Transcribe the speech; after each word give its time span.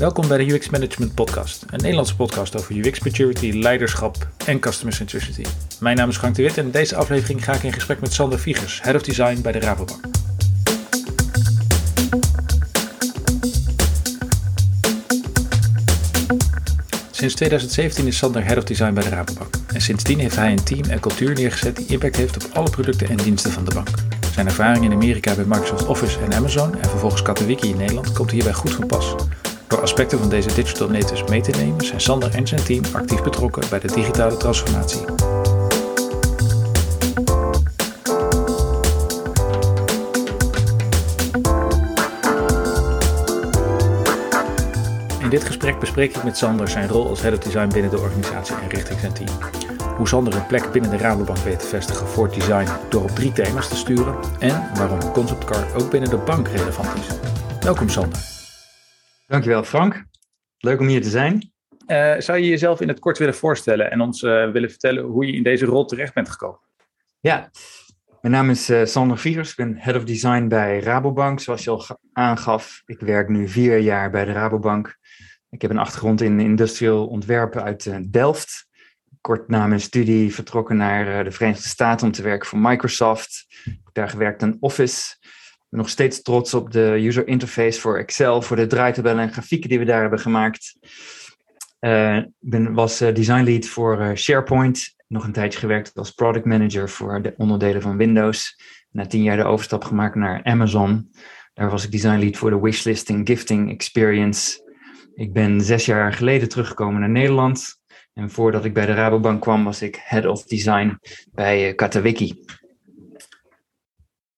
Welkom 0.00 0.28
bij 0.28 0.38
de 0.38 0.52
UX 0.52 0.70
Management 0.70 1.14
Podcast, 1.14 1.64
een 1.70 1.78
Nederlandse 1.78 2.16
podcast 2.16 2.56
over 2.56 2.76
UX 2.76 3.00
maturity, 3.00 3.50
leiderschap 3.50 4.28
en 4.46 4.58
customer 4.58 4.94
centricity. 4.94 5.42
Mijn 5.80 5.96
naam 5.96 6.08
is 6.08 6.16
Frank 6.16 6.34
de 6.34 6.42
Wit 6.42 6.58
en 6.58 6.64
in 6.64 6.70
deze 6.70 6.96
aflevering 6.96 7.44
ga 7.44 7.52
ik 7.52 7.62
in 7.62 7.72
gesprek 7.72 8.00
met 8.00 8.12
Sander 8.12 8.38
Viegers, 8.38 8.82
Head 8.82 8.94
of 8.94 9.02
Design 9.02 9.40
bij 9.40 9.52
de 9.52 9.58
Rabobank. 9.58 10.00
Sinds 17.10 17.34
2017 17.34 18.06
is 18.06 18.16
Sander 18.16 18.44
Head 18.44 18.58
of 18.58 18.64
Design 18.64 18.92
bij 18.92 19.02
de 19.02 19.10
Rabobank. 19.10 19.54
En 19.72 19.80
sindsdien 19.80 20.18
heeft 20.18 20.36
hij 20.36 20.52
een 20.52 20.64
team 20.64 20.84
en 20.90 21.00
cultuur 21.00 21.34
neergezet 21.34 21.76
die 21.76 21.86
impact 21.86 22.16
heeft 22.16 22.44
op 22.44 22.50
alle 22.52 22.70
producten 22.70 23.08
en 23.08 23.16
diensten 23.16 23.50
van 23.50 23.64
de 23.64 23.74
bank. 23.74 23.88
Zijn 24.32 24.46
ervaring 24.46 24.84
in 24.84 24.92
Amerika 24.92 25.34
bij 25.34 25.44
Microsoft 25.44 25.86
Office 25.86 26.18
en 26.18 26.32
Amazon 26.32 26.78
en 26.78 26.88
vervolgens 26.88 27.22
Katowiki 27.22 27.68
in 27.68 27.76
Nederland 27.76 28.12
komt 28.12 28.30
hierbij 28.30 28.52
goed 28.52 28.72
van 28.72 28.86
pas. 28.86 29.14
Door 29.70 29.80
aspecten 29.80 30.18
van 30.18 30.28
deze 30.28 30.54
digital 30.54 30.88
natives 30.88 31.24
mee 31.24 31.40
te 31.40 31.50
nemen 31.50 31.84
zijn 31.84 32.00
Sander 32.00 32.34
en 32.34 32.46
zijn 32.46 32.62
team 32.62 32.82
actief 32.92 33.22
betrokken 33.22 33.62
bij 33.70 33.80
de 33.80 33.86
digitale 33.94 34.36
transformatie. 34.36 35.00
In 45.18 45.30
dit 45.30 45.44
gesprek 45.44 45.78
bespreek 45.78 46.16
ik 46.16 46.22
met 46.24 46.36
Sander 46.36 46.68
zijn 46.68 46.88
rol 46.88 47.08
als 47.08 47.20
Head 47.20 47.32
of 47.32 47.38
Design 47.38 47.68
binnen 47.68 47.90
de 47.90 47.98
organisatie 47.98 48.54
en 48.54 48.68
richting 48.68 49.00
zijn 49.00 49.12
team. 49.12 49.38
Hoe 49.96 50.08
Sander 50.08 50.34
een 50.34 50.46
plek 50.46 50.72
binnen 50.72 50.90
de 50.90 50.96
Rabobank 50.96 51.38
weet 51.38 51.58
te 51.58 51.66
vestigen 51.66 52.06
voor 52.06 52.30
design 52.30 52.68
door 52.88 53.02
op 53.02 53.10
drie 53.10 53.32
thema's 53.32 53.68
te 53.68 53.76
sturen. 53.76 54.14
En 54.38 54.70
waarom 54.74 55.12
Concept 55.12 55.44
Car 55.44 55.66
ook 55.74 55.90
binnen 55.90 56.10
de 56.10 56.16
bank 56.18 56.48
relevant 56.48 56.88
is. 56.94 57.06
Welkom 57.60 57.88
Sander. 57.88 58.39
Dankjewel 59.30 59.64
Frank. 59.64 60.04
Leuk 60.58 60.80
om 60.80 60.86
hier 60.86 61.02
te 61.02 61.08
zijn. 61.08 61.52
Uh, 61.86 62.14
zou 62.18 62.38
je 62.38 62.48
jezelf 62.48 62.80
in 62.80 62.88
het 62.88 62.98
kort 62.98 63.18
willen 63.18 63.34
voorstellen 63.34 63.90
en 63.90 64.00
ons 64.00 64.22
uh, 64.22 64.50
willen 64.50 64.70
vertellen 64.70 65.04
hoe 65.04 65.26
je 65.26 65.32
in 65.32 65.42
deze 65.42 65.64
rol 65.64 65.84
terecht 65.84 66.14
bent 66.14 66.28
gekomen? 66.28 66.60
Ja, 67.20 67.50
mijn 68.20 68.34
naam 68.34 68.50
is 68.50 68.70
uh, 68.70 68.84
Sander 68.84 69.18
Viegers. 69.18 69.50
Ik 69.50 69.56
ben 69.56 69.76
Head 69.76 69.96
of 69.96 70.04
Design 70.04 70.48
bij 70.48 70.80
Rabobank, 70.80 71.40
zoals 71.40 71.64
je 71.64 71.70
al 71.70 71.84
aangaf. 72.12 72.82
Ik 72.86 73.00
werk 73.00 73.28
nu 73.28 73.48
vier 73.48 73.78
jaar 73.78 74.10
bij 74.10 74.24
de 74.24 74.32
Rabobank. 74.32 74.98
Ik 75.50 75.62
heb 75.62 75.70
een 75.70 75.78
achtergrond 75.78 76.20
in 76.20 76.40
industrieel 76.40 77.06
ontwerpen 77.06 77.62
uit 77.62 78.12
Delft. 78.12 78.68
Kort 79.20 79.48
na 79.48 79.66
mijn 79.66 79.80
studie 79.80 80.34
vertrokken 80.34 80.76
naar 80.76 81.24
de 81.24 81.30
Verenigde 81.30 81.68
Staten 81.68 82.06
om 82.06 82.12
te 82.12 82.22
werken 82.22 82.48
voor 82.48 82.58
Microsoft. 82.58 83.46
Ik 83.64 83.80
heb 83.84 83.94
daar 83.94 84.08
gewerkt 84.08 84.42
aan 84.42 84.56
Office. 84.60 85.16
Nog 85.70 85.88
steeds 85.88 86.22
trots 86.22 86.54
op 86.54 86.70
de 86.70 86.96
user 86.98 87.26
interface 87.26 87.80
voor 87.80 87.98
Excel, 87.98 88.42
voor 88.42 88.56
de 88.56 88.66
draaitabellen 88.66 89.22
en 89.22 89.32
grafieken 89.32 89.68
die 89.68 89.78
we 89.78 89.84
daar 89.84 90.00
hebben 90.00 90.18
gemaakt. 90.18 90.78
Uh, 91.80 92.16
ik 92.16 92.26
ben, 92.38 92.74
was 92.74 93.02
uh, 93.02 93.14
design 93.14 93.42
lead 93.42 93.66
voor 93.66 94.00
uh, 94.00 94.14
SharePoint. 94.14 94.94
Nog 95.08 95.24
een 95.24 95.32
tijdje 95.32 95.58
gewerkt 95.58 95.94
als 95.94 96.10
product 96.10 96.44
manager 96.44 96.88
voor 96.88 97.22
de 97.22 97.34
onderdelen 97.36 97.82
van 97.82 97.96
Windows. 97.96 98.60
Na 98.90 99.06
tien 99.06 99.22
jaar 99.22 99.36
de 99.36 99.44
overstap 99.44 99.84
gemaakt 99.84 100.14
naar 100.14 100.44
Amazon. 100.44 101.10
Daar 101.54 101.70
was 101.70 101.84
ik 101.84 101.90
design 101.90 102.18
lead 102.18 102.36
voor 102.36 102.50
de 102.50 102.60
wishlisting 102.60 103.26
gifting 103.26 103.70
experience. 103.70 104.68
Ik 105.14 105.32
ben 105.32 105.60
zes 105.60 105.86
jaar 105.86 106.12
geleden 106.12 106.48
teruggekomen 106.48 107.00
naar 107.00 107.10
Nederland. 107.10 107.78
En 108.14 108.30
voordat 108.30 108.64
ik 108.64 108.74
bij 108.74 108.86
de 108.86 108.94
Rabobank 108.94 109.40
kwam, 109.40 109.64
was 109.64 109.82
ik 109.82 110.00
head 110.02 110.26
of 110.26 110.44
design 110.44 110.98
bij 111.32 111.74
Katawiki. 111.74 112.44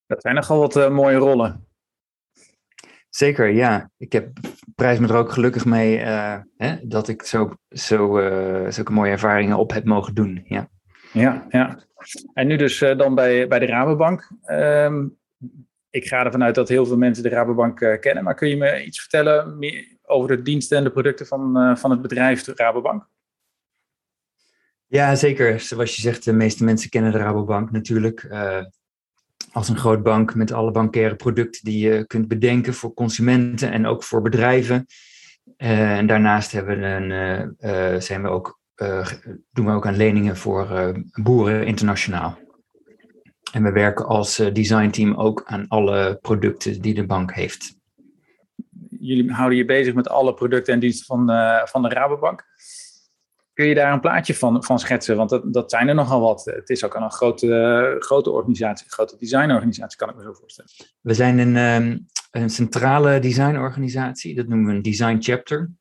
Dat 0.07 0.21
zijn 0.21 0.35
nogal 0.35 0.59
wat 0.59 0.91
mooie 0.91 1.17
rollen. 1.17 1.67
Zeker, 3.09 3.47
ja. 3.47 3.91
Ik 3.97 4.11
heb 4.11 4.39
prijs 4.75 4.99
me 4.99 5.07
er 5.07 5.15
ook 5.15 5.31
gelukkig 5.31 5.65
mee 5.65 5.99
uh, 5.99 6.37
hè, 6.57 6.87
dat 6.87 7.07
ik 7.07 7.23
zo, 7.23 7.53
zo, 7.69 8.19
uh, 8.19 8.71
zulke 8.71 8.91
mooie 8.91 9.11
ervaringen 9.11 9.57
op 9.57 9.71
heb 9.71 9.85
mogen 9.85 10.13
doen. 10.13 10.43
Ja, 10.45 10.69
ja. 11.11 11.45
ja. 11.49 11.79
En 12.33 12.47
nu 12.47 12.55
dus 12.55 12.79
dan 12.79 13.15
bij, 13.15 13.47
bij 13.47 13.59
de 13.59 13.65
Rabobank. 13.65 14.31
Um, 14.51 15.17
ik 15.89 16.07
ga 16.07 16.25
ervan 16.25 16.43
uit 16.43 16.55
dat 16.55 16.69
heel 16.69 16.85
veel 16.85 16.97
mensen 16.97 17.23
de 17.23 17.29
Rabobank 17.29 17.97
kennen, 17.99 18.23
maar 18.23 18.35
kun 18.35 18.49
je 18.49 18.57
me 18.57 18.85
iets 18.85 18.99
vertellen 18.99 19.57
meer 19.57 19.97
over 20.01 20.35
de 20.35 20.41
diensten 20.41 20.77
en 20.77 20.83
de 20.83 20.91
producten 20.91 21.25
van, 21.25 21.77
van 21.77 21.91
het 21.91 22.01
bedrijf 22.01 22.43
de 22.43 22.53
Rabobank? 22.55 23.09
Ja, 24.87 25.15
zeker. 25.15 25.59
Zoals 25.59 25.95
je 25.95 26.01
zegt, 26.01 26.25
de 26.25 26.33
meeste 26.33 26.63
mensen 26.63 26.89
kennen 26.89 27.11
de 27.11 27.17
Rabobank 27.17 27.71
natuurlijk 27.71 28.27
als 29.53 29.69
een 29.69 29.77
groot 29.77 30.03
bank 30.03 30.35
met 30.35 30.51
alle 30.51 30.71
bankaire 30.71 31.15
producten 31.15 31.63
die 31.63 31.87
je 31.87 32.05
kunt 32.07 32.27
bedenken 32.27 32.73
voor 32.73 32.93
consumenten 32.93 33.71
en 33.71 33.85
ook 33.85 34.03
voor 34.03 34.21
bedrijven. 34.21 34.85
Uh, 35.57 35.97
en 35.97 36.07
daarnaast 36.07 36.51
hebben 36.51 36.79
we 36.79 36.85
een, 36.85 37.55
uh, 37.59 37.99
zijn 37.99 38.21
we 38.21 38.27
ook, 38.27 38.61
doen 39.51 39.65
we 39.65 39.71
ook 39.71 39.87
aan 39.87 39.97
leningen 39.97 40.37
voor 40.37 40.93
boeren 41.21 41.65
internationaal. 41.65 42.37
En 43.51 43.63
we 43.63 43.71
werken 43.71 44.05
als 44.05 44.35
designteam 44.35 45.13
ook 45.13 45.43
aan 45.45 45.65
alle 45.67 46.17
producten 46.21 46.81
die 46.81 46.93
de 46.93 47.05
bank 47.05 47.33
heeft. 47.33 47.75
Jullie 48.99 49.31
houden 49.31 49.57
je 49.57 49.65
bezig 49.65 49.93
met 49.93 50.09
alle 50.09 50.33
producten 50.33 50.73
en 50.73 50.79
diensten 50.79 51.05
van, 51.05 51.25
van 51.67 51.81
de 51.81 51.89
Rabobank. 51.89 52.45
Kun 53.53 53.65
je 53.65 53.75
daar 53.75 53.93
een 53.93 53.99
plaatje 53.99 54.35
van, 54.35 54.63
van 54.63 54.79
schetsen? 54.79 55.15
Want 55.15 55.29
dat, 55.29 55.53
dat 55.53 55.71
zijn 55.71 55.87
er 55.87 55.95
nogal 55.95 56.19
wat. 56.19 56.45
Het 56.45 56.69
is 56.69 56.83
ook 56.83 56.95
een 56.95 57.11
grote, 57.11 57.95
grote 57.99 58.29
organisatie, 58.29 58.85
een 58.85 58.91
grote 58.91 59.17
designorganisatie, 59.17 59.97
kan 59.97 60.09
ik 60.09 60.15
me 60.15 60.21
zo 60.21 60.33
voorstellen. 60.33 60.71
We 61.01 61.13
zijn 61.13 61.37
een, 61.37 61.55
um, 61.55 62.05
een 62.31 62.49
centrale 62.49 63.19
designorganisatie, 63.19 64.35
dat 64.35 64.47
noemen 64.47 64.67
we 64.67 64.73
een 64.73 64.81
design 64.81 65.17
chapter. 65.19 65.71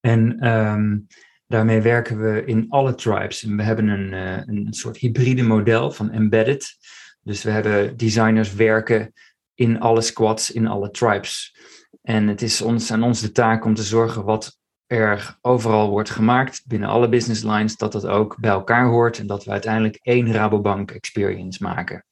En 0.00 0.48
um, 0.48 1.06
daarmee 1.46 1.80
werken 1.80 2.20
we 2.20 2.44
in 2.44 2.66
alle 2.68 2.94
tribes. 2.94 3.44
En 3.44 3.56
we 3.56 3.62
hebben 3.62 3.88
een, 3.88 4.12
uh, 4.12 4.56
een 4.56 4.72
soort 4.72 4.96
hybride 4.96 5.42
model 5.42 5.90
van 5.90 6.10
embedded. 6.10 6.76
Dus 7.22 7.42
we 7.42 7.50
hebben 7.50 7.96
designers 7.96 8.54
werken 8.54 9.12
in 9.54 9.80
alle 9.80 10.00
squads, 10.00 10.50
in 10.50 10.66
alle 10.66 10.90
tribes. 10.90 11.56
En 12.02 12.28
het 12.28 12.42
is 12.42 12.60
ons, 12.60 12.92
aan 12.92 13.02
ons 13.02 13.20
de 13.20 13.32
taak 13.32 13.64
om 13.64 13.74
te 13.74 13.82
zorgen 13.82 14.24
wat 14.24 14.57
er 14.88 15.36
overal 15.40 15.90
wordt 15.90 16.10
gemaakt 16.10 16.62
binnen 16.66 16.88
alle 16.88 17.08
business 17.08 17.42
lines, 17.42 17.76
dat 17.76 17.92
dat 17.92 18.06
ook 18.06 18.36
bij 18.40 18.50
elkaar 18.50 18.86
hoort 18.86 19.18
en 19.18 19.26
dat 19.26 19.44
we 19.44 19.50
uiteindelijk 19.50 19.98
één 20.02 20.32
Rabobank 20.32 20.90
experience 20.90 21.62
maken. 21.62 22.04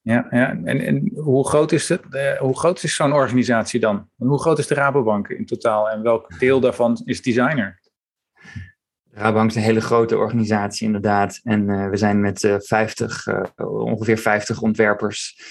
Ja, 0.00 0.26
ja. 0.30 0.50
En, 0.64 0.80
en 0.80 1.10
hoe 1.14 1.48
groot 1.48 1.72
is 1.72 1.88
het? 1.88 2.02
Uh, 2.10 2.32
hoe 2.38 2.58
groot 2.58 2.82
is 2.82 2.94
zo'n 2.94 3.12
organisatie 3.12 3.80
dan? 3.80 4.08
En 4.18 4.26
hoe 4.26 4.40
groot 4.40 4.58
is 4.58 4.66
de 4.66 4.74
Rabobank 4.74 5.28
in 5.28 5.46
totaal 5.46 5.90
en 5.90 6.02
welk 6.02 6.38
deel 6.38 6.60
daarvan 6.60 7.00
is 7.04 7.22
designer? 7.22 7.80
De 9.02 9.20
Rabobank 9.20 9.50
is 9.50 9.56
een 9.56 9.62
hele 9.62 9.80
grote 9.80 10.16
organisatie 10.16 10.86
inderdaad. 10.86 11.40
En 11.42 11.68
uh, 11.68 11.88
we 11.88 11.96
zijn 11.96 12.20
met 12.20 12.42
uh, 12.42 12.56
50, 12.58 13.26
ongeveer 13.56 14.18
50 14.18 14.60
ontwerpers. 14.60 15.42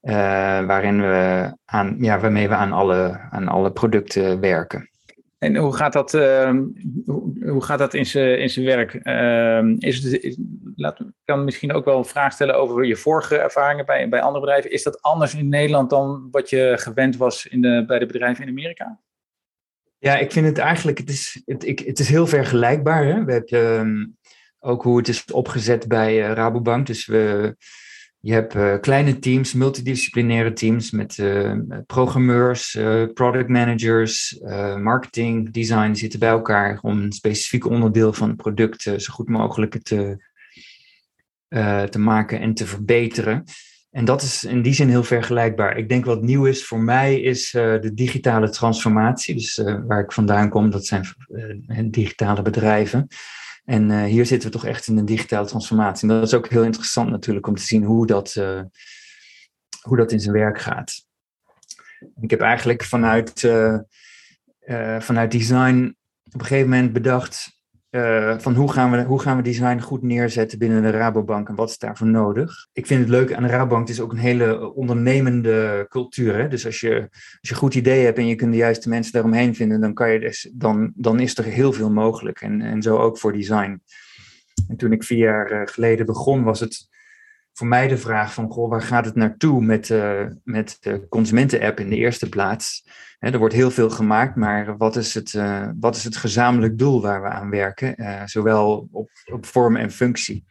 waarin 0.00 1.00
we 1.00 1.52
aan, 1.64 1.96
ja, 1.98 2.20
waarmee 2.20 2.48
we 2.48 2.54
aan 2.54 2.72
alle, 2.72 3.20
aan 3.30 3.48
alle 3.48 3.72
producten 3.72 4.40
werken. 4.40 4.91
En 5.42 5.56
hoe 5.56 5.76
gaat 5.76 5.92
dat, 5.92 6.14
uh, 6.14 6.58
hoe, 7.40 7.62
gaat 7.62 7.78
dat 7.78 7.94
in 7.94 8.06
zijn 8.06 8.66
werk? 8.66 9.00
Uh, 9.02 9.74
is 9.78 10.02
het, 10.02 10.38
laat, 10.76 11.00
ik 11.00 11.06
kan 11.24 11.44
misschien 11.44 11.72
ook 11.72 11.84
wel 11.84 11.98
een 11.98 12.04
vraag 12.04 12.32
stellen 12.32 12.56
over 12.56 12.84
je 12.84 12.96
vorige 12.96 13.38
ervaringen 13.38 13.86
bij, 13.86 14.08
bij 14.08 14.20
andere 14.20 14.44
bedrijven. 14.44 14.70
Is 14.70 14.82
dat 14.82 15.02
anders 15.02 15.34
in 15.34 15.48
Nederland 15.48 15.90
dan 15.90 16.28
wat 16.30 16.50
je 16.50 16.74
gewend 16.76 17.16
was 17.16 17.46
in 17.46 17.62
de, 17.62 17.84
bij 17.86 17.98
de 17.98 18.06
bedrijven 18.06 18.44
in 18.44 18.50
Amerika? 18.50 19.00
Ja, 19.98 20.16
ik 20.16 20.32
vind 20.32 20.46
het 20.46 20.58
eigenlijk, 20.58 20.98
het 20.98 21.08
is, 21.08 21.42
het, 21.44 21.64
ik, 21.66 21.78
het 21.78 21.98
is 21.98 22.08
heel 22.08 22.26
vergelijkbaar. 22.26 23.04
Hè? 23.04 23.24
We 23.24 23.32
hebben 23.32 23.80
um, 23.80 24.16
ook 24.58 24.82
hoe 24.82 24.96
het 24.96 25.08
is 25.08 25.24
opgezet 25.24 25.88
bij 25.88 26.28
uh, 26.28 26.32
Rabobank. 26.32 26.86
Dus 26.86 27.06
we, 27.06 27.56
je 28.24 28.32
hebt 28.32 28.54
uh, 28.54 28.74
kleine 28.80 29.18
teams, 29.18 29.52
multidisciplinaire 29.52 30.52
teams 30.52 30.90
met 30.90 31.18
uh, 31.18 31.52
programmeurs, 31.86 32.74
uh, 32.74 33.04
product 33.14 33.48
managers, 33.48 34.38
marketing, 34.78 35.50
design 35.50 35.94
zitten 35.94 36.18
bij 36.18 36.28
elkaar 36.28 36.78
om 36.82 37.02
een 37.02 37.12
specifiek 37.12 37.66
onderdeel 37.66 38.12
van 38.12 38.28
het 38.28 38.36
product 38.36 38.82
zo 38.82 39.12
goed 39.12 39.28
mogelijk 39.28 39.82
te, 39.82 40.24
te 41.90 41.98
maken 41.98 42.40
en 42.40 42.54
te 42.54 42.66
verbeteren. 42.66 43.44
En 43.90 44.04
dat 44.04 44.22
is 44.22 44.44
in 44.44 44.62
die 44.62 44.74
zin 44.74 44.88
heel 44.88 45.04
vergelijkbaar. 45.04 45.76
Ik 45.76 45.88
denk 45.88 46.04
wat 46.04 46.22
nieuw 46.22 46.46
is 46.46 46.66
voor 46.66 46.80
mij 46.80 47.20
is 47.20 47.50
de 47.50 47.90
digitale 47.94 48.50
transformatie. 48.50 49.34
Dus 49.34 49.62
waar 49.86 50.00
ik 50.00 50.12
vandaan 50.12 50.48
kom, 50.48 50.70
dat 50.70 50.86
zijn 50.86 51.06
digitale 51.90 52.42
bedrijven. 52.42 53.08
En 53.64 53.90
uh, 53.90 54.04
hier 54.04 54.26
zitten 54.26 54.50
we 54.50 54.56
toch 54.56 54.66
echt 54.66 54.86
in 54.86 54.96
een 54.96 55.04
digitale 55.04 55.46
transformatie. 55.46 56.08
En 56.08 56.14
dat 56.14 56.26
is 56.26 56.34
ook 56.34 56.48
heel 56.48 56.64
interessant 56.64 57.10
natuurlijk 57.10 57.46
om 57.46 57.54
te 57.54 57.62
zien 57.62 57.84
hoe 57.84 58.06
dat, 58.06 58.34
uh, 58.34 58.62
hoe 59.80 59.96
dat 59.96 60.12
in 60.12 60.20
zijn 60.20 60.34
werk 60.34 60.60
gaat. 60.60 61.06
Ik 62.20 62.30
heb 62.30 62.40
eigenlijk 62.40 62.84
vanuit, 62.84 63.42
uh, 63.42 63.78
vanuit 64.98 65.30
design 65.30 65.96
op 66.24 66.40
een 66.40 66.46
gegeven 66.46 66.70
moment 66.70 66.92
bedacht, 66.92 67.61
uh, 67.92 68.38
van 68.38 68.54
hoe 68.54 68.72
gaan, 68.72 68.90
we, 68.90 69.02
hoe 69.02 69.20
gaan 69.20 69.36
we 69.36 69.42
design 69.42 69.78
goed 69.78 70.02
neerzetten 70.02 70.58
binnen 70.58 70.82
de 70.82 70.90
Rabobank 70.90 71.48
en 71.48 71.54
wat 71.54 71.70
is 71.70 71.78
daarvoor 71.78 72.06
nodig. 72.06 72.66
Ik 72.72 72.86
vind 72.86 73.00
het 73.00 73.08
leuk 73.08 73.34
aan 73.34 73.42
de 73.42 73.48
Rabobank, 73.48 73.88
het 73.88 73.96
is 73.96 74.02
ook 74.02 74.12
een 74.12 74.18
hele 74.18 74.74
ondernemende 74.74 75.86
cultuur. 75.88 76.36
Hè? 76.36 76.48
Dus 76.48 76.66
als 76.66 76.80
je, 76.80 77.08
als 77.10 77.48
je 77.48 77.54
goed 77.54 77.74
idee 77.74 78.04
hebt 78.04 78.18
en 78.18 78.26
je 78.26 78.34
kunt 78.34 78.50
de 78.50 78.56
juiste 78.56 78.88
mensen 78.88 79.12
daaromheen 79.12 79.54
vinden, 79.54 79.80
dan, 79.80 79.94
kan 79.94 80.10
je 80.10 80.20
dus, 80.20 80.50
dan, 80.54 80.92
dan 80.94 81.20
is 81.20 81.38
er 81.38 81.44
heel 81.44 81.72
veel 81.72 81.90
mogelijk. 81.90 82.40
En, 82.40 82.60
en 82.60 82.82
zo 82.82 82.96
ook 82.96 83.18
voor 83.18 83.32
design. 83.32 83.82
En 84.68 84.76
toen 84.76 84.92
ik 84.92 85.04
vier 85.04 85.18
jaar 85.18 85.50
eh, 85.50 85.60
geleden 85.64 86.06
begon, 86.06 86.42
was 86.42 86.60
het 86.60 86.88
voor 87.52 87.66
mij 87.66 87.88
de 87.88 87.98
vraag 87.98 88.34
van, 88.34 88.50
goh, 88.50 88.70
waar 88.70 88.82
gaat 88.82 89.04
het 89.04 89.14
naartoe 89.14 89.62
met, 89.62 89.88
uh, 89.88 90.26
met 90.44 90.76
de 90.80 91.06
consumenten-app 91.08 91.80
in 91.80 91.90
de 91.90 91.96
eerste 91.96 92.28
plaats? 92.28 92.84
er 93.18 93.38
wordt 93.38 93.54
heel 93.54 93.70
veel 93.70 93.90
gemaakt, 93.90 94.36
maar 94.36 94.76
wat 94.76 94.96
is 94.96 95.14
het, 95.14 95.32
uh, 95.32 95.68
wat 95.80 95.96
is 95.96 96.04
het 96.04 96.16
gezamenlijk 96.16 96.78
doel 96.78 97.00
waar 97.02 97.22
we 97.22 97.28
aan 97.28 97.50
werken? 97.50 97.94
Uh, 97.96 98.22
zowel 98.24 98.88
op, 98.92 99.10
op 99.32 99.46
vorm 99.46 99.76
en 99.76 99.90
functie. 99.90 100.44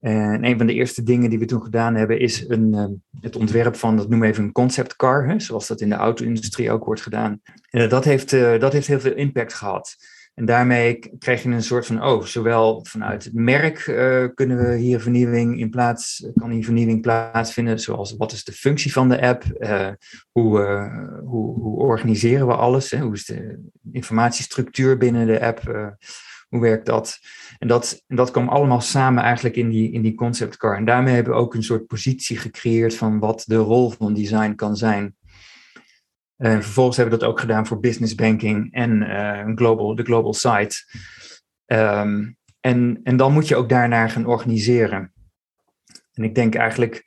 En 0.00 0.44
een 0.44 0.58
van 0.58 0.66
de 0.66 0.72
eerste 0.72 1.02
dingen 1.02 1.30
die 1.30 1.38
we 1.38 1.44
toen 1.44 1.62
gedaan 1.62 1.94
hebben, 1.94 2.20
is 2.20 2.48
een, 2.48 3.02
het 3.20 3.36
ontwerp 3.36 3.76
van, 3.76 3.96
dat 3.96 4.08
noemen 4.08 4.26
we 4.26 4.32
even 4.32 4.44
een 4.44 4.52
concept 4.52 4.96
car, 4.96 5.28
hè, 5.28 5.40
zoals 5.40 5.66
dat 5.66 5.80
in 5.80 5.88
de 5.88 5.94
auto-industrie 5.94 6.70
ook 6.70 6.84
wordt 6.84 7.00
gedaan. 7.00 7.40
En 7.70 7.88
dat 7.88 8.04
heeft, 8.04 8.30
dat 8.60 8.72
heeft 8.72 8.86
heel 8.86 9.00
veel 9.00 9.14
impact 9.14 9.54
gehad. 9.54 9.96
En 10.34 10.44
daarmee 10.44 10.98
krijg 11.18 11.42
je 11.42 11.48
een 11.48 11.62
soort 11.62 11.86
van, 11.86 12.04
oh, 12.04 12.24
zowel 12.24 12.84
vanuit 12.84 13.24
het 13.24 13.34
merk 13.34 13.86
uh, 13.86 14.26
kunnen 14.34 14.56
we 14.56 14.76
hier 14.76 15.00
vernieuwing 15.00 15.60
in 15.60 15.70
plaats, 15.70 16.28
kan 16.34 16.50
hier 16.50 16.64
vernieuwing 16.64 17.00
plaatsvinden, 17.00 17.80
zoals 17.80 18.16
wat 18.16 18.32
is 18.32 18.44
de 18.44 18.52
functie 18.52 18.92
van 18.92 19.08
de 19.08 19.20
app, 19.20 19.44
uh, 19.58 19.88
hoe, 20.32 20.60
uh, 20.60 21.18
hoe, 21.24 21.60
hoe, 21.60 21.78
organiseren 21.78 22.46
we 22.46 22.54
alles, 22.54 22.90
hè? 22.90 22.98
hoe 22.98 23.14
is 23.14 23.24
de 23.24 23.58
informatiestructuur 23.92 24.98
binnen 24.98 25.26
de 25.26 25.40
app, 25.40 25.62
hoe 26.48 26.60
werkt 26.60 26.86
dat? 26.86 27.18
En 27.58 27.68
dat, 27.68 28.02
dat 28.06 28.30
kwam 28.30 28.48
allemaal 28.48 28.80
samen 28.80 29.22
eigenlijk 29.22 29.56
in 29.56 29.68
die, 29.68 29.92
in 29.92 30.02
die 30.02 30.14
concept 30.14 30.56
car. 30.56 30.76
En 30.76 30.84
daarmee 30.84 31.14
hebben 31.14 31.32
we 31.32 31.38
ook 31.38 31.54
een 31.54 31.62
soort 31.62 31.86
positie 31.86 32.36
gecreëerd 32.36 32.94
van 32.94 33.18
wat 33.18 33.44
de 33.46 33.56
rol 33.56 33.90
van 33.90 34.14
design 34.14 34.54
kan 34.54 34.76
zijn. 34.76 35.14
Uh, 36.38 36.52
vervolgens 36.52 36.96
hebben 36.96 37.14
we 37.14 37.20
dat 37.20 37.30
ook 37.30 37.40
gedaan 37.40 37.66
voor 37.66 37.80
business 37.80 38.14
banking 38.14 38.72
en 38.72 39.02
uh, 39.02 39.54
global, 39.54 39.94
de 39.94 40.02
global 40.02 40.34
site. 40.34 40.76
Um, 41.66 42.36
en, 42.60 43.00
en 43.02 43.16
dan 43.16 43.32
moet 43.32 43.48
je 43.48 43.56
ook 43.56 43.68
daarnaar 43.68 44.10
gaan 44.10 44.26
organiseren. 44.26 45.12
En 46.12 46.24
ik 46.24 46.34
denk 46.34 46.54
eigenlijk, 46.54 47.04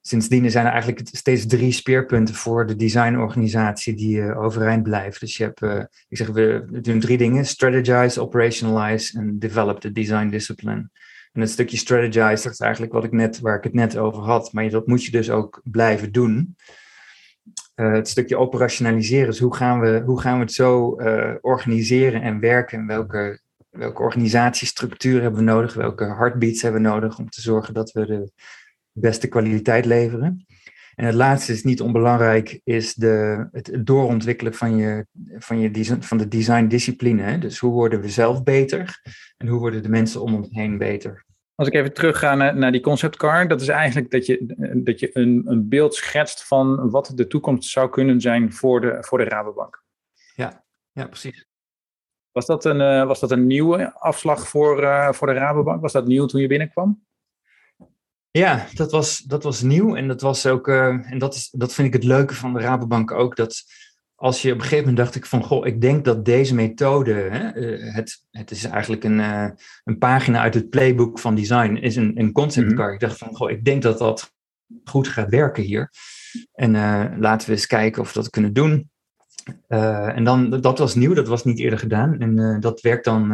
sindsdien 0.00 0.50
zijn 0.50 0.66
er 0.66 0.72
eigenlijk 0.72 1.08
steeds 1.12 1.46
drie 1.46 1.72
speerpunten 1.72 2.34
voor 2.34 2.66
de 2.66 2.76
designorganisatie 2.76 3.94
die 3.94 4.16
uh, 4.16 4.40
overeind 4.40 4.82
blijven. 4.82 5.20
Dus 5.20 5.36
je 5.36 5.44
hebt, 5.44 5.88
ik 6.08 6.16
zeg, 6.16 6.28
we 6.28 6.80
doen 6.82 7.00
drie 7.00 7.18
dingen: 7.18 7.46
strategize, 7.46 8.20
operationalize 8.20 9.18
en 9.18 9.38
develop 9.38 9.80
the 9.80 9.92
design 9.92 10.28
discipline. 10.28 10.90
En 11.32 11.40
het 11.40 11.50
stukje 11.50 11.76
strategize, 11.76 12.42
dat 12.42 12.52
is 12.52 12.60
eigenlijk 12.60 12.92
wat 12.92 13.04
ik 13.04 13.12
net, 13.12 13.40
waar 13.40 13.56
ik 13.56 13.64
het 13.64 13.74
net 13.74 13.96
over 13.96 14.22
had. 14.22 14.52
Maar 14.52 14.70
dat 14.70 14.86
moet 14.86 15.04
je 15.04 15.10
dus 15.10 15.30
ook 15.30 15.60
blijven 15.64 16.12
doen. 16.12 16.56
Uh, 17.80 17.92
het 17.92 18.08
stukje 18.08 18.36
operationaliseren 18.36 19.28
is 19.28 19.38
hoe 19.38 19.56
gaan 19.56 19.80
we, 19.80 20.02
hoe 20.06 20.20
gaan 20.20 20.34
we 20.34 20.40
het 20.40 20.52
zo 20.52 21.00
uh, 21.00 21.34
organiseren 21.40 22.22
en 22.22 22.40
werken? 22.40 22.86
Welke, 22.86 23.40
welke 23.70 24.02
organisatiestructuur 24.02 25.22
hebben 25.22 25.40
we 25.40 25.46
nodig? 25.46 25.74
Welke 25.74 26.04
heartbeats 26.04 26.62
hebben 26.62 26.82
we 26.82 26.88
nodig 26.88 27.18
om 27.18 27.28
te 27.28 27.40
zorgen 27.40 27.74
dat 27.74 27.92
we 27.92 28.06
de 28.06 28.30
beste 28.92 29.28
kwaliteit 29.28 29.84
leveren? 29.84 30.46
En 30.94 31.04
het 31.04 31.14
laatste 31.14 31.52
is 31.52 31.64
niet 31.64 31.80
onbelangrijk, 31.80 32.60
is 32.64 32.94
de, 32.94 33.48
het 33.52 33.70
doorontwikkelen 33.80 34.54
van, 34.54 34.76
je, 34.76 35.06
van, 35.38 35.60
je 35.60 35.70
design, 35.70 36.00
van 36.00 36.18
de 36.18 36.28
design 36.28 37.38
Dus 37.40 37.58
hoe 37.58 37.72
worden 37.72 38.00
we 38.00 38.08
zelf 38.08 38.42
beter 38.42 39.00
en 39.36 39.46
hoe 39.46 39.58
worden 39.58 39.82
de 39.82 39.88
mensen 39.88 40.22
om 40.22 40.34
ons 40.34 40.48
heen 40.50 40.78
beter? 40.78 41.26
Als 41.58 41.68
ik 41.68 41.74
even 41.74 41.92
terug 41.92 42.18
ga 42.18 42.34
naar, 42.34 42.56
naar 42.56 42.72
die 42.72 42.80
conceptcar, 42.80 43.48
dat 43.48 43.60
is 43.60 43.68
eigenlijk 43.68 44.10
dat 44.10 44.26
je, 44.26 44.54
dat 44.84 45.00
je 45.00 45.10
een, 45.12 45.42
een 45.46 45.68
beeld 45.68 45.94
schetst 45.94 46.44
van 46.44 46.90
wat 46.90 47.12
de 47.14 47.26
toekomst 47.26 47.70
zou 47.70 47.90
kunnen 47.90 48.20
zijn 48.20 48.52
voor 48.52 48.80
de, 48.80 48.96
voor 49.00 49.18
de 49.18 49.24
Rabobank. 49.24 49.82
Ja, 50.34 50.64
ja 50.92 51.06
precies. 51.06 51.46
Was 52.32 52.46
dat 52.46 52.64
een, 52.64 52.80
uh, 52.80 53.06
was 53.06 53.20
dat 53.20 53.30
een 53.30 53.46
nieuwe 53.46 53.94
afslag 53.94 54.48
voor, 54.48 54.82
uh, 54.82 55.12
voor 55.12 55.26
de 55.26 55.32
Rabobank? 55.32 55.80
Was 55.80 55.92
dat 55.92 56.06
nieuw 56.06 56.26
toen 56.26 56.40
je 56.40 56.46
binnenkwam? 56.46 57.06
Ja, 58.30 58.66
dat 58.74 58.92
was, 58.92 59.18
dat 59.18 59.42
was 59.42 59.62
nieuw 59.62 59.96
en 59.96 60.08
dat 60.08 60.20
was 60.20 60.46
ook, 60.46 60.68
uh, 60.68 61.10
en 61.12 61.18
dat, 61.18 61.34
is, 61.34 61.50
dat 61.50 61.74
vind 61.74 61.86
ik 61.88 61.94
het 61.94 62.04
leuke 62.04 62.34
van 62.34 62.52
de 62.52 62.60
Rabobank 62.60 63.10
ook, 63.10 63.36
dat 63.36 63.64
als 64.20 64.42
je 64.42 64.48
op 64.52 64.54
een 64.54 64.62
gegeven 64.62 64.84
moment 64.84 64.96
dacht 64.96 65.14
ik 65.14 65.26
van, 65.26 65.44
goh, 65.44 65.66
ik 65.66 65.80
denk 65.80 66.04
dat 66.04 66.24
deze 66.24 66.54
methode, 66.54 67.12
hè, 67.12 67.48
eh, 67.48 67.94
het, 67.94 68.24
het 68.30 68.50
is 68.50 68.64
eigenlijk 68.64 69.04
een, 69.04 69.18
uh, 69.18 69.48
een 69.84 69.98
pagina 69.98 70.40
uit 70.40 70.54
het 70.54 70.68
playbook 70.68 71.18
van 71.18 71.34
design, 71.34 71.74
is 71.74 71.96
een, 71.96 72.20
een 72.20 72.32
concept 72.32 72.74
car. 72.74 72.84
Mhm. 72.84 72.94
Ik 72.94 73.00
dacht 73.00 73.18
van, 73.18 73.36
goh, 73.36 73.50
ik 73.50 73.64
denk 73.64 73.82
dat 73.82 73.98
dat 73.98 74.34
goed 74.84 75.08
gaat 75.08 75.28
werken 75.28 75.62
hier. 75.62 75.90
En 76.52 76.74
uh, 76.74 77.04
laten 77.18 77.48
we 77.48 77.54
eens 77.54 77.66
kijken 77.66 78.02
of 78.02 78.12
we 78.12 78.20
dat 78.20 78.30
kunnen 78.30 78.52
doen. 78.52 78.90
en 79.68 80.24
dan, 80.24 80.60
dat 80.60 80.78
was 80.78 80.94
nieuw, 80.94 81.14
dat 81.14 81.28
was 81.28 81.44
niet 81.44 81.58
eerder 81.58 81.78
gedaan. 81.78 82.20
En 82.20 82.60
dat 82.60 82.80
werkt 82.80 83.04
dan, 83.04 83.28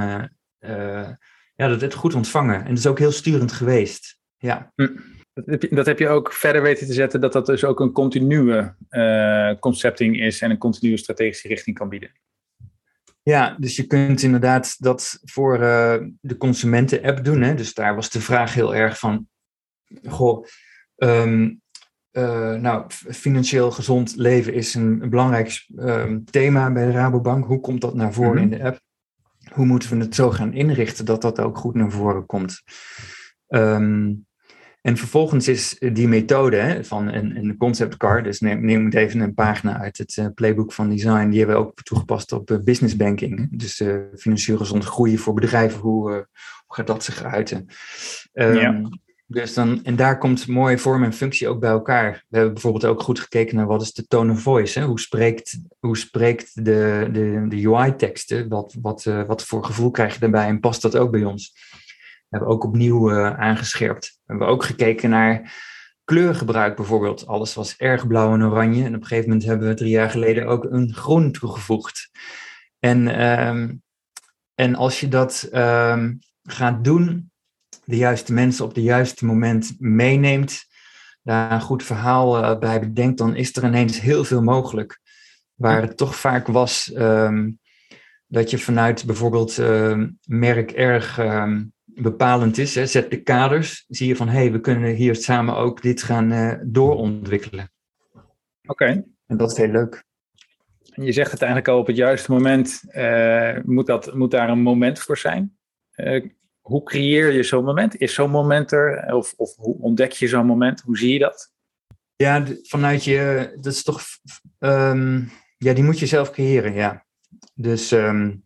ja, 1.54 1.68
dat 1.68 1.80
werd 1.80 1.94
goed 1.94 2.14
ontvangen. 2.14 2.60
En 2.60 2.68
dat 2.68 2.78
is 2.78 2.86
ook 2.86 2.98
heel 2.98 3.12
sturend 3.12 3.52
geweest. 3.52 4.18
Ja. 4.38 4.72
Mm. 4.76 5.13
Dat 5.34 5.46
heb, 5.46 5.62
je, 5.62 5.74
dat 5.74 5.86
heb 5.86 5.98
je 5.98 6.08
ook 6.08 6.32
verder 6.32 6.62
weten 6.62 6.86
te 6.86 6.92
zetten, 6.92 7.20
dat 7.20 7.32
dat 7.32 7.46
dus 7.46 7.64
ook 7.64 7.80
een 7.80 7.92
continue 7.92 8.74
uh, 8.90 9.52
concepting 9.58 10.20
is 10.20 10.40
en 10.40 10.50
een 10.50 10.58
continue 10.58 10.96
strategische 10.96 11.48
richting 11.48 11.76
kan 11.76 11.88
bieden. 11.88 12.10
Ja, 13.22 13.56
dus 13.58 13.76
je 13.76 13.86
kunt 13.86 14.22
inderdaad 14.22 14.76
dat 14.78 15.20
voor 15.22 15.60
uh, 15.60 15.96
de 16.20 16.36
consumenten-app 16.36 17.24
doen. 17.24 17.42
Hè? 17.42 17.54
Dus 17.54 17.74
daar 17.74 17.94
was 17.94 18.10
de 18.10 18.20
vraag 18.20 18.54
heel 18.54 18.74
erg 18.74 18.98
van: 18.98 19.28
goh, 20.04 20.46
um, 20.96 21.62
uh, 22.12 22.54
nou, 22.54 22.84
financieel 22.90 23.70
gezond 23.70 24.16
leven 24.16 24.54
is 24.54 24.74
een, 24.74 25.10
belangrijk 25.10 25.66
um, 25.76 26.24
thema 26.24 26.72
bij 26.72 26.86
de 26.86 26.92
Rabobank. 26.92 27.46
Hoe 27.46 27.60
komt 27.60 27.80
dat 27.80 27.94
naar 27.94 28.12
voren 28.12 28.30
mm 28.30 28.36
-hmm. 28.36 28.52
in 28.52 28.58
de 28.58 28.64
app? 28.64 28.80
Hoe 29.52 29.66
moeten 29.66 29.90
we 29.90 30.04
het 30.04 30.14
zo 30.14 30.30
gaan 30.30 30.52
inrichten 30.52 31.04
dat 31.04 31.22
dat 31.22 31.40
ook 31.40 31.58
goed 31.58 31.74
naar 31.74 31.90
voren 31.90 32.26
komt? 32.26 32.62
Um, 33.48 34.26
en 34.84 34.96
vervolgens 34.96 35.48
is 35.48 35.76
die 35.78 36.08
methode 36.08 36.56
hè, 36.56 36.84
van 36.84 37.12
een, 37.12 37.36
een 37.36 37.56
concept 37.56 37.96
car, 37.96 38.22
dus 38.22 38.40
neem, 38.40 38.64
neem 38.64 38.88
even 38.88 39.20
een 39.20 39.34
pagina 39.34 39.78
uit 39.80 39.98
het 39.98 40.16
uh, 40.16 40.26
playbook 40.34 40.72
van 40.72 40.88
design, 40.88 41.28
die 41.28 41.38
hebben 41.38 41.56
we 41.56 41.62
ook 41.62 41.82
toegepast 41.82 42.32
op 42.32 42.50
uh, 42.50 42.58
business 42.58 42.96
banking. 42.96 43.58
Dus 43.58 43.80
uh, 43.80 43.96
financieel 44.16 44.56
gezond 44.56 44.84
groeien 44.84 45.18
voor 45.18 45.34
bedrijven, 45.34 45.80
hoe, 45.80 46.10
hoe 46.66 46.76
gaat 46.76 46.86
dat 46.86 47.04
zich 47.04 47.22
uiten? 47.22 47.66
Um, 48.32 48.54
ja. 48.54 48.88
Dus 49.26 49.54
dan, 49.54 49.84
en 49.84 49.96
daar 49.96 50.18
komt 50.18 50.46
mooie 50.46 50.78
vorm 50.78 51.04
en 51.04 51.12
functie 51.12 51.48
ook 51.48 51.60
bij 51.60 51.70
elkaar. 51.70 52.24
We 52.28 52.36
hebben 52.36 52.52
bijvoorbeeld 52.52 52.84
ook 52.84 53.02
goed 53.02 53.20
gekeken 53.20 53.56
naar 53.56 53.66
wat 53.66 53.82
is 53.82 53.92
de 53.92 54.06
tone 54.06 54.32
of 54.32 54.40
voice. 54.40 54.78
Hè? 54.78 54.86
Hoe 54.86 55.00
spreekt, 55.00 55.58
hoe 55.78 55.96
spreekt 55.96 56.64
de, 56.64 57.08
de, 57.12 57.44
de 57.48 57.68
UI-teksten? 57.68 58.48
Wat, 58.48 58.76
wat, 58.80 59.04
wat 59.04 59.44
voor 59.44 59.64
gevoel 59.64 59.90
krijg 59.90 60.14
je 60.14 60.20
daarbij 60.20 60.46
en 60.46 60.60
past 60.60 60.82
dat 60.82 60.96
ook 60.96 61.10
bij 61.10 61.24
ons? 61.24 61.72
hebben 62.28 62.48
we 62.48 62.54
ook 62.54 62.64
opnieuw 62.64 63.12
aangescherpt. 63.36 64.13
We 64.24 64.32
hebben 64.32 64.48
ook 64.48 64.64
gekeken 64.64 65.10
naar 65.10 65.52
kleurgebruik 66.04 66.76
bijvoorbeeld. 66.76 67.26
Alles 67.26 67.54
was 67.54 67.76
erg 67.76 68.06
blauw 68.06 68.34
en 68.34 68.44
oranje. 68.44 68.84
En 68.84 68.94
op 68.94 69.00
een 69.00 69.06
gegeven 69.06 69.28
moment 69.28 69.46
hebben 69.46 69.68
we 69.68 69.74
drie 69.74 69.90
jaar 69.90 70.10
geleden 70.10 70.46
ook 70.46 70.64
een 70.64 70.94
groen 70.94 71.32
toegevoegd. 71.32 72.10
En, 72.78 73.28
um, 73.48 73.82
en 74.54 74.74
als 74.74 75.00
je 75.00 75.08
dat 75.08 75.48
um, 75.52 76.18
gaat 76.42 76.84
doen, 76.84 77.32
de 77.84 77.96
juiste 77.96 78.32
mensen 78.32 78.64
op 78.64 78.74
de 78.74 78.82
juiste 78.82 79.24
moment 79.26 79.74
meeneemt, 79.78 80.64
daar 81.22 81.52
een 81.52 81.60
goed 81.60 81.82
verhaal 81.82 82.38
uh, 82.38 82.58
bij 82.58 82.80
bedenkt, 82.80 83.18
dan 83.18 83.36
is 83.36 83.56
er 83.56 83.64
ineens 83.64 84.00
heel 84.00 84.24
veel 84.24 84.42
mogelijk. 84.42 85.00
Waar 85.54 85.82
het 85.82 85.96
toch 85.96 86.16
vaak 86.16 86.46
was 86.46 86.92
um, 86.96 87.58
dat 88.26 88.50
je 88.50 88.58
vanuit 88.58 89.04
bijvoorbeeld 89.04 89.58
merk 90.26 90.70
erg 90.70 91.18
bepalend 91.94 92.58
is. 92.58 92.74
Hè, 92.74 92.86
zet 92.86 93.10
de 93.10 93.22
kaders, 93.22 93.84
zie 93.88 94.08
je 94.08 94.16
van 94.16 94.28
hé, 94.28 94.38
hey, 94.38 94.52
we 94.52 94.60
kunnen 94.60 94.94
hier 94.94 95.16
samen 95.16 95.56
ook 95.56 95.82
dit 95.82 96.02
gaan 96.02 96.32
uh, 96.32 96.54
doorontwikkelen. 96.62 97.72
Oké. 98.66 99.04
En 99.26 99.36
dat 99.36 99.50
is 99.50 99.56
heel 99.56 99.70
leuk. 99.70 100.04
Je 100.94 101.12
zegt 101.12 101.30
het 101.30 101.42
eigenlijk 101.42 101.70
al 101.72 101.78
op 101.78 101.86
het 101.86 101.96
juiste 101.96 102.32
moment. 102.32 102.82
Uh, 102.88 103.58
moet, 103.64 103.86
dat, 103.86 104.14
moet 104.14 104.30
daar 104.30 104.48
een 104.48 104.62
moment 104.62 104.98
voor 104.98 105.18
zijn? 105.18 105.56
Uh, 105.96 106.24
hoe 106.60 106.82
creëer 106.82 107.32
je 107.32 107.42
zo'n 107.42 107.64
moment? 107.64 107.96
Is 107.96 108.14
zo'n 108.14 108.30
moment 108.30 108.72
er? 108.72 109.14
Of, 109.14 109.34
of 109.36 109.56
hoe 109.56 109.78
ontdek 109.80 110.12
je 110.12 110.28
zo'n 110.28 110.46
moment? 110.46 110.80
Hoe 110.80 110.98
zie 110.98 111.12
je 111.12 111.18
dat? 111.18 111.52
Ja, 112.16 112.44
vanuit 112.62 113.04
je, 113.04 113.50
dat 113.60 113.72
is 113.72 113.82
toch, 113.82 114.02
um, 114.58 115.30
ja, 115.58 115.72
die 115.72 115.84
moet 115.84 115.98
je 115.98 116.06
zelf 116.06 116.30
creëren, 116.30 116.74
ja. 116.74 117.06
Dus 117.54 117.90
um, 117.90 118.44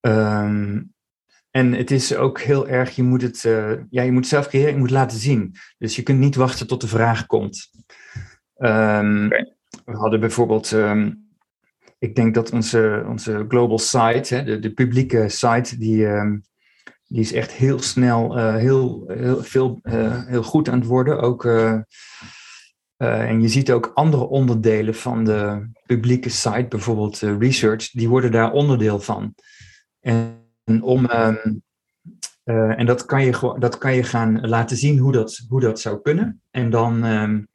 um, 0.00 0.94
en 1.56 1.72
het 1.72 1.90
is 1.90 2.14
ook 2.14 2.40
heel 2.40 2.68
erg, 2.68 2.96
je 2.96 3.02
moet 3.02 3.22
het, 3.22 3.44
uh, 3.44 3.72
ja, 3.90 4.02
je 4.02 4.12
moet 4.12 4.26
zelf 4.26 4.48
creëren, 4.48 4.72
je 4.72 4.78
moet 4.78 4.90
laten 4.90 5.18
zien. 5.18 5.54
Dus 5.78 5.96
je 5.96 6.02
kunt 6.02 6.18
niet 6.18 6.34
wachten 6.34 6.66
tot 6.66 6.80
de 6.80 6.88
vraag 6.88 7.26
komt. 7.26 7.70
Um, 8.58 9.26
okay. 9.26 9.54
We 9.84 9.96
hadden 9.96 10.20
bijvoorbeeld, 10.20 10.70
um, 10.70 11.28
ik 11.98 12.14
denk 12.14 12.34
dat 12.34 12.50
onze, 12.50 13.04
onze 13.08 13.44
global 13.48 13.78
site, 13.78 14.34
hè, 14.34 14.44
de, 14.44 14.58
de 14.58 14.72
publieke 14.72 15.28
site, 15.28 15.78
die, 15.78 16.06
ehm, 16.06 16.38
die 17.06 17.20
is 17.20 17.32
echt 17.32 17.52
heel 17.52 17.78
snel 17.78 18.38
uh, 18.38 18.56
heel, 18.56 19.04
heel, 19.06 19.42
veel, 19.42 19.80
uh, 19.82 20.26
heel 20.26 20.42
goed 20.42 20.68
aan 20.68 20.78
het 20.78 20.88
worden. 20.88 21.20
Ook, 21.20 21.44
en 22.96 23.40
je 23.40 23.48
ziet 23.48 23.72
ook 23.72 23.90
andere 23.94 24.28
onderdelen 24.28 24.94
van 24.94 25.24
de 25.24 25.68
publieke 25.86 26.30
site, 26.30 26.66
bijvoorbeeld 26.68 27.18
research, 27.18 27.90
die 27.90 28.08
worden 28.08 28.30
daar 28.30 28.52
onderdeel 28.52 29.00
van. 29.00 29.34
En, 30.00 30.44
om, 30.80 31.06
ehm, 31.06 31.54
en 32.44 32.86
dat, 32.86 33.04
kan 33.04 33.24
je, 33.24 33.56
dat 33.58 33.78
kan 33.78 33.94
je 33.94 34.02
gaan 34.02 34.48
laten 34.48 34.76
zien 34.76 34.98
hoe 34.98 35.12
dat, 35.12 35.44
hoe 35.48 35.60
dat 35.60 35.80
zou 35.80 36.00
kunnen. 36.00 36.42
En 36.50 36.70
dan. 36.70 37.04
Um, 37.04 37.48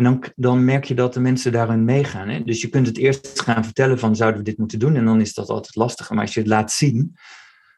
en 0.00 0.04
dan, 0.04 0.24
dan 0.36 0.64
merk 0.64 0.84
je 0.84 0.94
dat 0.94 1.14
de 1.14 1.20
mensen 1.20 1.52
daarin 1.52 1.84
meegaan. 1.84 2.28
Hè? 2.28 2.44
Dus 2.44 2.60
je 2.60 2.68
kunt 2.68 2.86
het 2.86 2.96
eerst 2.96 3.40
gaan 3.40 3.64
vertellen 3.64 3.98
van 3.98 4.16
zouden 4.16 4.38
we 4.38 4.46
dit 4.46 4.58
moeten 4.58 4.78
doen? 4.78 4.96
En 4.96 5.04
dan 5.04 5.20
is 5.20 5.34
dat 5.34 5.48
altijd 5.48 5.76
lastig. 5.76 6.10
Maar 6.10 6.20
als 6.20 6.34
je 6.34 6.40
het 6.40 6.48
laat 6.48 6.72
zien, 6.72 7.16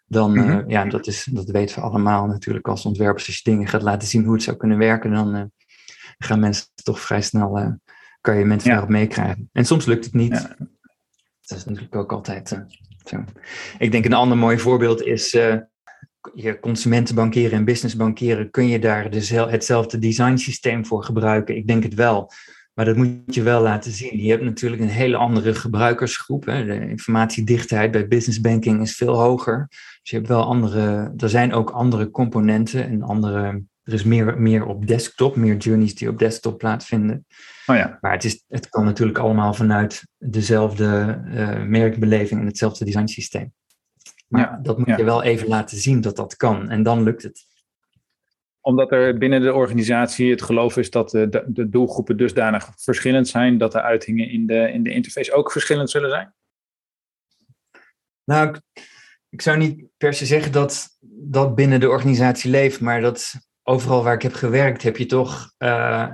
dan, 0.06 0.30
mm 0.30 0.48
-hmm. 0.48 0.70
ja, 0.70 0.84
dat, 0.84 1.06
is, 1.06 1.28
dat 1.30 1.50
weten 1.50 1.74
we 1.74 1.80
allemaal 1.80 2.26
natuurlijk 2.26 2.68
als 2.68 2.84
ontwerpers. 2.84 3.26
Als 3.26 3.36
je 3.36 3.50
dingen 3.50 3.68
gaat 3.68 3.82
laten 3.82 4.08
zien 4.08 4.24
hoe 4.24 4.34
het 4.34 4.42
zou 4.42 4.56
kunnen 4.56 4.78
werken, 4.78 5.10
dan 5.10 5.36
uh, 5.36 5.42
gaan 6.18 6.40
mensen 6.40 6.66
toch 6.74 7.00
vrij 7.00 7.22
snel, 7.22 7.78
kan 8.20 8.38
je 8.38 8.44
mensen 8.44 8.68
ja. 8.68 8.74
daarop 8.74 8.92
meekrijgen. 8.92 9.48
En 9.52 9.64
soms 9.64 9.84
lukt 9.84 10.04
het 10.04 10.14
niet. 10.14 10.32
Ja. 10.32 10.56
Dat 11.40 11.58
is 11.58 11.64
natuurlijk 11.64 11.94
ook 11.94 12.12
altijd 12.12 12.64
Ik 13.78 13.92
denk 13.92 14.04
een 14.04 14.12
ander 14.12 14.38
mooi 14.38 14.58
voorbeeld 14.58 15.02
is 15.02 15.30
je 16.34 16.58
consumentenbankieren 16.60 17.58
en 17.58 17.64
businessbankieren. 17.64 18.50
Kun 18.50 18.68
je 18.68 18.78
daar 18.78 19.10
dus 19.10 19.30
hetzelfde 19.30 19.98
design 19.98 20.36
systeem 20.36 20.86
voor 20.86 21.04
gebruiken? 21.04 21.56
Ik 21.56 21.66
denk 21.66 21.82
het 21.82 21.94
wel. 21.94 22.30
Maar 22.74 22.84
dat 22.84 22.96
moet 22.96 23.34
je 23.34 23.42
wel 23.42 23.62
laten 23.62 23.92
zien. 23.92 24.22
Je 24.22 24.30
hebt 24.30 24.42
natuurlijk 24.42 24.82
een 24.82 24.88
hele 24.88 25.16
andere 25.16 25.54
gebruikersgroep. 25.54 26.44
Hè. 26.44 26.64
De 26.64 26.88
informatiedichtheid 26.88 27.90
bij 27.90 28.08
business 28.08 28.40
banking 28.40 28.80
is 28.80 28.96
veel 28.96 29.14
hoger. 29.14 29.66
Dus 29.68 30.10
je 30.10 30.16
hebt 30.16 30.28
wel 30.28 30.44
andere, 30.44 31.12
er 31.16 31.28
zijn 31.28 31.52
ook 31.52 31.70
andere 31.70 32.10
componenten 32.10 32.88
en 32.88 33.02
andere, 33.02 33.62
er 33.82 33.92
is 33.92 34.04
meer, 34.04 34.40
meer 34.40 34.66
op 34.66 34.86
desktop, 34.86 35.36
meer 35.36 35.56
journeys 35.56 35.94
die 35.94 36.08
op 36.08 36.18
desktop 36.18 36.58
plaatsvinden. 36.58 37.26
Oh 37.66 37.76
ja. 37.76 37.98
Maar 38.00 38.12
het, 38.12 38.24
is, 38.24 38.44
het 38.48 38.68
kan 38.68 38.84
natuurlijk 38.84 39.18
allemaal 39.18 39.54
vanuit 39.54 40.06
dezelfde 40.18 41.20
uh, 41.26 41.62
merkbeleving 41.62 42.40
en 42.40 42.46
hetzelfde 42.46 42.84
design 42.84 43.06
systeem. 43.06 43.52
Maar 44.28 44.40
ja, 44.40 44.58
dat 44.62 44.78
moet 44.78 44.86
ja. 44.86 44.96
je 44.96 45.04
wel 45.04 45.22
even 45.22 45.48
laten 45.48 45.76
zien 45.76 46.00
dat 46.00 46.16
dat 46.16 46.36
kan 46.36 46.70
en 46.70 46.82
dan 46.82 47.02
lukt 47.02 47.22
het 47.22 47.50
omdat 48.62 48.92
er 48.92 49.18
binnen 49.18 49.40
de 49.40 49.52
organisatie 49.52 50.30
het 50.30 50.42
geloof 50.42 50.76
is 50.76 50.90
dat 50.90 51.10
de, 51.10 51.44
de, 51.46 51.68
doelgroepen 51.68 52.16
dusdanig 52.16 52.70
verschillend 52.76 53.28
zijn, 53.28 53.58
dat 53.58 53.72
de 53.72 53.82
uitingen 53.82 54.30
in 54.30 54.46
de, 54.46 54.72
in 54.72 54.82
de 54.82 54.92
interface 54.92 55.32
ook 55.32 55.52
verschillend 55.52 55.90
zullen 55.90 56.10
zijn? 56.10 56.34
Nou, 58.24 58.48
ik, 58.48 58.60
ik 59.28 59.42
zou 59.42 59.58
niet 59.58 59.84
per 59.96 60.14
se 60.14 60.26
zeggen 60.26 60.52
dat 60.52 60.88
dat 61.00 61.54
binnen 61.54 61.80
de 61.80 61.88
organisatie 61.88 62.50
leeft, 62.50 62.80
maar 62.80 63.00
dat 63.00 63.34
overal 63.62 64.02
waar 64.02 64.14
ik 64.14 64.22
heb 64.22 64.34
gewerkt, 64.34 64.82
heb 64.82 64.96
je 64.96 65.06
toch, 65.06 65.52
uh, 65.58 66.08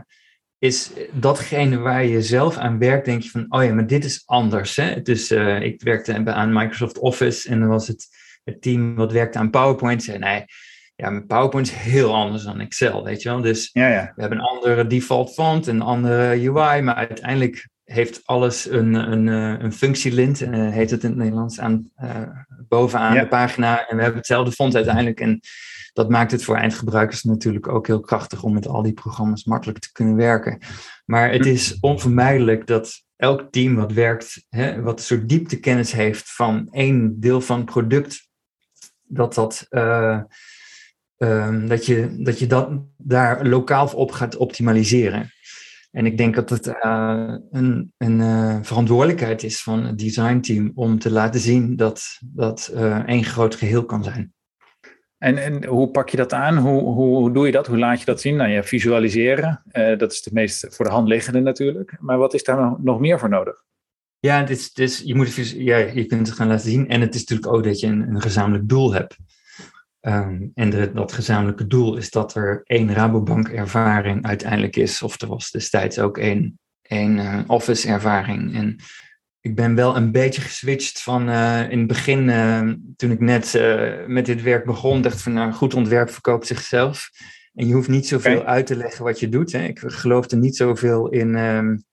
is 0.58 0.90
datgene 1.12 1.78
waar 1.78 2.04
je 2.04 2.22
zelf 2.22 2.56
aan 2.56 2.78
werkt, 2.78 3.04
denk 3.04 3.22
je 3.22 3.30
van, 3.30 3.46
oh 3.48 3.64
ja, 3.64 3.74
maar 3.74 3.86
dit 3.86 4.04
is 4.04 4.22
anders. 4.26 4.76
Hè? 4.76 5.02
Dus 5.02 5.30
uh, 5.30 5.60
ik 5.60 5.82
werkte 5.82 6.32
aan 6.32 6.52
Microsoft 6.52 6.98
Office 6.98 7.48
en 7.48 7.60
dan 7.60 7.68
was 7.68 7.88
het 7.88 8.08
het 8.48 8.62
team 8.62 8.94
wat 8.94 9.12
werkte 9.12 9.38
aan 9.38 9.50
PowerPoint. 9.50 10.02
Zei, 10.02 10.18
nee, 10.18 10.44
ja, 10.96 11.10
mijn 11.10 11.26
PowerPoint 11.26 11.66
is 11.66 11.72
heel 11.72 12.14
anders 12.14 12.42
dan 12.42 12.60
Excel, 12.60 13.04
weet 13.04 13.22
je 13.22 13.28
wel. 13.28 13.40
Dus 13.40 13.70
ja, 13.72 13.88
ja. 13.88 14.12
we 14.14 14.20
hebben 14.20 14.38
een 14.38 14.44
andere 14.44 14.86
default 14.86 15.32
font, 15.32 15.66
een 15.66 15.82
andere 15.82 16.30
UI, 16.30 16.82
maar 16.82 16.94
uiteindelijk 16.94 17.68
heeft 17.88 18.20
alles 18.24 18.70
een, 18.70 18.94
een, 18.94 19.28
eh, 19.28 19.64
een 19.64 19.72
functielint, 19.72 20.40
uh, 20.42 20.70
heet 20.70 20.90
het 20.90 21.02
in 21.02 21.08
het 21.08 21.18
Nederlands, 21.18 21.60
aan, 21.60 21.90
uh, 22.02 22.20
bovenaan 22.68 23.14
ja. 23.14 23.20
de 23.20 23.28
pagina. 23.28 23.86
En 23.86 23.96
we 23.96 24.02
hebben 24.02 24.18
hetzelfde 24.18 24.52
font 24.52 24.74
uiteindelijk. 24.74 25.20
En 25.20 25.40
dat 25.92 26.08
maakt 26.08 26.30
het 26.30 26.44
voor 26.44 26.56
eindgebruikers 26.56 27.22
natuurlijk 27.22 27.68
ook 27.68 27.86
heel 27.86 28.00
krachtig 28.00 28.42
om 28.42 28.52
met 28.52 28.66
al 28.66 28.82
die 28.82 28.92
programma's 28.92 29.44
makkelijk 29.44 29.78
te 29.78 29.92
kunnen 29.92 30.16
werken. 30.16 30.58
Maar 31.04 31.32
het 31.32 31.46
is 31.46 31.76
onvermijdelijk 31.80 32.66
dat 32.66 33.02
elk 33.16 33.50
team 33.50 33.74
wat 33.74 33.92
werkt, 33.92 34.46
hè, 34.48 34.82
wat 34.82 34.98
een 34.98 35.04
soort 35.04 35.28
dieptekennis 35.28 35.92
heeft 35.92 36.32
van 36.32 36.68
één 36.70 37.20
deel 37.20 37.40
van 37.40 37.56
het 37.56 37.66
product, 37.66 38.28
dat 39.04 39.34
dat 39.34 39.66
Um, 41.20 41.68
dat, 41.68 41.86
je, 41.86 42.16
dat 42.18 42.38
je 42.38 42.46
dat 42.46 42.70
daar 42.96 43.46
lokaal 43.46 43.86
op 43.86 44.10
gaat 44.10 44.36
optimaliseren. 44.36 45.32
En 45.98 46.06
ik 46.06 46.18
denk 46.18 46.34
dat 46.34 46.50
het 46.50 46.66
uh, 46.66 47.34
een, 47.50 47.92
een 47.96 48.20
uh, 48.20 48.58
verantwoordelijkheid 48.62 49.42
is 49.42 49.62
van 49.62 49.84
het 49.84 49.98
designteam 49.98 50.72
om 50.74 50.98
te 50.98 51.10
laten 51.10 51.40
zien 51.40 51.76
dat 51.76 52.18
dat 52.20 52.70
uh, 52.74 53.08
één 53.08 53.24
groot 53.24 53.54
geheel 53.54 53.84
kan 53.84 54.04
zijn. 54.04 54.32
En, 55.18 55.38
en 55.38 55.64
hoe 55.64 55.90
pak 55.90 56.08
je 56.08 56.16
dat 56.16 56.32
aan? 56.32 56.56
Hoe, 56.56 56.82
hoe, 56.82 57.16
hoe 57.16 57.32
doe 57.32 57.46
je 57.46 57.52
dat? 57.52 57.66
Hoe 57.66 57.78
laat 57.78 57.98
je 57.98 58.04
dat 58.04 58.20
zien? 58.20 58.36
Nou 58.36 58.50
ja, 58.50 58.62
visualiseren. 58.62 59.62
dat 59.72 60.12
is 60.12 60.22
de 60.22 60.30
meest 60.32 60.66
voor 60.70 60.84
de 60.84 60.90
hand 60.90 61.08
liggende 61.08 61.40
natuurlijk. 61.40 61.96
Maar 62.00 62.18
wat 62.18 62.34
is 62.34 62.44
daar 62.44 62.76
nog, 62.80 63.00
meer 63.00 63.18
voor 63.18 63.28
nodig? 63.28 63.64
Ja, 64.18 64.38
het 64.38 64.50
is, 64.50 64.64
het 64.64 64.78
is, 64.78 65.02
je, 65.04 65.14
moet 65.14 65.36
het, 65.36 65.50
ja, 65.50 65.76
je 65.76 66.06
kunt 66.06 66.26
het 66.26 66.36
gaan 66.36 66.48
laten 66.48 66.70
zien. 66.70 66.88
En 66.88 67.00
het 67.00 67.14
is 67.14 67.20
natuurlijk 67.20 67.52
ook 67.52 67.64
dat 67.64 67.80
je 67.80 67.86
een, 67.86 68.14
een 68.14 68.22
gezamenlijk 68.22 68.68
doel 68.68 68.92
hebt. 68.92 69.16
Um, 70.08 70.50
en 70.54 70.70
de, 70.70 70.92
dat 70.92 71.12
gezamenlijke 71.12 71.66
doel 71.66 71.96
is 71.96 72.10
dat 72.10 72.34
er 72.34 72.60
één 72.64 72.92
Rabobank-ervaring 72.92 74.26
uiteindelijk 74.26 74.76
is. 74.76 75.02
Of 75.02 75.20
er 75.20 75.28
was 75.28 75.50
destijds 75.50 75.98
ook 75.98 76.18
één, 76.18 76.58
één 76.82 77.16
uh, 77.16 77.40
Office-ervaring. 77.46 78.54
En 78.54 78.76
ik 79.40 79.54
ben 79.54 79.74
wel 79.74 79.96
een 79.96 80.12
beetje 80.12 80.40
geswitcht 80.40 81.02
van 81.02 81.28
uh, 81.28 81.70
in 81.70 81.78
het 81.78 81.86
begin, 81.86 82.28
uh, 82.28 82.72
toen 82.96 83.10
ik 83.10 83.20
net 83.20 83.60
met 84.06 84.26
dit 84.26 84.42
werk 84.42 84.64
begon, 84.64 85.02
dacht 85.02 85.22
van 85.22 85.32
nou, 85.32 85.52
goed 85.52 85.74
ontwerp 85.74 86.10
verkoopt 86.10 86.46
zichzelf. 86.46 87.10
En 87.54 87.66
je 87.66 87.74
hoeft 87.74 87.88
niet 87.88 88.06
zoveel 88.06 88.38
okay. 88.38 88.54
uit 88.54 88.66
te 88.66 88.76
leggen 88.76 89.04
wat 89.04 89.20
je 89.20 89.28
doet. 89.28 89.52
Hè. 89.52 89.64
Ik 89.64 89.82
geloofde 89.86 90.36
niet 90.36 90.56
zoveel 90.56 91.08
in 91.08 91.36
um, 91.36 91.84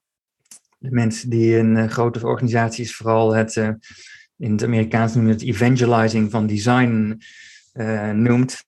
de 0.78 0.90
mensen 0.90 1.30
die 1.30 1.56
in 1.56 1.90
grote 1.90 2.26
organisaties 2.26 2.96
vooral 2.96 3.34
het, 3.34 3.56
in 4.36 4.52
het 4.52 4.64
Amerikaans 4.64 5.14
noemen 5.14 5.32
het 5.32 5.42
evangelizing 5.42 6.30
van 6.30 6.46
design 6.46 7.18
uh, 7.76 8.10
noemt. 8.10 8.64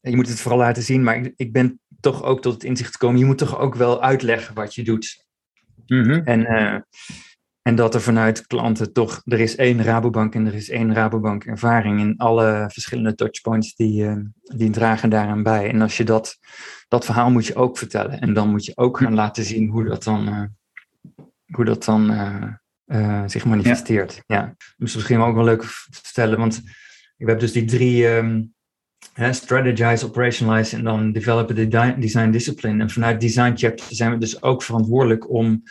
Je 0.00 0.16
moet 0.16 0.28
het 0.28 0.40
vooral 0.40 0.60
laten 0.60 0.82
zien, 0.82 1.02
maar 1.02 1.16
ik, 1.16 1.32
ik, 1.36 1.52
ben 1.52 1.80
toch 2.00 2.22
ook 2.22 2.42
tot 2.42 2.52
het 2.52 2.64
inzicht 2.64 2.92
gekomen. 2.92 3.18
Je 3.18 3.24
moet 3.24 3.38
toch 3.38 3.58
ook 3.58 3.74
wel 3.74 4.02
uitleggen 4.02 4.54
wat 4.54 4.74
je 4.74 4.82
doet. 4.82 5.26
Mm 5.86 6.02
-hmm. 6.02 6.24
En, 6.24 6.40
uh, 6.40 6.78
en 7.62 7.74
dat 7.74 7.94
er 7.94 8.00
vanuit 8.00 8.46
klanten 8.46 8.92
toch, 8.92 9.22
er 9.24 9.40
is 9.40 9.56
één 9.56 9.82
Rabobank 9.82 10.34
en 10.34 10.46
er 10.46 10.54
is 10.54 10.68
één 10.68 10.94
Rabobank 10.94 11.44
ervaring 11.44 12.00
in 12.00 12.16
alle 12.16 12.70
verschillende 12.72 13.14
touchpoints 13.14 13.74
die, 13.74 14.02
uh, 14.02 14.16
die 14.42 14.70
dragen 14.70 15.10
daaraan 15.10 15.42
bij. 15.42 15.68
En 15.68 15.82
als 15.82 15.96
je 15.96 16.04
dat, 16.04 16.38
dat 16.88 17.04
verhaal 17.04 17.30
moet 17.30 17.46
je 17.46 17.54
ook 17.54 17.78
vertellen. 17.78 18.20
En 18.20 18.34
dan 18.34 18.50
moet 18.50 18.64
je 18.64 18.76
ook 18.76 18.98
gaan 18.98 19.14
laten 19.14 19.44
zien 19.44 19.68
hoe 19.68 19.84
dat 19.84 20.04
dan, 20.04 20.54
hoe 21.46 21.64
dat 21.64 21.84
dan 21.84 22.06
zich 23.26 23.44
manifesteert. 23.44 24.22
Ja. 24.26 24.36
ja. 24.36 24.54
Dus 24.76 24.94
misschien 24.94 25.20
ook 25.20 25.34
wel 25.34 25.44
leuk 25.44 25.60
te 25.60 26.00
vertellen, 26.02 26.38
want 26.38 26.62
we 27.24 27.30
hebben 27.30 27.52
dus 27.52 27.52
die 27.52 27.64
drie 27.64 28.08
um, 28.08 28.54
strategize, 29.30 30.06
operationalize 30.06 30.76
en 30.76 30.84
dan 30.84 31.12
developen 31.12 31.54
de 31.54 31.94
design 31.98 32.30
discipline. 32.30 32.82
En 32.82 32.90
vanuit 32.90 33.20
design 33.20 33.52
chapter 33.56 33.86
zijn 33.88 34.10
we 34.10 34.18
dus 34.18 34.42
ook 34.42 34.62
verantwoordelijk 34.62 35.30
om 35.30 35.62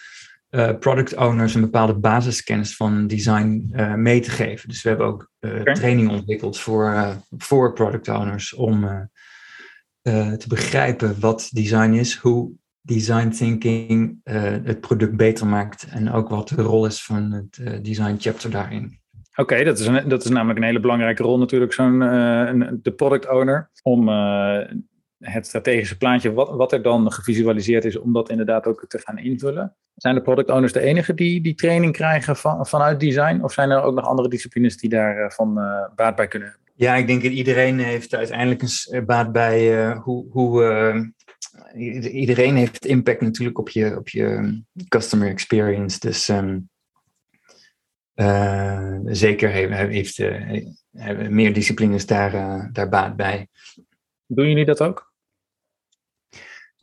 uh, 0.49 0.77
product 0.79 1.15
owners 1.15 1.55
een 1.55 1.61
bepaalde 1.61 1.95
basiskennis 1.95 2.75
van 2.75 3.07
design 3.07 3.69
uh, 3.71 3.93
mee 3.93 4.19
te 4.19 4.29
geven. 4.29 4.69
Dus 4.69 4.81
we 4.81 4.89
hebben 4.89 5.07
ook 5.07 5.31
uh, 5.39 5.59
okay. 5.59 5.73
training 5.73 6.09
ontwikkeld 6.09 6.59
voor, 6.59 7.17
voor 7.37 7.73
product 7.73 8.07
owners 8.07 8.53
om 8.53 9.09
te 10.03 10.45
begrijpen 10.47 11.19
wat 11.19 11.49
design 11.51 11.91
is, 11.91 12.15
hoe 12.15 12.51
design 12.81 13.29
thinking 13.29 14.19
het 14.63 14.79
product 14.79 15.15
beter 15.15 15.47
maakt 15.47 15.85
en 15.89 16.11
ook 16.11 16.29
wat 16.29 16.49
de 16.49 16.61
rol 16.61 16.85
is 16.85 17.03
van 17.03 17.31
het 17.31 17.83
design 17.85 18.15
chapter 18.17 18.49
daarin. 18.49 19.02
Oké, 19.35 19.63
dat, 19.63 19.79
is 19.79 19.89
dat 20.07 20.23
is 20.23 20.29
namelijk 20.29 20.59
een 20.59 20.65
hele 20.65 20.79
belangrijke 20.79 21.23
rol 21.23 21.37
natuurlijk, 21.37 21.73
zo'n 21.73 22.01
uh, 22.01 22.69
de 22.81 22.91
product 22.91 23.29
owner, 23.29 23.69
om 23.81 24.09
uh, 24.09 24.59
het 25.19 25.47
strategische 25.47 25.97
plaatje, 25.97 26.33
wat, 26.33 26.49
wat 26.49 26.71
er 26.71 26.81
dan 26.81 27.11
gevisualiseerd 27.11 27.85
is, 27.85 27.99
om 27.99 28.13
dat 28.13 28.29
inderdaad 28.29 28.65
ook 28.65 28.85
te 28.87 28.99
gaan 28.99 29.17
invullen. 29.17 29.75
Zijn 29.95 30.15
de 30.15 30.21
product 30.21 30.49
owners 30.49 30.73
de 30.73 30.79
enige 30.79 31.13
die 31.13 31.41
die 31.41 31.55
training 31.55 31.93
krijgen 31.93 32.35
van, 32.35 32.65
vanuit 32.65 32.99
design, 32.99 33.39
of 33.41 33.53
zijn 33.53 33.69
er 33.69 33.81
ook 33.81 33.95
nog 33.95 34.05
andere 34.05 34.29
disciplines 34.29 34.77
die 34.77 34.89
daarvan 34.89 35.57
uh, 35.57 35.85
baat 35.95 36.15
bij 36.15 36.27
kunnen 36.27 36.49
hebben? 36.49 36.67
Ja, 36.75 36.95
ik 36.95 37.07
denk 37.07 37.23
dat 37.23 37.31
iedereen 37.31 37.79
heeft 37.79 38.15
uiteindelijk 38.15 38.61
een 38.61 39.05
baat 39.05 39.31
bij 39.31 39.91
hoe, 39.95 40.25
hoe 40.29 41.13
iedereen 42.11 42.55
heeft 42.55 42.85
impact 42.85 43.21
natuurlijk 43.21 43.59
op 43.59 43.69
je, 43.69 43.97
op 43.97 44.09
je 44.09 44.61
customer 44.87 45.27
experience. 45.27 45.99
Dus 45.99 46.27
um, 46.27 46.69
uh, 48.15 48.99
zeker 49.05 49.49
heeft, 49.49 50.17
heeft 50.17 51.29
meer 51.29 51.53
disciplines 51.53 52.05
daar, 52.05 52.33
uh, 52.33 52.65
daar 52.71 52.89
baat 52.89 53.15
bij. 53.15 53.47
Doen 54.25 54.47
jullie 54.47 54.65
dat 54.65 54.81
ook? 54.81 55.13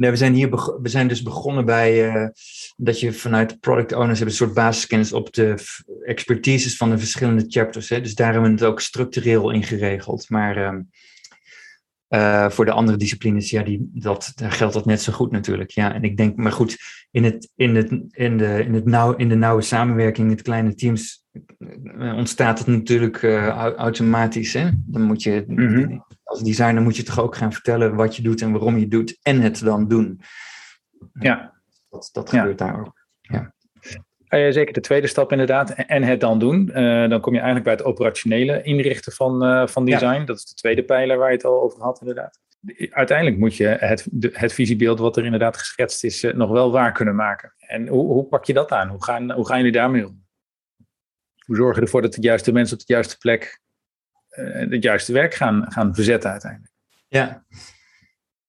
Nee, 0.00 0.10
we 0.10 0.16
zijn 0.16 0.34
hier 0.34 0.50
we 0.82 0.88
zijn 0.88 1.08
dus 1.08 1.22
begonnen 1.22 1.64
bij 1.64 2.14
uh, 2.14 2.28
dat 2.76 3.00
je 3.00 3.12
vanuit 3.12 3.60
product 3.60 3.92
owners 3.92 4.18
hebt 4.18 4.30
een 4.30 4.36
soort 4.36 4.54
basiskennis 4.54 5.12
op 5.12 5.32
de 5.32 5.54
expertises 6.04 6.76
van 6.76 6.90
de 6.90 6.98
verschillende 6.98 7.44
chapters. 7.48 7.88
Hè? 7.88 8.00
Dus 8.00 8.14
daar 8.14 8.32
hebben 8.32 8.50
we 8.50 8.56
het 8.56 8.66
ook 8.66 8.80
structureel 8.80 9.50
in 9.50 9.62
geregeld. 9.62 10.30
Maar 10.30 10.56
ehm, 10.56 10.80
uh, 12.08 12.50
voor 12.50 12.64
de 12.64 12.72
andere 12.72 12.98
disciplines, 12.98 13.50
ja, 13.50 13.62
die, 13.62 13.90
dat, 13.92 14.32
daar 14.34 14.52
geldt 14.52 14.74
dat 14.74 14.84
net 14.84 15.02
zo 15.02 15.12
goed 15.12 15.30
natuurlijk. 15.30 15.70
Ja, 15.70 15.94
en 15.94 16.02
ik 16.02 16.16
denk, 16.16 16.36
maar 16.36 16.52
goed, 16.52 16.76
in, 17.10 17.24
het, 17.24 17.50
in, 17.56 17.74
het, 17.74 17.90
in, 18.10 18.36
de, 18.36 18.64
in, 18.64 18.74
het 18.74 18.84
nauw, 18.84 19.16
in 19.16 19.28
de 19.28 19.34
nauwe 19.34 19.62
samenwerking 19.62 20.28
met 20.28 20.42
kleine 20.42 20.74
teams 20.74 21.19
ontstaat 21.98 22.58
het 22.58 22.66
natuurlijk 22.66 23.22
uh, 23.22 23.46
automatisch. 23.76 24.52
Hè? 24.52 24.70
Dan 24.74 25.02
moet 25.02 25.22
je, 25.22 25.44
mm-hmm. 25.46 26.04
als 26.22 26.42
designer 26.42 26.82
moet 26.82 26.96
je 26.96 27.02
toch 27.02 27.20
ook 27.20 27.36
gaan 27.36 27.52
vertellen 27.52 27.94
wat 27.94 28.16
je 28.16 28.22
doet 28.22 28.42
en 28.42 28.52
waarom 28.52 28.78
je 28.78 28.88
doet 28.88 29.18
en 29.22 29.40
het 29.40 29.60
dan 29.60 29.88
doen. 29.88 30.20
Ja. 31.12 31.60
Dat, 31.88 32.08
dat 32.12 32.30
gebeurt 32.30 32.58
daar 32.58 32.80
ook. 32.80 33.06
Ja. 33.20 33.54
Uh, 34.28 34.52
zeker 34.52 34.72
de 34.72 34.80
tweede 34.80 35.06
stap 35.06 35.32
inderdaad. 35.32 35.70
En 35.70 36.02
het 36.02 36.20
dan 36.20 36.38
doen. 36.38 36.70
Uh, 36.74 37.08
dan 37.08 37.20
kom 37.20 37.32
je 37.32 37.38
eigenlijk 37.38 37.64
bij 37.64 37.74
het 37.74 37.84
operationele 37.84 38.62
inrichten 38.62 39.12
van, 39.12 39.68
van 39.68 39.84
design. 39.84 40.24
Dat 40.24 40.36
is 40.36 40.44
de 40.44 40.54
tweede 40.54 40.84
pijler 40.84 41.18
waar 41.18 41.28
je 41.28 41.36
het 41.36 41.44
al 41.44 41.62
over 41.62 41.82
had 41.82 42.00
inderdaad. 42.00 42.40
Uiteindelijk 42.90 43.38
moet 43.38 43.56
je 43.56 43.66
het, 43.66 44.06
het 44.32 44.52
visiebeeld 44.52 44.98
wat 44.98 45.16
er 45.16 45.24
inderdaad 45.24 45.56
geschetst 45.56 46.04
is 46.04 46.22
nog 46.34 46.50
wel 46.50 46.72
waar 46.72 46.92
kunnen 46.92 47.14
maken. 47.14 47.54
En 47.58 47.88
hoe, 47.88 48.06
hoe 48.06 48.24
pak 48.24 48.44
je 48.44 48.52
dat 48.52 48.70
aan? 48.70 48.88
Hoe 48.88 49.04
gaan, 49.04 49.32
hoe 49.32 49.46
gaan 49.46 49.56
jullie 49.56 49.72
daarmee 49.72 50.06
om? 50.06 50.28
Hoe 51.50 51.58
zorg 51.58 51.76
je 51.76 51.82
ervoor 51.82 52.02
dat 52.02 52.14
de 52.14 52.22
juiste 52.22 52.52
mensen 52.52 52.78
op 52.78 52.86
de 52.86 52.92
juiste 52.92 53.16
plek 53.18 53.60
het 54.28 54.82
juiste 54.82 55.12
werk 55.12 55.34
gaan, 55.34 55.72
gaan 55.72 55.94
verzetten 55.94 56.30
uiteindelijk? 56.30 56.72
Ja, 57.08 57.44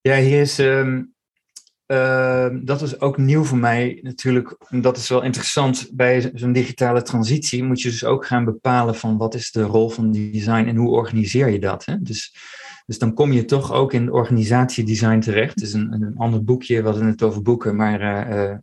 ja 0.02 0.16
hier 0.16 0.42
is... 0.42 0.60
Um 0.60 1.14
Ehm, 1.92 2.66
dat 2.66 2.82
is 2.82 3.00
ook 3.00 3.18
nieuw 3.18 3.44
voor 3.44 3.58
mij 3.58 4.00
natuurlijk. 4.02 4.58
Dat 4.70 4.98
is 4.98 5.10
wel 5.10 5.22
interessant. 5.22 5.90
Bij 5.94 6.32
zo'n 6.34 6.52
digitale 6.52 7.02
transitie 7.02 7.64
moet 7.64 7.82
je 7.82 7.90
dus 7.90 8.06
ook 8.06 8.26
gaan 8.26 8.46
bepalen 8.46 8.96
van 8.96 9.18
wat 9.18 9.34
is 9.34 9.52
de 9.52 9.62
rol 9.62 9.90
van 9.90 10.12
design 10.12 10.68
en 10.68 10.76
hoe 10.76 10.90
organiseer 10.90 11.50
je 11.50 11.60
dat. 11.60 11.86
Hè? 11.86 12.02
Dus, 12.02 12.36
dus 12.86 12.98
dan 12.98 13.14
kom 13.14 13.32
je 13.32 13.46
toch 13.46 13.74
ook 13.74 13.94
in 13.94 14.12
organisatiedesign 14.12 15.20
terecht. 15.20 15.54
Het 15.54 15.64
is 15.64 15.74
een, 15.74 15.94
een 15.94 16.18
ander 16.18 16.44
boekje, 16.44 16.82
we 16.82 16.88
hadden 16.88 17.08
het 17.08 17.24
over 17.24 17.42
boeken, 17.42 17.76
maar 17.76 18.30
uh, 18.30 18.58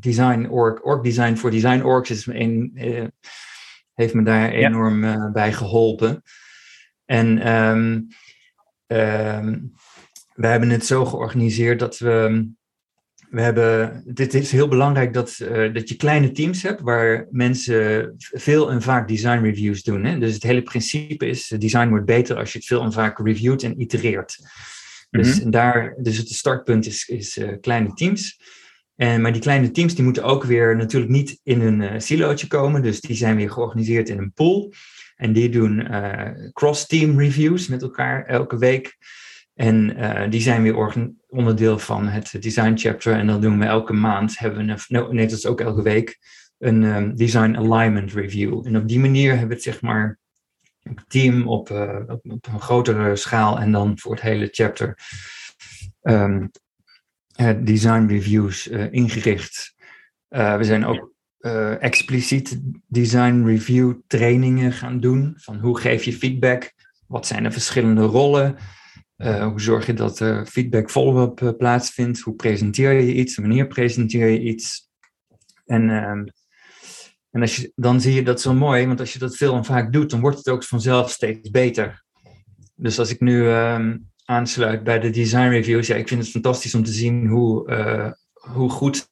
design 0.00 0.46
org, 0.46 0.82
org 0.82 1.02
design 1.02 1.34
voor 1.34 1.50
design 1.50 1.82
orgs 1.82 2.10
is 2.10 2.26
een, 2.26 2.72
uh, 2.74 3.04
heeft 3.94 4.14
me 4.14 4.22
daar 4.22 4.50
enorm 4.50 5.04
uh, 5.04 5.32
bij 5.32 5.52
geholpen. 5.52 6.22
En 7.04 7.52
um, 7.52 8.08
um, 8.86 9.72
we 10.34 10.46
hebben 10.46 10.70
het 10.70 10.86
zo 10.86 11.04
georganiseerd 11.04 11.78
dat 11.78 11.98
we 11.98 12.46
we 13.34 13.40
hebben, 13.40 14.02
dit 14.06 14.34
is 14.34 14.52
heel 14.52 14.68
belangrijk 14.68 15.12
dat, 15.12 15.38
uh, 15.42 15.74
dat 15.74 15.88
je 15.88 15.96
kleine 15.96 16.30
teams 16.30 16.62
hebt 16.62 16.80
waar 16.80 17.26
mensen 17.30 18.14
veel 18.16 18.70
en 18.70 18.82
vaak 18.82 19.08
design 19.08 19.42
reviews 19.42 19.82
doen. 19.82 20.04
Hè? 20.04 20.18
Dus 20.18 20.34
het 20.34 20.42
hele 20.42 20.62
principe 20.62 21.26
is, 21.26 21.54
design 21.58 21.88
wordt 21.88 22.04
beter 22.04 22.36
als 22.36 22.52
je 22.52 22.58
het 22.58 22.66
veel 22.66 22.82
en 22.82 22.92
vaak 22.92 23.18
reviewt 23.18 23.62
en 23.62 23.80
itereert. 23.80 24.38
Dus, 25.10 25.42
mm 25.42 25.50
daar, 25.50 25.94
dus 25.98 26.16
het 26.16 26.28
startpunt 26.28 26.86
is, 26.86 27.08
is 27.08 27.36
uh, 27.36 27.48
kleine 27.60 27.92
teams. 27.92 28.40
En, 28.96 29.20
maar 29.20 29.32
die 29.32 29.40
kleine 29.40 29.70
teams 29.70 29.94
die 29.94 30.04
moeten 30.04 30.22
ook 30.22 30.44
weer 30.44 30.76
natuurlijk 30.76 31.12
niet 31.12 31.40
in 31.42 31.60
een 31.60 31.80
uh, 31.80 31.90
silootje 31.96 32.46
komen. 32.46 32.82
Dus 32.82 33.00
die 33.00 33.16
zijn 33.16 33.36
weer 33.36 33.50
georganiseerd 33.50 34.08
in 34.08 34.18
een 34.18 34.32
pool. 34.32 34.72
En 35.16 35.32
die 35.32 35.48
doen 35.48 35.88
cross-team 36.52 37.18
reviews 37.18 37.68
met 37.68 37.82
elkaar 37.82 38.24
elke 38.24 38.58
week. 38.58 38.96
En 39.54 39.98
uh, 39.98 40.30
die 40.30 40.40
zijn 40.40 40.62
weer 40.62 41.12
onderdeel 41.28 41.78
van 41.78 42.08
het 42.08 42.42
design 42.42 42.76
chapter. 42.76 43.12
En 43.12 43.26
dan 43.26 43.40
doen 43.40 43.58
we 43.58 43.64
elke 43.64 43.92
maand, 43.92 44.38
hebben 44.38 44.66
we 44.66 44.76
een, 44.88 45.14
nee, 45.14 45.26
dat 45.26 45.38
is 45.38 45.46
ook 45.46 45.60
elke 45.60 45.82
week, 45.82 46.18
een 46.58 46.82
um, 46.82 47.16
design 47.16 47.56
alignment 47.56 48.12
review. 48.12 48.66
En 48.66 48.76
op 48.76 48.88
die 48.88 49.00
manier 49.00 49.30
hebben 49.30 49.48
we 49.48 49.54
het 49.54 49.62
zeg 49.62 49.82
maar 49.82 50.18
team 51.08 51.48
op, 51.48 51.70
uh, 51.70 52.00
op, 52.06 52.20
op, 52.30 52.46
een 52.46 52.60
grotere 52.60 53.16
schaal 53.16 53.58
en 53.58 53.72
dan 53.72 53.98
voor 53.98 54.12
het 54.12 54.20
hele 54.20 54.48
chapter 54.50 54.98
um, 56.02 56.50
design 57.62 58.06
reviews 58.06 58.70
uh, 58.70 58.92
ingericht. 58.92 59.74
we 60.28 60.58
zijn 60.60 60.84
ook 60.84 61.12
expliciet 61.80 62.60
design 62.86 63.44
review 63.44 63.94
trainingen 64.06 64.72
gaan 64.72 65.00
doen. 65.00 65.34
Van 65.36 65.58
hoe 65.58 65.80
geef 65.80 66.04
je 66.04 66.12
feedback? 66.12 66.72
Wat 67.06 67.26
zijn 67.26 67.42
de 67.42 67.50
verschillende 67.50 68.02
rollen? 68.02 68.56
Uh, 69.16 69.46
hoe 69.46 69.60
zorg 69.60 69.86
je 69.86 69.92
dat 69.92 70.20
er 70.20 70.46
feedback 70.46 70.90
follow-up 70.90 71.40
uh, 71.40 71.50
plaatsvindt? 71.58 72.20
Hoe 72.20 72.34
presenteer 72.34 72.92
je 72.92 73.14
iets? 73.14 73.36
Wanneer 73.36 73.66
presenteer 73.66 74.28
je 74.28 74.40
iets? 74.40 74.88
En, 75.64 75.88
uh, 75.88 76.02
en 77.30 77.40
als 77.40 77.56
je, 77.56 77.72
dan 77.74 78.00
zie 78.00 78.14
je 78.14 78.22
dat 78.22 78.40
zo 78.40 78.54
mooi, 78.54 78.86
want 78.86 79.00
als 79.00 79.12
je 79.12 79.18
dat 79.18 79.36
veel 79.36 79.56
en 79.56 79.64
vaak 79.64 79.92
doet, 79.92 80.10
dan 80.10 80.20
wordt 80.20 80.36
het 80.36 80.48
ook 80.48 80.64
vanzelf 80.64 81.10
steeds 81.10 81.50
beter. 81.50 82.04
Dus 82.74 82.98
als 82.98 83.10
ik 83.10 83.20
nu 83.20 83.48
ehm, 83.48 83.96
aansluit 84.24 84.84
bij 84.84 84.98
de 84.98 85.10
design 85.10 85.48
reviews, 85.48 85.86
ja, 85.86 85.94
ik 85.94 86.08
vind 86.08 86.20
het 86.20 86.30
fantastisch 86.30 86.74
om 86.74 86.84
te 86.84 86.92
zien 86.92 87.26
hoe, 87.26 87.70
uh, 87.70 88.10
hoe, 88.32 88.70
goed, 88.70 89.08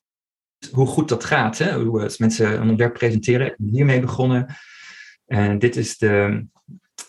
hoe 0.73 0.87
goed 0.87 1.09
dat 1.09 1.25
gaat. 1.25 1.59
Hè? 1.59 1.83
Hoe 1.83 2.03
als 2.03 2.19
mensen 2.19 2.61
een 2.61 2.71
ontwerp 2.71 2.93
presenteren, 2.93 3.47
ik 3.47 3.55
ben 3.59 3.69
hiermee 3.69 4.01
begonnen. 4.01 4.47
En 5.27 5.59
dit 5.59 5.77
is 5.77 5.99
de, 5.99 6.47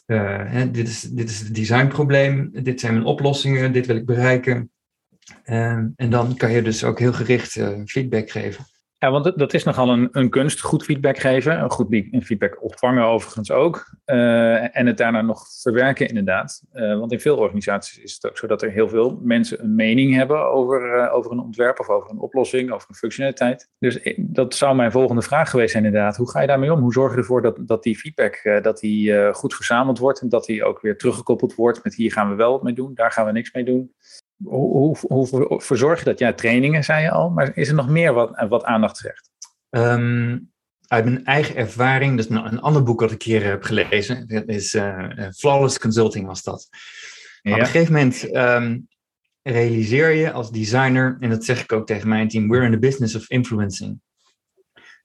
uh, 0.06 0.52
hè, 0.52 0.72
dit, 0.72 0.88
is, 0.88 1.02
dit 1.02 1.30
is 1.30 1.40
het 1.40 1.56
designprobleem, 1.56 2.50
dit 2.52 2.80
zijn 2.80 2.94
mijn 2.94 3.06
oplossingen, 3.06 3.74
dit 3.74 3.86
wil 3.86 3.96
ik 3.96 4.06
bereiken. 4.06 4.72
Uh, 5.46 5.72
en 5.96 6.10
dan 6.10 6.36
kan 6.36 6.52
je 6.52 6.62
dus 6.62 6.84
ook 6.84 7.00
heel 7.00 7.14
gericht 7.14 7.52
feedback 7.86 8.30
geven. 8.30 8.66
Ja, 9.04 9.12
want 9.12 9.38
dat 9.38 9.54
is 9.54 9.64
nogal 9.64 9.90
een, 9.90 10.10
een 10.12 10.30
kunst, 10.30 10.62
goed 10.62 10.84
feedback 10.84 11.18
geven. 11.18 11.70
Goed 11.72 11.88
feedback 12.22 12.64
ontvangen 12.64 13.04
overigens 13.04 13.52
ook. 13.52 13.96
Uh, 14.06 14.78
en 14.78 14.86
het 14.86 14.98
daarna 14.98 15.22
nog 15.22 15.48
verwerken 15.62 16.08
inderdaad. 16.08 16.64
Uh, 16.74 17.00
want 17.00 17.12
in 17.12 17.20
veel 17.20 17.38
organisaties 17.38 18.00
is 18.00 18.14
het 18.14 18.28
ook 18.28 18.38
zo 18.38 18.48
dat 18.48 18.62
er 18.62 18.72
heel 18.72 18.90
veel 18.90 19.20
mensen 19.22 19.64
een 19.64 19.76
mening 19.76 20.16
hebben 20.16 20.46
over, 20.46 20.98
uh, 20.98 21.14
over 21.14 21.32
een 21.32 21.40
ontwerp 21.40 21.80
of 21.80 21.90
over 21.90 22.10
een 22.10 22.20
oplossing, 22.20 22.72
over 22.72 22.90
een 22.90 22.96
functionaliteit. 22.96 23.70
Dus 23.80 24.16
dat 24.18 24.56
zou 24.56 24.76
mijn 24.76 24.92
volgende 24.92 25.22
vraag 25.22 25.50
geweest 25.50 25.72
zijn 25.72 25.86
inderdaad. 25.86 26.18
Hoe 26.18 26.30
ga 26.30 26.42
je 26.42 26.48
daarmee 26.48 26.74
om? 26.74 26.80
Hoe 26.80 26.94
zorg 26.94 27.12
je 27.12 27.18
ervoor 27.18 27.42
dat, 27.42 27.58
dat 27.60 27.84
die 27.84 27.98
feedback 27.98 28.64
dat 28.64 28.80
die, 28.80 29.34
goed 29.34 29.56
verzameld 29.56 30.00
wordt 30.00 30.22
en 30.22 30.30
dat 30.30 30.46
die 30.46 30.64
ook 30.64 30.82
weer 30.82 30.98
teruggekoppeld 30.98 31.56
wordt 31.56 31.84
met 31.84 31.96
hier 31.96 32.12
gaan 32.12 32.30
we 32.30 32.36
wel 32.36 32.52
wat 32.52 32.64
mee 32.64 32.74
doen, 32.74 32.92
daar 32.94 33.12
gaan 33.12 33.26
we 33.26 33.32
niks 33.32 33.54
mee 33.54 33.64
doen. 33.64 33.94
Hoe, 34.44 34.98
hoe, 35.00 35.28
hoe 35.28 35.62
verzorg 35.62 36.00
je 36.00 36.06
dat? 36.06 36.20
Ja, 36.20 36.34
trainingen 36.34 36.84
zei 36.84 37.02
je 37.02 37.12
al, 37.12 37.30
maar 37.30 37.58
is 37.58 37.68
er 37.68 37.76
nog 37.76 37.90
meer 37.90 38.14
wat, 38.14 38.46
wat 38.50 38.64
aandacht 38.64 38.98
zegt? 38.98 39.30
Um, 39.70 40.52
uit 40.88 41.06
mijn 41.06 41.26
eigen 41.26 41.56
ervaring, 41.56 42.18
dus 42.18 42.30
een, 42.30 42.62
ander 42.62 42.84
boek 42.84 43.00
wat 43.00 43.12
ik 43.12 43.22
hier 43.22 43.44
heb 43.44 43.64
gelezen, 43.64 44.28
dat 44.28 44.48
is 44.48 44.74
uh, 44.74 45.08
Flawless 45.36 45.80
Consulting 45.80 46.26
was 46.26 46.44
dat. 46.44 46.70
Ja. 47.42 47.54
Op 47.54 47.60
een 47.60 47.66
gegeven 47.66 47.94
moment 47.94 48.36
um, 48.36 48.88
realiseer 49.42 50.10
je 50.10 50.32
als 50.32 50.52
designer, 50.52 51.18
en 51.20 51.30
dat 51.30 51.46
zeg 51.46 51.64
ik 51.64 51.72
ook 51.72 51.88
tegen 51.88 52.08
mijn 52.08 52.28
team, 52.28 52.50
we're 52.50 52.66
in 52.66 52.72
the 52.72 52.80
business 52.80 53.16
of 53.16 53.30
influencing. 53.30 54.00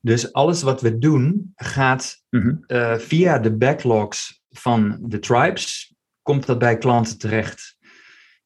Dus 0.01 0.33
alles 0.33 0.63
wat 0.63 0.81
we 0.81 0.99
doen 0.99 1.53
gaat 1.57 2.23
mm 2.31 2.41
-hmm. 2.41 2.65
uh, 2.67 2.95
via 2.97 3.39
de 3.39 3.57
backlogs 3.57 4.43
van 4.51 4.99
de 5.03 5.19
tribes, 5.19 5.95
komt 6.23 6.47
dat 6.47 6.59
bij 6.59 6.79
klanten 6.79 7.19
terecht. 7.19 7.77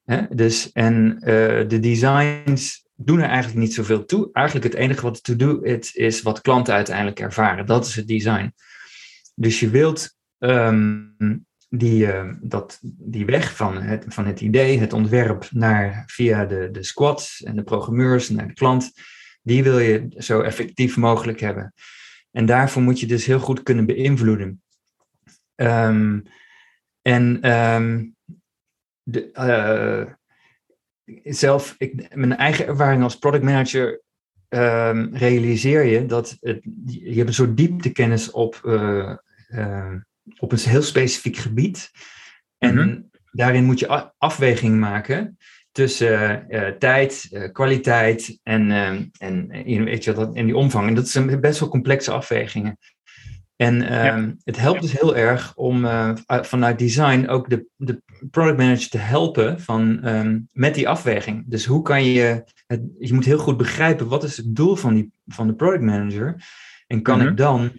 Hè? 0.05 0.23
Dus, 0.31 0.73
en 0.73 1.15
uh, 1.19 1.25
de 1.69 1.79
designs 1.81 2.87
doen 2.95 3.19
er 3.19 3.29
eigenlijk 3.29 3.59
niet 3.59 3.75
zoveel 3.75 4.05
toe. 4.05 4.29
Eigenlijk 4.33 4.67
het 4.67 4.83
enige 4.83 5.03
wat 5.03 5.25
to 5.25 5.37
do 5.37 5.61
it 5.62 5.91
is 5.95 6.23
wat 6.23 6.41
klanten 6.41 6.75
uiteindelijk 6.75 7.21
ervaren. 7.21 7.67
Dat 7.67 7.87
is 7.87 7.97
het 7.97 8.09
design. 8.09 8.55
Dus 9.35 9.61
je 9.61 9.71
wilt 9.71 10.17
um, 10.38 11.47
die, 11.69 12.07
uh, 12.07 12.33
dat, 12.41 12.79
die 12.83 13.25
weg 13.25 13.57
van 13.57 13.83
het, 13.83 14.05
van 14.09 14.27
het 14.27 14.41
idee, 14.41 14.79
het 14.79 14.93
ontwerp, 14.93 15.49
naar 15.51 16.03
via 16.07 16.45
de, 16.45 16.69
de 16.73 16.83
squads 16.83 17.43
en 17.43 17.57
de 17.57 17.62
programmeurs 17.62 18.29
naar 18.29 18.47
de 18.47 18.55
klant, 18.55 18.93
die 19.43 19.62
wil 19.62 19.79
je 19.79 20.07
zo 20.17 20.41
effectief 20.41 20.97
mogelijk 20.97 21.41
hebben. 21.41 21.75
En 22.31 22.47
daarvoor 22.47 22.83
moet 22.83 23.01
je 23.01 23.07
dus 23.07 23.27
heel 23.27 23.41
goed 23.41 23.62
kunnen 23.62 23.87
beïnvloeden. 23.87 24.62
Um, 25.57 26.23
en 27.03 27.47
de, 29.03 29.31
uh, 29.35 30.12
zelf, 31.25 31.75
ik, 31.79 32.15
mijn 32.15 32.37
eigen 32.37 32.67
ervaring 32.67 33.03
als 33.03 33.19
product 33.19 33.45
manager 33.45 34.03
um, 34.49 35.17
realiseer 35.17 35.85
je 35.85 36.07
dat 36.07 36.37
het, 36.41 36.61
je 36.85 37.15
hebt 37.15 37.29
een 37.29 37.35
soort 37.35 37.57
dieptekennis 37.57 38.31
op, 38.31 38.61
uh, 38.65 39.15
uh, 39.49 39.95
op 40.38 40.53
een 40.53 40.59
heel 40.59 40.83
specifiek 40.83 41.37
gebied. 41.37 41.91
En 42.59 42.75
mm 42.75 42.81
-hmm. 42.81 43.11
daarin 43.31 43.65
moet 43.65 43.79
je 43.79 44.12
afweging 44.19 44.79
maken 44.79 45.38
tussen 45.73 46.47
uh, 46.49 46.69
tijd, 46.69 47.29
kwaliteit 47.53 48.38
en, 48.43 48.71
en, 49.19 49.49
weet 49.85 50.05
je, 50.05 50.12
dat, 50.12 50.35
en 50.35 50.47
die 50.47 50.57
omvang. 50.57 50.88
En 50.88 50.95
dat 50.95 51.09
zijn 51.09 51.41
best 51.41 51.61
wel 51.61 51.69
complexe 51.69 52.11
afwegingen. 52.11 52.79
En 53.57 53.83
ehm, 53.83 54.33
het 54.45 54.57
helpt 54.57 54.81
dus 54.81 55.01
heel 55.01 55.17
erg 55.17 55.53
om 55.57 55.85
uh, 55.85 56.15
vanuit 56.27 56.79
design 56.79 57.27
ook 57.27 57.51
de, 57.51 57.67
de 57.77 58.03
product 58.31 58.57
manager 58.57 58.88
te 58.88 58.99
helpen 58.99 59.61
van, 59.61 60.03
ehm, 60.03 60.41
met 60.53 60.75
die 60.75 60.88
afweging. 60.88 61.45
Dus 61.47 61.65
hoe 61.65 61.83
kan 61.83 62.05
je, 62.05 62.45
het, 62.67 62.81
je 62.99 63.15
moet 63.15 63.25
heel 63.25 63.38
goed 63.38 63.57
begrijpen 63.57 64.09
wat 64.09 64.25
is 64.25 64.37
het 64.37 64.57
doel 64.57 64.77
van, 64.77 64.95
die, 64.95 65.12
van 65.27 65.47
de 65.47 65.55
product 65.55 65.83
manager. 65.83 66.45
En 66.87 67.03
kan 67.03 67.21
ik 67.21 67.27
mhm. 67.27 67.35
dan, 67.35 67.73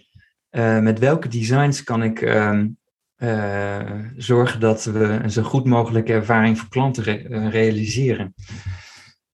uh, 0.50 0.78
met 0.78 0.98
welke 0.98 1.28
designs 1.28 1.82
kan 1.82 2.02
ik 2.02 2.20
um, 2.20 2.78
uh, 3.16 3.98
zorgen 4.16 4.60
dat 4.60 4.84
we 4.84 5.04
een 5.04 5.30
zo 5.30 5.42
goed 5.42 5.64
mogelijke 5.64 6.12
ervaring 6.12 6.58
voor 6.58 6.68
klanten 6.68 7.02
re 7.02 7.48
realiseren. 7.48 8.34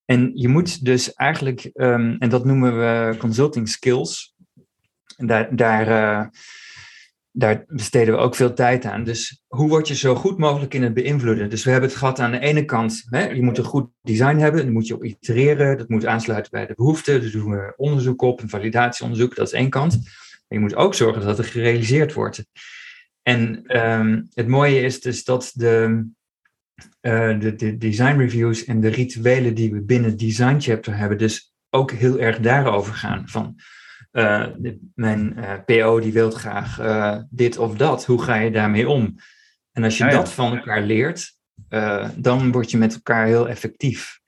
En 0.04 0.30
je 0.34 0.48
moet 0.48 0.84
dus 0.84 1.14
eigenlijk, 1.14 1.60
en 1.72 2.28
dat 2.28 2.44
noemen 2.44 2.78
we 2.78 3.16
consulting 3.18 3.68
skills, 3.68 4.29
en 5.20 5.56
daar, 5.56 5.88
uh, 5.88 6.26
daar 7.32 7.64
besteden 7.66 8.14
we 8.14 8.20
ook 8.20 8.34
veel 8.34 8.54
tijd 8.54 8.84
aan. 8.84 9.04
Dus 9.04 9.42
hoe 9.46 9.68
word 9.68 9.88
je 9.88 9.94
zo 9.94 10.14
goed 10.14 10.38
mogelijk 10.38 10.74
in 10.74 10.82
het 10.82 10.94
beïnvloeden? 10.94 11.50
Dus 11.50 11.64
we 11.64 11.70
hebben 11.70 11.88
het 11.88 11.98
gehad 11.98 12.18
aan 12.18 12.30
de 12.30 12.38
ene 12.38 12.64
kant, 12.64 13.06
hè, 13.10 13.28
je 13.28 13.42
moet 13.42 13.58
een 13.58 13.64
goed 13.64 13.90
design 14.02 14.36
hebben, 14.36 14.62
daar 14.62 14.72
moet 14.72 14.86
je 14.86 14.94
op 14.94 15.04
itereren, 15.04 15.78
dat 15.78 15.88
moet 15.88 16.06
aansluiten 16.06 16.50
bij 16.50 16.66
de 16.66 16.74
behoeften, 16.74 17.20
daar 17.20 17.30
doen 17.30 17.50
we 17.50 17.72
onderzoek 17.76 18.22
op, 18.22 18.42
een 18.42 18.48
validatieonderzoek, 18.48 19.34
dat 19.34 19.46
is 19.46 19.52
één 19.52 19.70
kant. 19.70 19.94
Maar 19.94 20.58
je 20.58 20.64
moet 20.64 20.74
ook 20.74 20.94
zorgen 20.94 21.22
dat 21.26 21.38
het 21.38 21.46
gerealiseerd 21.46 22.12
wordt. 22.12 22.44
En 23.22 23.62
um, 23.78 24.28
het 24.34 24.48
mooie 24.48 24.80
is 24.80 25.00
dus 25.00 25.24
dat 25.24 25.52
de, 25.54 26.06
uh, 27.00 27.40
de, 27.40 27.54
de 27.54 27.76
design 27.76 28.18
reviews 28.18 28.64
en 28.64 28.80
de 28.80 28.88
rituelen 28.88 29.54
die 29.54 29.72
we 29.72 29.82
binnen 29.82 30.16
design 30.16 30.56
chapter 30.58 30.96
hebben, 30.96 31.18
dus 31.18 31.52
ook 31.70 31.90
heel 31.90 32.18
erg 32.18 32.38
daarover 32.38 32.94
gaan. 32.94 33.28
Van 33.28 33.60
uh, 34.12 34.46
mijn 34.94 35.34
uh, 35.36 35.52
eh, 35.52 35.64
PO 35.64 36.00
die 36.00 36.12
wil 36.12 36.30
graag 36.30 36.80
uh, 36.80 37.18
dit 37.30 37.58
of 37.58 37.76
dat. 37.76 38.06
Hoe 38.06 38.22
ga 38.22 38.36
je 38.36 38.50
daarmee 38.50 38.88
om? 38.88 39.14
En 39.72 39.84
als 39.84 39.98
je 39.98 40.04
ah, 40.04 40.10
dat 40.10 40.32
van 40.32 40.56
elkaar 40.56 40.82
leert, 40.82 41.38
dan 42.16 42.52
word 42.52 42.70
je 42.70 42.78
met 42.78 42.94
elkaar 42.94 43.26
heel 43.26 43.48
effectief. 43.48 44.20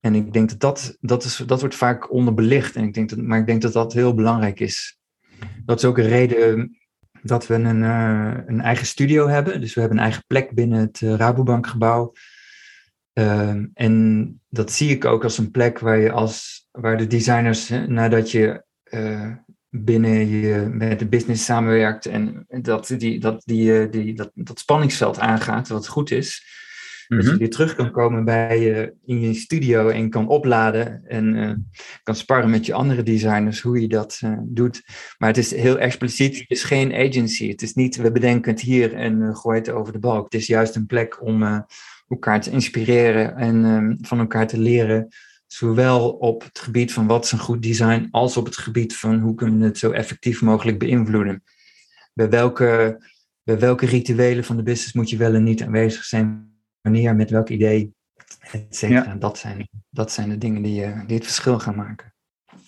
En 0.00 0.14
ik 0.14 0.32
denk 0.32 0.48
dat 0.48 0.60
dat, 0.60 0.96
dat, 1.00 1.24
is, 1.24 1.36
dat 1.36 1.60
wordt 1.60 1.74
vaak 1.74 2.12
onderbelicht. 2.12 2.76
En 2.76 2.84
ik 2.84 2.94
denk 2.94 3.08
dat, 3.08 3.18
maar 3.18 3.38
ik 3.38 3.46
denk 3.46 3.62
dat 3.62 3.72
dat 3.72 3.92
heel 3.92 4.14
belangrijk 4.14 4.60
is. 4.60 4.98
Dat 5.64 5.78
is 5.78 5.84
ook 5.84 5.98
een 5.98 6.08
reden 6.08 6.78
dat 7.22 7.46
we 7.46 7.54
een, 7.54 7.82
een 8.48 8.60
eigen 8.60 8.86
studio 8.86 9.28
hebben. 9.28 9.60
Dus 9.60 9.74
we 9.74 9.80
hebben 9.80 9.98
een 9.98 10.04
eigen 10.04 10.24
plek 10.26 10.50
binnen 10.50 10.78
het 10.78 11.00
Rabobankgebouw. 11.00 12.12
Ehm, 13.12 13.66
en 13.74 14.40
dat 14.48 14.72
zie 14.72 14.90
ik 14.90 15.04
ook 15.04 15.24
als 15.24 15.38
een 15.38 15.50
plek 15.50 15.78
waar 15.78 15.98
je 15.98 16.10
als 16.10 16.66
waar 16.70 16.96
de 16.96 17.06
designers, 17.06 17.68
nadat 17.68 18.30
je 18.30 18.64
binnen 19.74 20.28
je 20.28 20.68
met 20.70 20.98
de 20.98 21.06
business 21.06 21.44
samenwerkt 21.44 22.06
en 22.06 22.46
dat, 22.48 22.94
die, 22.98 23.20
dat, 23.20 23.42
die, 23.44 23.80
eh, 23.80 23.90
die, 23.90 24.14
dat, 24.14 24.30
dat 24.34 24.58
spanningsveld 24.58 25.18
aangaat, 25.18 25.68
wat 25.68 25.88
goed 25.88 26.10
is. 26.10 26.60
Dat 27.08 27.22
je 27.22 27.28
mhm. 27.28 27.38
weer 27.38 27.50
terug 27.50 27.74
kan 27.74 27.90
komen 27.90 28.24
bij 28.24 28.60
je 28.60 28.94
in 29.04 29.20
je 29.20 29.34
studio 29.34 29.88
en 29.88 30.10
kan 30.10 30.28
opladen 30.28 31.02
en 31.06 31.34
uh, 31.34 31.52
kan 32.02 32.14
sparren 32.14 32.50
met 32.50 32.66
je 32.66 32.74
andere 32.74 33.02
designers 33.02 33.60
hoe 33.60 33.80
je 33.80 33.88
dat 33.88 34.20
uh, 34.24 34.38
doet. 34.44 34.82
Maar 35.18 35.28
het 35.28 35.38
is 35.38 35.54
heel 35.54 35.78
expliciet, 35.78 36.38
het 36.38 36.50
is 36.50 36.64
geen 36.64 36.94
agency. 36.94 37.48
Het 37.48 37.62
is 37.62 37.74
niet, 37.74 37.96
we 37.96 38.12
bedenken 38.12 38.52
het 38.52 38.60
hier 38.60 38.94
en 38.94 39.20
uh, 39.20 39.36
gooien 39.36 39.62
het 39.62 39.70
over 39.70 39.92
de 39.92 39.98
balk. 39.98 40.24
Het 40.24 40.40
is 40.40 40.46
juist 40.46 40.76
een 40.76 40.86
plek 40.86 41.22
om 41.22 41.66
elkaar 42.08 42.40
te 42.40 42.50
inspireren 42.50 43.36
en 43.36 43.98
van 44.00 44.18
elkaar 44.18 44.46
te 44.46 44.58
leren 44.58 45.08
Zowel 45.52 46.10
op 46.10 46.42
het 46.42 46.58
gebied 46.58 46.92
van 46.92 47.06
wat 47.06 47.24
is 47.24 47.32
een 47.32 47.38
goed 47.38 47.62
design, 47.62 48.08
als 48.10 48.36
op 48.36 48.44
het 48.44 48.56
gebied 48.56 48.96
van 48.96 49.18
hoe 49.18 49.34
kunnen 49.34 49.58
we 49.58 49.64
het 49.64 49.78
zo 49.78 49.90
effectief 49.90 50.42
mogelijk 50.42 50.78
beïnvloeden. 50.78 51.42
Bij 52.14 52.28
welke, 52.28 53.00
bij 53.42 53.58
welke 53.58 53.86
rituelen 53.86 54.44
van 54.44 54.56
de 54.56 54.62
business 54.62 54.92
moet 54.92 55.10
je 55.10 55.16
wel 55.16 55.34
en 55.34 55.42
niet 55.42 55.62
aanwezig 55.62 56.04
zijn, 56.04 56.54
wanneer, 56.80 57.16
met 57.16 57.30
welk 57.30 57.48
idee, 57.48 57.94
et 58.52 58.76
cetera. 58.76 59.14
Dat, 59.14 59.38
zijn, 59.38 59.68
dat 59.90 60.12
zijn 60.12 60.28
de 60.28 60.38
dingen 60.38 60.62
die, 60.62 60.86
uh, 60.86 61.06
die 61.06 61.16
het 61.16 61.24
verschil 61.24 61.58
gaan 61.58 61.76
maken. 61.76 62.14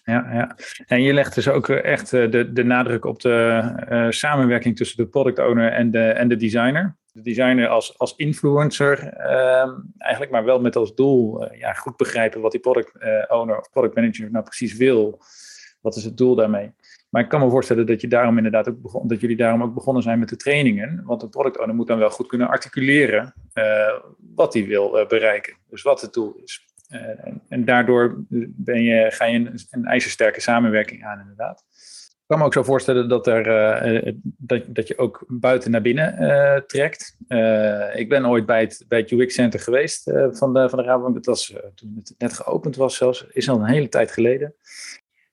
Ja, 0.03 0.33
ja, 0.33 0.57
en 0.87 1.03
je 1.03 1.13
legt 1.13 1.35
dus 1.35 1.49
ook 1.49 1.69
eh, 1.69 1.85
echt 1.85 2.13
eh, 2.13 2.31
de, 2.31 2.53
de 2.53 2.65
nadruk 2.65 3.05
op 3.05 3.21
de 3.21 3.63
uh, 3.91 4.11
samenwerking 4.11 4.77
tussen 4.77 4.97
de 4.97 5.07
product 5.07 5.39
owner 5.39 5.73
en 5.73 5.91
de, 5.91 6.03
en 6.03 6.29
de 6.29 6.37
designer 6.37 6.97
de 7.15 7.23
designer 7.23 7.69
als, 7.69 7.99
als 7.99 8.17
influencer 8.17 9.09
ehm, 9.09 9.71
eigenlijk, 9.99 10.33
maar 10.33 10.45
wel 10.45 10.61
met 10.61 10.77
als 10.77 10.95
doel 10.95 11.45
uh, 11.45 11.59
ja, 11.59 11.73
goed 11.73 11.97
begrijpen 11.97 12.41
wat 12.41 12.51
die 12.51 12.61
product 12.61 12.93
uh, 12.99 13.25
owner 13.29 13.59
of 13.59 13.71
product 13.71 13.95
manager 13.95 14.31
nou 14.31 14.45
precies 14.45 14.77
wil. 14.77 15.21
Wat 15.81 15.97
is 15.97 16.05
het 16.05 16.17
doel 16.17 16.35
daarmee? 16.35 16.73
Maar 17.09 17.23
ik 17.23 17.29
kan 17.29 17.41
me 17.41 17.51
voorstellen 17.51 17.87
dat, 17.87 18.01
je 18.01 18.09
daarom 18.09 18.37
inderdaad 18.37 18.69
ook 18.69 19.09
dat 19.09 19.21
jullie 19.21 19.37
daarom 19.37 19.63
ook 19.63 19.75
begonnen 19.75 20.03
zijn 20.03 20.19
met 20.19 20.29
de 20.29 20.37
trainingen. 20.37 21.03
Want 21.05 21.21
de 21.21 21.29
product 21.29 21.59
owner 21.59 21.75
moet 21.75 21.87
dan 21.87 21.99
wel 21.99 22.11
goed 22.11 22.27
kunnen 22.27 22.49
articuleren 22.49 23.35
uh, 23.55 23.65
wat 24.35 24.55
hij 24.55 24.67
wil 24.67 25.07
bereiken. 25.09 25.57
Dus 25.69 25.83
wat 25.83 26.01
het 26.01 26.13
doel 26.13 26.35
is. 26.45 26.65
En, 26.89 27.43
en, 27.49 27.65
daardoor 27.65 28.25
ben 28.57 28.83
je, 28.83 29.11
ga 29.11 29.25
je 29.25 29.39
een, 29.39 29.59
een 29.71 29.85
ijzersterke 29.85 30.41
samenwerking 30.41 31.05
aan, 31.05 31.21
inderdaad. 31.21 31.65
Ik 32.25 32.31
kan 32.31 32.39
me 32.39 32.45
ook 32.45 32.53
zo 32.53 32.63
voorstellen 32.63 33.09
dat, 33.09 33.27
er, 33.27 34.03
uh, 34.05 34.13
dat, 34.23 34.63
dat 34.69 34.89
je 34.89 34.99
ook 34.99 35.25
buiten 35.29 35.71
naar 35.71 35.81
binnen 35.81 36.23
uh, 36.23 36.57
trekt. 36.57 37.17
Uh, 37.29 37.97
ik 37.97 38.09
ben 38.09 38.27
ooit 38.27 38.47
bij 38.47 38.61
het, 38.61 38.85
bij 38.89 38.99
het 38.99 39.11
UX 39.11 39.35
Center 39.35 39.61
geweest 39.61 40.03
van, 40.31 40.55
de, 40.55 40.69
van 40.69 40.79
de 40.79 40.85
Rabobank. 40.85 41.15
Dat 41.15 41.25
was 41.25 41.55
toen 41.75 41.95
het 41.97 42.15
net 42.19 42.33
geopend 42.33 42.77
was 42.77 42.97
zelfs. 42.97 43.27
Is 43.33 43.49
al 43.49 43.61
een 43.61 43.69
hele 43.69 43.89
tijd 43.89 44.11
geleden. 44.11 44.55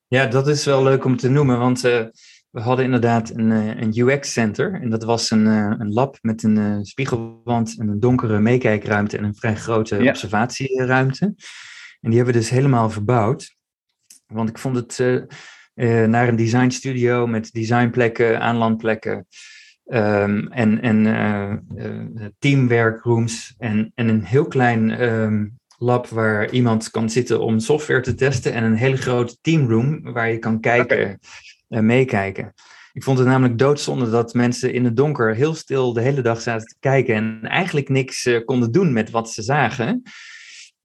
Ja, 0.07 0.25
dat 0.25 0.47
is 0.47 0.65
wel 0.65 0.83
leuk 0.83 1.05
om 1.05 1.17
te 1.17 1.29
noemen. 1.29 1.59
Want 1.59 1.81
we 1.81 2.11
hadden 2.51 2.85
inderdaad 2.85 3.29
een, 3.29 3.49
een 3.51 3.97
UX 3.97 4.33
Center. 4.33 4.73
En 4.81 4.89
dat 4.89 5.03
was 5.03 5.29
een, 5.29 5.45
een 5.45 5.93
lab 5.93 6.17
met 6.21 6.43
een 6.43 6.85
spiegelwand, 6.85 7.75
en 7.79 7.87
een 7.87 7.99
donkere 7.99 8.39
meekijkruimte 8.39 9.17
en 9.17 9.23
een 9.23 9.35
vrij 9.35 9.55
grote 9.55 10.03
ja. 10.03 10.09
observatieruimte. 10.09 11.25
En 12.01 12.09
die 12.09 12.15
hebben 12.15 12.33
we 12.33 12.39
dus 12.39 12.49
helemaal 12.49 12.89
verbouwd. 12.89 13.55
Want 14.25 14.49
ik 14.49 14.57
vond 14.57 14.75
het 14.75 14.99
uh, 15.75 16.05
naar 16.05 16.27
een 16.27 16.35
design 16.35 16.69
studio 16.69 17.27
met 17.27 17.51
designplekken, 17.51 18.39
aanlandplekken. 18.39 19.27
Um, 19.85 20.47
en 20.47 20.81
en 20.81 21.05
uh, 21.05 22.25
teamwerkrooms 22.39 23.55
en, 23.57 23.91
en 23.95 24.07
een 24.07 24.23
heel 24.23 24.47
klein 24.47 25.03
um, 25.03 25.59
lab 25.77 26.07
waar 26.07 26.51
iemand 26.51 26.89
kan 26.89 27.09
zitten 27.09 27.41
om 27.41 27.59
software 27.59 28.01
te 28.01 28.13
testen 28.13 28.53
en 28.53 28.63
een 28.63 28.75
hele 28.75 28.97
grote 28.97 29.37
teamroom 29.41 30.01
waar 30.01 30.31
je 30.31 30.37
kan 30.37 30.59
kijken 30.59 31.19
en 31.69 31.85
meekijken. 31.85 32.53
Ik 32.93 33.03
vond 33.03 33.17
het 33.17 33.27
namelijk 33.27 33.57
doodzonde 33.57 34.09
dat 34.09 34.33
mensen 34.33 34.73
in 34.73 34.85
het 34.85 34.95
donker 34.95 35.35
heel 35.35 35.53
stil 35.53 35.93
de 35.93 36.01
hele 36.01 36.21
dag 36.21 36.41
zaten 36.41 36.67
te 36.67 36.75
kijken 36.79 37.15
en 37.15 37.41
eigenlijk 37.41 37.89
niks 37.89 38.29
konden 38.45 38.71
doen 38.71 38.93
met 38.93 39.09
wat 39.09 39.29
ze 39.29 39.41
zagen. 39.41 40.03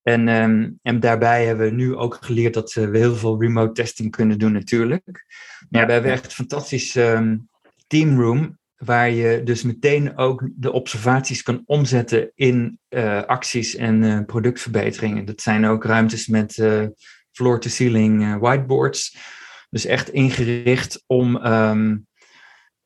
En, 0.06 0.28
um, 0.28 0.78
en 0.82 1.00
daarbij 1.00 1.46
hebben 1.46 1.66
we 1.66 1.74
nu 1.74 1.94
ook 1.94 2.18
geleerd 2.20 2.54
dat 2.54 2.72
we 2.72 2.98
heel 2.98 3.14
veel 3.14 3.40
remote 3.40 3.72
testing 3.72 4.10
kunnen 4.10 4.38
doen 4.38 4.52
natuurlijk. 4.52 5.24
Maar 5.70 5.80
ja. 5.80 5.86
we 5.86 5.92
hebben 5.92 6.10
echt 6.10 6.24
een 6.24 6.30
fantastisch 6.30 6.94
um, 6.94 7.48
teamroom 7.86 8.58
waar 8.76 9.10
je 9.10 9.42
dus 9.42 9.62
meteen 9.62 10.16
ook 10.16 10.48
de 10.54 10.72
observaties 10.72 11.42
kan 11.42 11.62
omzetten 11.64 12.32
in 12.34 12.78
uh, 12.88 13.22
acties 13.22 13.76
en 13.76 14.02
uh, 14.02 14.20
productverbeteringen. 14.26 15.24
Dat 15.24 15.40
zijn 15.40 15.66
ook 15.66 15.84
ruimtes 15.84 16.26
met 16.26 16.56
uh, 16.56 16.86
floor-to-ceiling 17.32 18.38
whiteboards. 18.38 19.16
Dus 19.70 19.86
echt 19.86 20.08
ingericht 20.08 21.02
om 21.06 21.36
um, 21.46 22.06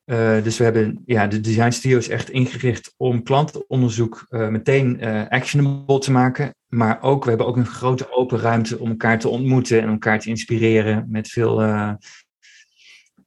uh, 0.05 0.43
dus 0.43 0.57
we 0.57 0.63
hebben 0.63 1.01
ja, 1.05 1.27
de 1.27 1.39
design 1.39 1.71
studio 1.71 1.97
is 1.97 2.09
echt 2.09 2.29
ingericht 2.29 2.93
om 2.97 3.23
klantenonderzoek 3.23 4.25
uh, 4.29 4.47
meteen 4.47 4.97
uh, 5.03 5.27
actionable 5.29 5.99
te 5.99 6.11
maken. 6.11 6.55
Maar 6.67 7.01
ook, 7.01 7.23
we 7.23 7.29
hebben 7.29 7.47
ook 7.47 7.57
een 7.57 7.65
grote 7.65 8.11
open 8.11 8.39
ruimte 8.39 8.79
om 8.79 8.89
elkaar 8.89 9.19
te 9.19 9.27
ontmoeten 9.27 9.81
en 9.81 9.89
elkaar 9.89 10.19
te 10.19 10.29
inspireren. 10.29 11.05
Met 11.09 11.27
veel, 11.27 11.55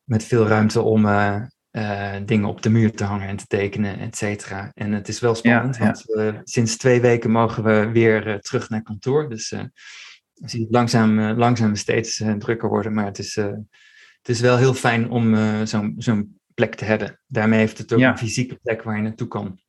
met 0.04 0.24
veel 0.24 0.46
ruimte 0.46 0.82
om 0.82 1.08
dingen 2.24 2.48
op 2.48 2.62
de 2.62 2.70
muur 2.70 2.92
te 2.92 3.04
hangen 3.04 3.28
en 3.28 3.37
te 3.37 3.46
tekenen, 3.46 3.98
et 3.98 4.16
cetera. 4.16 4.70
En 4.74 4.92
het 4.92 5.08
is 5.08 5.20
wel 5.20 5.34
spannend, 5.34 5.76
ja, 5.76 5.84
ja. 5.84 5.94
want 6.14 6.40
sinds 6.48 6.76
twee 6.76 7.00
weken 7.00 7.30
mogen 7.30 7.64
we 7.64 7.90
weer 7.92 8.40
terug 8.40 8.68
naar 8.68 8.82
kantoor. 8.82 9.28
Dus 9.28 9.48
je 9.48 9.70
ziet 10.44 10.60
het 10.60 10.72
langzaam, 10.72 11.20
langzaam 11.20 11.74
steeds 11.74 12.22
drukker 12.38 12.68
worden. 12.68 12.92
Maar 12.92 13.06
het 13.06 13.18
is, 13.18 13.34
het 13.34 14.28
is 14.28 14.40
wel 14.40 14.56
heel 14.56 14.74
fijn 14.74 15.10
om 15.10 15.37
zo'n 15.66 15.94
zo'n 15.98 16.40
plek 16.54 16.74
te 16.74 16.84
hebben. 16.84 17.20
Daarmee 17.26 17.58
heeft 17.58 17.78
het 17.78 17.92
ook 17.92 18.00
een 18.00 18.18
fysieke 18.18 18.58
plek 18.62 18.82
waar 18.82 18.96
je 18.96 19.02
naartoe 19.02 19.28
kan. 19.28 19.62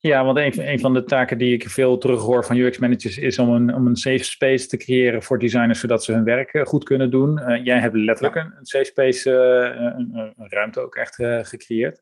Ja, 0.00 0.24
want 0.24 0.38
een, 0.38 0.68
een 0.70 0.80
van 0.80 0.94
de 0.94 1.04
taken 1.04 1.38
die 1.38 1.52
ik 1.52 1.68
veel 1.68 1.98
terughoor 1.98 2.44
van 2.44 2.56
UX-managers 2.56 3.18
is 3.18 3.38
om 3.38 3.48
een, 3.48 3.74
om 3.74 3.86
een 3.86 3.96
safe 3.96 4.24
space 4.24 4.66
te 4.66 4.76
creëren 4.76 5.22
voor 5.22 5.38
designers, 5.38 5.80
zodat 5.80 6.04
ze 6.04 6.12
hun 6.12 6.24
werk 6.24 6.52
eh, 6.52 6.64
goed 6.64 6.84
kunnen 6.84 7.10
doen. 7.10 7.38
Uh, 7.38 7.64
jij 7.64 7.78
hebt 7.78 7.94
letterlijk 7.94 8.36
een, 8.36 8.52
een, 8.58 8.66
safe 8.66 8.84
space, 8.84 9.30
uh, 9.30 9.96
een, 9.98 10.32
een, 10.36 10.48
ruimte 10.48 10.80
ook 10.80 10.94
echt 10.94 11.18
uh, 11.18 11.38
gecreëerd. 11.42 12.00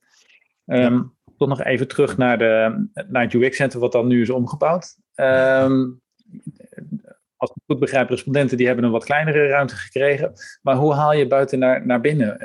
Um, 0.67 0.79
ja. 0.79 1.11
Tot 1.37 1.49
nog 1.49 1.65
even 1.65 1.89
terug 1.89 2.17
naar, 2.17 2.39
de, 2.39 2.87
naar 3.09 3.23
het 3.23 3.35
UX-center, 3.35 3.81
wat 3.81 3.93
dan 3.93 4.07
nu 4.07 4.21
is 4.21 4.31
omgebouwd. 4.31 4.97
Um, 5.15 6.01
als 7.37 7.51
ik 7.51 7.63
goed 7.67 7.79
begrijp, 7.79 8.09
respondenten 8.09 8.57
die 8.57 8.67
hebben 8.67 8.85
een 8.85 8.91
wat 8.91 9.05
kleinere 9.05 9.47
ruimte 9.47 9.77
gekregen. 9.77 10.33
Maar 10.63 10.77
hoe 10.77 10.95
haal 10.95 11.13
je 11.13 11.27
buiten 11.27 11.59
naar, 11.59 11.87
naar 11.87 12.01
binnen? 12.01 12.37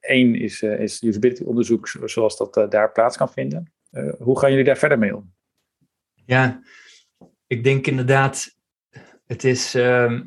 Eén 0.00 0.34
is, 0.34 0.62
is 0.62 1.02
usability 1.02 1.42
onderzoek 1.42 1.88
zoals 2.04 2.36
dat 2.36 2.70
daar 2.70 2.92
plaats 2.92 3.16
kan 3.16 3.32
vinden. 3.32 3.72
hoe 4.18 4.38
gaan 4.38 4.50
jullie 4.50 4.64
daar 4.64 4.76
verder 4.76 4.98
mee 4.98 5.16
om? 5.16 5.32
Ja, 6.26 6.62
ik 7.46 7.64
denk 7.64 7.86
inderdaad, 7.86 8.56
het 9.26 9.44
is 9.44 9.74
ehm, 9.74 10.22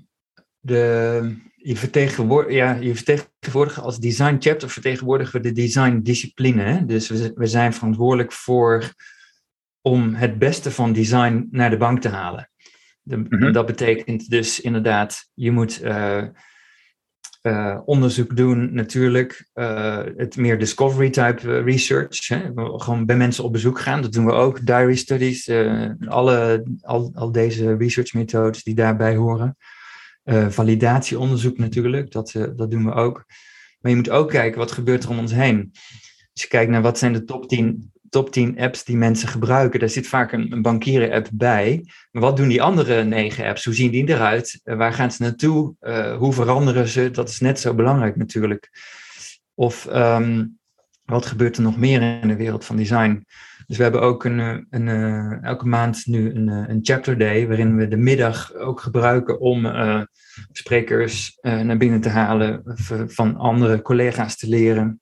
de, 0.60 1.36
je, 1.56 1.76
vertegenwoordigt, 1.76 2.56
ja, 2.56 2.74
je 2.74 2.96
vertegenwoordigt 2.96 3.80
als 3.80 4.00
design 4.00 4.36
chapter 4.40 4.70
vertegenwoordigen 4.70 5.42
we 5.42 5.48
de 5.48 5.62
design 5.62 6.00
discipline. 6.00 6.62
Hè? 6.62 6.86
Dus 6.86 7.10
we, 7.10 7.32
we 7.36 7.46
zijn 7.46 7.74
verantwoordelijk 7.74 8.32
voor 8.32 8.94
om 9.82 10.14
het 10.14 10.40
beste 10.40 10.72
van 10.72 10.94
design 10.94 11.48
naar 11.52 11.70
de 11.70 11.78
bank 11.78 12.02
te 12.02 12.10
halen. 12.10 12.50
De, 13.08 13.18
mhm. 13.18 13.52
Dat 13.52 13.66
betekent 13.66 14.30
dus 14.30 14.62
inderdaad, 14.62 15.30
je 15.34 15.52
moet 15.52 15.84
uh, 15.84 16.24
uh, 17.42 17.80
onderzoek 17.86 18.36
doen 18.36 18.74
natuurlijk, 18.74 19.50
uh, 19.54 20.04
het 20.16 20.38
meer 20.38 20.60
discovery 20.60 21.10
type 21.10 21.62
research. 21.62 22.28
Hè? 22.28 22.42
Gewoon 22.56 23.06
bij 23.06 23.18
mensen 23.18 23.44
op 23.44 23.52
bezoek 23.52 23.80
gaan, 23.80 24.02
dat 24.02 24.14
doen 24.14 24.26
we 24.26 24.32
ook. 24.32 24.66
Diary 24.66 24.96
studies, 24.96 25.50
alle, 26.08 26.66
al, 26.82 27.12
al 27.14 27.32
deze 27.32 27.76
research 27.76 28.14
methodes 28.14 28.64
die 28.64 28.76
daarbij 28.76 29.16
horen. 29.16 29.58
validatieonderzoek 30.50 31.58
natuurlijk, 31.58 32.12
dat, 32.12 32.32
dat 32.56 32.72
doen 32.72 32.86
we 32.86 32.94
ook. 32.94 33.26
Maar 33.80 33.92
je 33.92 33.98
moet 33.98 34.10
ook 34.10 34.30
kijken, 34.30 34.60
wat 34.60 34.72
gebeurt 34.72 35.04
er 35.04 35.10
om 35.10 35.20
ons 35.20 35.34
heen? 35.34 35.72
Als 36.34 36.42
je 36.42 36.48
kijkt 36.48 36.72
naar 36.72 36.82
wat 36.82 36.98
zijn 36.98 37.14
de 37.14 37.24
top 37.24 37.48
10 37.48 37.92
top 38.10 38.32
10 38.32 38.60
apps 38.60 38.84
die 38.84 38.98
mensen 38.98 39.28
gebruiken, 39.28 39.80
daar 39.80 39.90
zit 39.90 40.08
vaak 40.08 40.32
een, 40.32 40.62
bankieren-app 40.62 41.30
bij. 41.34 41.86
Maar 42.12 42.22
wat 42.22 42.38
doen 42.38 42.48
die 42.48 42.62
andere 42.62 43.04
negen 43.04 43.46
apps? 43.46 43.66
Hoe 43.66 43.74
zien 43.74 43.92
die 43.92 44.10
eruit? 44.10 44.62
Uh, 44.64 44.76
waar 44.76 44.94
gaan 44.94 45.12
ze 45.12 45.22
naartoe? 45.22 45.76
Uh, 45.82 46.18
hoe 46.18 46.34
veranderen 46.34 46.88
ze? 46.88 47.12
Dat 47.12 47.30
is 47.30 47.40
net 47.40 47.60
zo 47.60 47.74
belangrijk 47.74 48.16
natuurlijk. 48.16 48.70
Of 49.54 49.88
um, 49.94 50.58
wat 51.06 51.26
gebeurt 51.26 51.58
er 51.58 51.64
nog 51.64 51.78
meer 51.78 52.22
in 52.22 52.28
de 52.28 52.36
wereld 52.36 52.66
van 52.66 52.76
design? 52.76 53.26
Dus 53.68 53.78
we 53.78 53.84
hebben 53.84 54.02
ook 54.02 54.24
een, 54.24 54.40
eh, 54.40 54.58
een, 54.70 54.88
elke 55.44 55.68
maand 55.68 56.06
nu 56.06 56.34
een, 56.36 56.48
een 56.48 56.80
chapter 56.82 57.18
day, 57.18 57.48
waarin 57.48 57.76
we 57.76 57.88
de 57.88 57.98
middag 57.98 58.54
ook 58.54 58.82
gebruiken 58.82 59.40
om 59.40 59.68
sprekers 60.52 61.38
naar 61.42 61.78
binnen 61.78 62.02
te 62.02 62.10
halen, 62.10 62.62
van 63.08 63.36
andere 63.38 63.82
collega's 63.82 64.38
te 64.38 64.50
leren. 64.50 65.02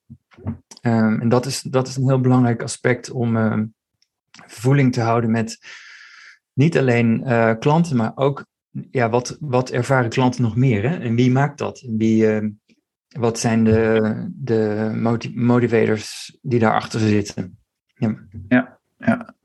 Um, 0.81 1.21
en 1.21 1.29
dat 1.29 1.45
is, 1.45 1.61
dat 1.61 1.87
is 1.87 1.95
een 1.95 2.07
heel 2.07 2.19
belangrijk 2.19 2.61
aspect 2.61 3.11
om 3.11 3.35
uh, 3.35 3.61
voeling 4.31 4.93
te 4.93 5.01
houden 5.01 5.31
met 5.31 5.59
niet 6.53 6.77
alleen 6.77 7.21
uh, 7.25 7.53
klanten, 7.59 7.97
maar 7.97 8.11
ook 8.15 8.45
ja, 8.91 9.09
wat, 9.09 9.37
wat 9.39 9.69
ervaren 9.69 10.09
klanten 10.09 10.41
nog 10.41 10.55
meer? 10.55 10.89
Hè? 10.89 10.97
En 10.97 11.15
wie 11.15 11.31
maakt 11.31 11.57
dat? 11.57 11.79
En 11.79 11.97
wie, 11.97 12.41
uh, 12.41 12.49
wat 13.07 13.39
zijn 13.39 13.63
de, 13.63 14.31
de 14.33 14.91
motivators 15.35 16.37
die 16.41 16.59
daarachter 16.59 16.99
zitten? 16.99 17.57
Ja, 17.95 18.15
ja. 18.47 18.79
ja. 18.97 19.35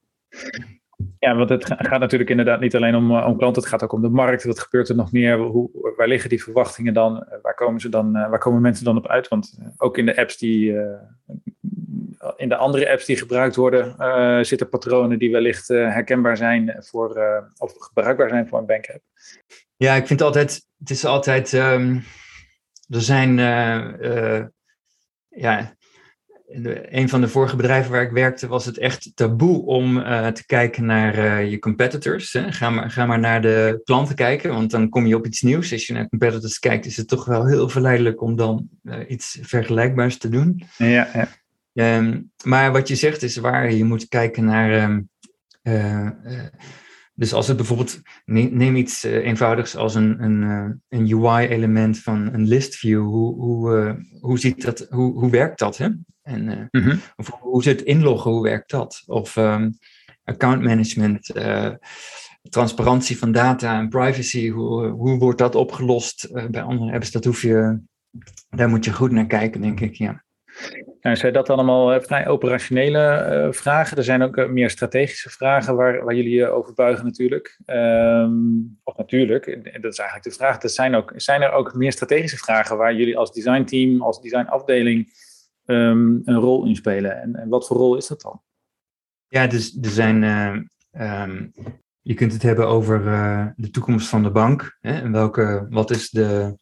Ja, 1.19 1.37
want 1.37 1.49
het 1.49 1.65
gaat 1.67 2.01
natuurlijk 2.01 2.31
inderdaad 2.31 2.61
niet 2.61 2.77
alleen 2.77 2.95
om, 2.95 3.17
om 3.17 3.37
klanten, 3.37 3.63
het 3.63 3.71
gaat 3.71 3.83
ook 3.83 3.93
om 3.93 4.03
de 4.03 4.09
markt. 4.09 4.45
Wat 4.45 4.61
gebeurt 4.61 4.89
er 4.89 4.95
nog 4.95 5.13
meer? 5.13 5.39
Hoe, 5.39 5.93
waar 5.97 6.09
liggen 6.09 6.31
die 6.31 6.43
verwachtingen 6.43 6.95
dan? 6.95 7.27
Waar 7.43 7.55
komen, 7.55 7.81
ze 7.81 7.89
dan, 7.89 8.13
waar 8.13 8.39
komen 8.39 8.61
mensen 8.61 8.85
dan 8.85 8.97
op 8.97 9.07
uit? 9.07 9.29
Want 9.29 9.59
ook 9.77 9.99
in 9.99 10.07
de 10.07 10.17
apps 10.17 10.37
die, 10.37 10.73
in 12.37 12.49
de 12.49 12.57
andere 12.57 12.91
apps 12.91 13.05
die 13.05 13.17
gebruikt 13.17 13.57
worden, 13.57 13.95
zitten 14.47 14.69
patronen 14.69 15.19
die 15.19 15.31
wellicht 15.31 15.69
herkenbaar 15.69 16.37
zijn 16.37 16.77
voor, 16.79 17.23
of 17.59 17.75
gebruikbaar 17.79 18.29
zijn 18.29 18.49
voor 18.49 18.59
een 18.59 18.67
bankapp. 18.67 19.03
Ja, 19.77 19.95
ik 19.95 20.07
vind 20.07 20.23
altijd, 20.23 20.67
het 20.79 20.91
is 20.91 21.05
altijd, 21.05 21.53
um, 21.53 22.03
er 22.89 23.01
zijn, 23.01 23.37
ja, 25.29 25.77
een 26.91 27.09
van 27.09 27.21
de 27.21 27.29
vorige 27.29 27.57
bedrijven 27.57 27.91
waar 27.91 28.03
ik 28.03 28.11
werkte 28.11 28.47
was 28.47 28.65
het 28.65 28.79
echt 28.79 29.11
taboe 29.15 29.65
om 29.65 29.95
te 30.35 30.43
kijken 30.47 30.85
naar 30.85 31.45
je 31.45 31.59
competitors. 31.59 32.33
Hè. 32.33 32.53
Ga, 32.53 32.71
maar, 32.71 32.91
ga 32.91 33.07
maar 33.07 33.19
naar 33.19 33.43
de 33.43 33.81
klanten 33.85 34.15
kijken, 34.15 34.51
want 34.53 34.71
dan 34.71 34.89
kom 34.89 35.07
je 35.07 35.17
op 35.17 35.27
iets 35.27 35.43
nieuws. 35.43 35.73
Als 35.73 35.87
je 35.87 35.93
naar 35.93 36.09
competitors 36.09 36.59
kijkt, 36.59 36.87
is 36.87 36.97
het 36.97 37.09
toch 37.09 37.25
wel 37.25 37.47
heel 37.47 37.69
verleidelijk 37.69 38.23
om 38.23 38.37
dan 38.37 38.69
iets 39.09 39.39
vergelijkbaars 39.43 40.19
te 40.19 40.29
doen. 40.29 40.63
Ja, 40.77 41.09
ja. 41.13 41.29
Ehm, 41.75 42.21
maar 42.45 42.73
wat 42.73 42.89
je 42.89 42.95
zegt 42.95 43.23
is 43.23 43.37
waar. 43.37 43.73
Je 43.73 43.85
moet 43.85 44.09
kijken 44.09 44.45
naar. 44.45 44.83
Um, 44.83 45.09
uh, 45.63 46.11
dus 47.21 47.33
als 47.33 47.49
het 47.49 47.57
bijvoorbeeld. 47.57 48.01
Neem 48.25 48.77
iets 48.77 49.05
uh, 49.05 49.27
eenvoudigs 49.27 49.77
als 49.77 49.95
een, 49.95 50.23
een, 50.23 50.83
een 50.89 51.13
UI-element 51.13 51.99
van 51.99 52.33
een 52.33 52.47
list 52.47 52.77
view. 52.77 53.03
Hoe, 53.03 53.35
hoe, 53.35 53.97
hoe, 54.21 54.39
ziet 54.39 54.63
dat, 54.63 54.87
hoe, 54.91 55.13
hoe 55.13 55.31
werkt 55.31 55.59
dat? 55.59 55.77
Hè? 55.77 55.89
En, 56.23 56.69
mm-hmm. 56.71 57.01
of 57.17 57.31
hoe 57.41 57.63
zit 57.63 57.83
inloggen? 57.83 58.31
Hoe 58.31 58.43
werkt 58.43 58.71
dat? 58.71 59.03
Of 59.07 59.37
um, 59.37 59.79
account 60.25 60.63
management. 60.63 61.33
transparantie 62.49 63.19
van 63.19 63.33
data 63.33 63.79
en 63.79 63.89
privacy. 63.89 64.49
Hoe, 64.49 64.87
hoe 64.87 65.19
wordt 65.19 65.39
dat 65.39 65.55
opgelost 65.55 66.29
bij 66.51 66.63
andere 66.63 66.93
apps? 66.93 67.11
Dat 67.11 67.25
hoef 67.25 67.43
je. 67.43 67.81
Daar 68.49 68.69
moet 68.69 68.85
je 68.85 68.93
goed 68.93 69.11
naar 69.11 69.27
kijken, 69.27 69.61
denk 69.61 69.81
ik. 69.81 69.95
Ja. 69.95 70.25
Nou, 71.01 71.17
zijn 71.17 71.33
dat 71.33 71.51
allemaal 71.51 71.95
uh, 71.95 72.01
vrij 72.01 72.29
operationele 72.29 73.29
uh, 73.47 73.53
vragen? 73.53 73.97
Er 73.97 74.05
zijn 74.05 74.23
ook 74.23 74.37
uh, 74.37 74.49
meer 74.49 74.71
strategische 74.71 75.31
vragen 75.31 75.77
waar, 75.77 76.05
waar 76.05 76.15
jullie 76.15 76.35
je 76.35 76.49
over 76.49 76.75
buigen 76.75 77.05
natuurlijk. 77.05 77.59
Um, 77.67 78.79
of 78.85 78.97
natuurlijk, 78.97 79.45
dat 79.63 79.93
is 79.93 79.99
eigenlijk 79.99 80.23
de 80.23 80.31
vraag. 80.31 80.63
Er 80.63 80.71
zijn, 80.71 80.95
ook, 80.95 81.13
zijn 81.17 81.43
er 81.43 81.51
ook 81.51 81.75
meer 81.75 81.93
strategische 81.93 82.37
vragen 82.37 82.77
waar 82.77 82.95
jullie 82.95 83.19
als 83.19 83.33
designteam, 83.33 84.03
als 84.03 84.23
designafdeling 84.23 85.13
um, 85.67 86.23
een 86.25 86.39
rol 86.39 86.67
in 86.67 86.77
spelen? 86.77 87.21
En, 87.21 87.49
wat 87.49 87.67
voor 87.67 87.77
rol 87.77 87.97
is 87.97 88.07
dat 88.07 88.21
dan? 88.21 88.43
Ja, 89.29 89.47
dus 89.47 89.79
er 89.83 89.91
zijn... 89.91 90.23
Um, 90.93 91.53
je 92.03 92.15
kunt 92.15 92.33
het 92.33 92.43
hebben 92.43 92.69
over 92.69 93.05
de 93.57 93.71
toekomst 93.71 94.09
van 94.09 94.23
de 94.23 94.31
bank. 94.31 94.79
Hè, 94.81 95.01
en 95.01 95.13
welke, 95.13 95.67
wat, 95.71 95.91
is 95.91 96.11
de, 96.11 96.59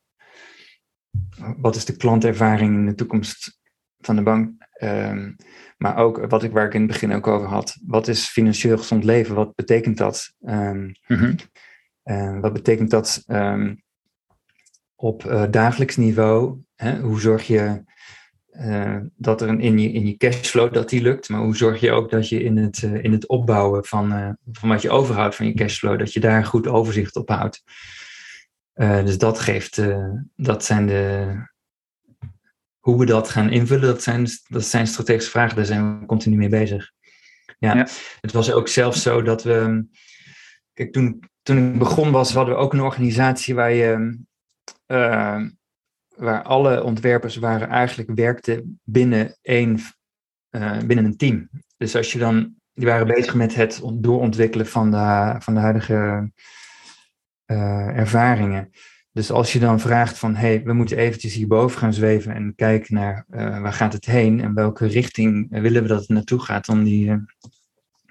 wat 1.57 1.77
is 1.77 1.85
de 1.85 1.97
klantervaring 1.97 2.75
in 2.75 2.87
de 2.87 2.95
toekomst 2.95 3.58
van 4.01 4.17
de 4.17 4.23
bank. 4.23 4.67
Um, 4.83 5.37
maar 5.79 5.97
ook 5.97 6.27
wat 6.27 6.43
ik, 6.43 6.53
waar 6.53 6.67
ik 6.67 6.75
in 6.75 6.81
het 6.81 6.91
begin 6.91 7.13
ook 7.13 7.27
over 7.27 7.49
had. 7.49 7.79
Wat 7.87 8.09
is 8.09 8.27
financieel 8.27 8.79
gezond 8.79 9.05
leven? 9.05 9.35
Wat 9.35 9.55
betekent 9.55 9.97
dat? 9.97 10.35
Um, 10.41 10.93
mm-hmm. 11.07 11.37
uh, 12.05 12.41
wat 12.41 12.53
betekent 12.53 12.91
dat 12.91 13.25
um, 13.27 13.83
op 14.95 15.25
uh, 15.25 15.45
dagelijks 15.51 15.97
niveau? 15.97 16.59
Hè? 16.75 17.01
Hoe 17.01 17.21
zorg 17.21 17.47
je 17.47 17.83
uh, 18.51 18.97
dat 19.17 19.41
er 19.41 19.49
een, 19.49 19.61
in, 19.61 19.79
je, 19.79 19.93
in 19.93 20.07
je 20.07 20.17
cashflow 20.17 20.73
dat 20.73 20.89
die 20.89 21.03
lukt? 21.03 21.29
Maar 21.29 21.41
hoe 21.41 21.57
zorg 21.57 21.81
je 21.81 21.91
ook 21.91 22.11
dat 22.11 22.29
je 22.29 22.43
in 22.43 22.57
het, 22.57 22.83
in 22.83 23.13
het 23.13 23.29
opbouwen 23.29 23.85
van, 23.85 24.37
van 24.53 24.69
wat 24.69 24.83
je 24.83 24.91
overhoudt 24.91 25.35
van 25.35 25.47
je 25.47 25.55
cashflow, 25.55 25.99
dat 25.99 26.13
je 26.13 26.21
daar 26.21 26.45
goed 26.45 26.67
overzicht 26.67 27.17
op 27.17 27.29
houdt? 27.29 27.63
dus 28.75 29.19
dat 29.19 29.39
geeft, 29.39 29.83
dat 30.37 30.65
zijn 30.65 30.87
de, 30.87 31.35
hoe 32.89 32.99
we 32.99 33.07
dat 33.07 33.29
gaan 33.29 33.51
invullen, 33.51 33.87
dat 33.87 34.03
zijn, 34.03 34.27
dat 34.47 34.65
zijn 34.65 34.87
strategische 34.87 35.31
vragen, 35.31 35.57
daar 35.57 35.65
zijn 35.65 36.01
we 36.01 36.07
continu 36.07 36.37
mee 36.37 36.49
bezig. 36.49 36.91
Ja, 37.59 37.89
het 38.21 38.33
was 38.33 38.53
ook 38.53 38.69
zelfs 38.69 39.03
zo 39.03 39.23
dat 39.23 39.43
we. 39.43 39.87
Kijk, 40.73 40.93
toen, 40.93 41.23
toen 41.43 41.73
ik 41.73 41.79
begon 41.79 42.11
was, 42.11 42.33
hadden 42.33 42.55
we 42.55 42.61
ook 42.61 42.73
een 42.73 42.81
organisatie 42.81 43.55
waar 43.55 43.73
je. 43.73 44.19
Uh, 44.87 45.41
waar 46.17 46.43
alle 46.43 46.83
ontwerpers 46.83 47.37
waren 47.37 47.69
eigenlijk 47.69 48.11
werkten 48.15 48.81
binnen 48.85 49.39
één, 49.43 49.79
uh, 50.51 50.79
binnen 50.79 51.05
een 51.05 51.17
team. 51.17 51.49
Dus 51.77 51.97
als 51.97 52.13
je 52.13 52.19
dan, 52.19 52.55
die 52.75 52.87
waren 52.87 53.07
bezig 53.07 53.35
met 53.35 53.55
het 53.55 53.81
doorontwikkelen 53.95 54.67
van 54.67 54.91
de, 54.91 55.35
van 55.39 55.55
de 55.55 55.61
huidige 55.61 56.31
uh, 57.47 57.99
ervaringen. 57.99 58.71
Dus 59.19 59.31
als 59.31 59.53
je 59.53 59.59
dan 59.59 59.81
vraagt 59.81 60.19
van, 60.19 60.35
hé, 60.35 60.47
hey, 60.47 60.63
we 60.65 60.73
moeten 60.73 60.97
eventjes 60.97 61.35
hierboven 61.35 61.79
gaan 61.79 61.93
zweven 61.93 62.35
en 62.35 62.55
kijken 62.55 62.95
naar 62.95 63.27
uh, 63.31 63.61
waar 63.61 63.73
gaat 63.73 63.93
het 63.93 64.05
heen 64.05 64.41
en 64.41 64.55
welke 64.55 64.87
richting 64.87 65.47
willen 65.51 65.83
we 65.83 65.89
dat 65.89 66.01
het 66.01 66.09
naartoe 66.09 66.41
gaat 66.41 66.69
om 66.69 66.85
die, 66.85 67.07
uh, 67.07 67.17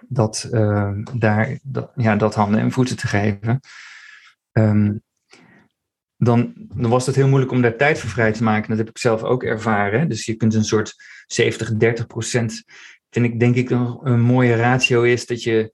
dat, 0.08 0.50
uh, 0.52 0.92
daar, 1.14 1.60
dat, 1.64 1.92
ja, 1.96 2.16
dat 2.16 2.36
handen 2.36 2.60
en 2.60 2.72
voeten 2.72 2.98
te 2.98 3.08
geven. 3.08 3.60
Um, 4.52 5.02
dan, 6.18 6.54
was 6.76 7.06
het 7.06 7.16
heel 7.16 7.28
moeilijk 7.28 7.52
om 7.52 7.62
daar 7.62 7.78
tijd 7.78 8.00
voor 8.00 8.10
vrij 8.10 8.32
te 8.32 8.44
maken. 8.44 8.70
Dat 8.70 8.78
heb 8.78 8.90
ik 8.90 8.98
zelf 8.98 9.24
ook 9.24 9.44
ervaren. 9.44 10.10
Dus 10.10 10.26
je 10.26 10.36
kunt 10.36 10.54
een 10.54 10.66
soort 10.66 10.96
70, 11.26 11.76
30 11.76 12.08
procent, 12.08 12.64
vind 13.10 13.26
ik 13.26 13.40
denk 13.40 13.56
ik 13.56 13.70
een 13.70 14.22
mooie 14.22 14.56
ratio 14.56 15.04
is 15.04 15.26
dat 15.26 15.44
je 15.44 15.72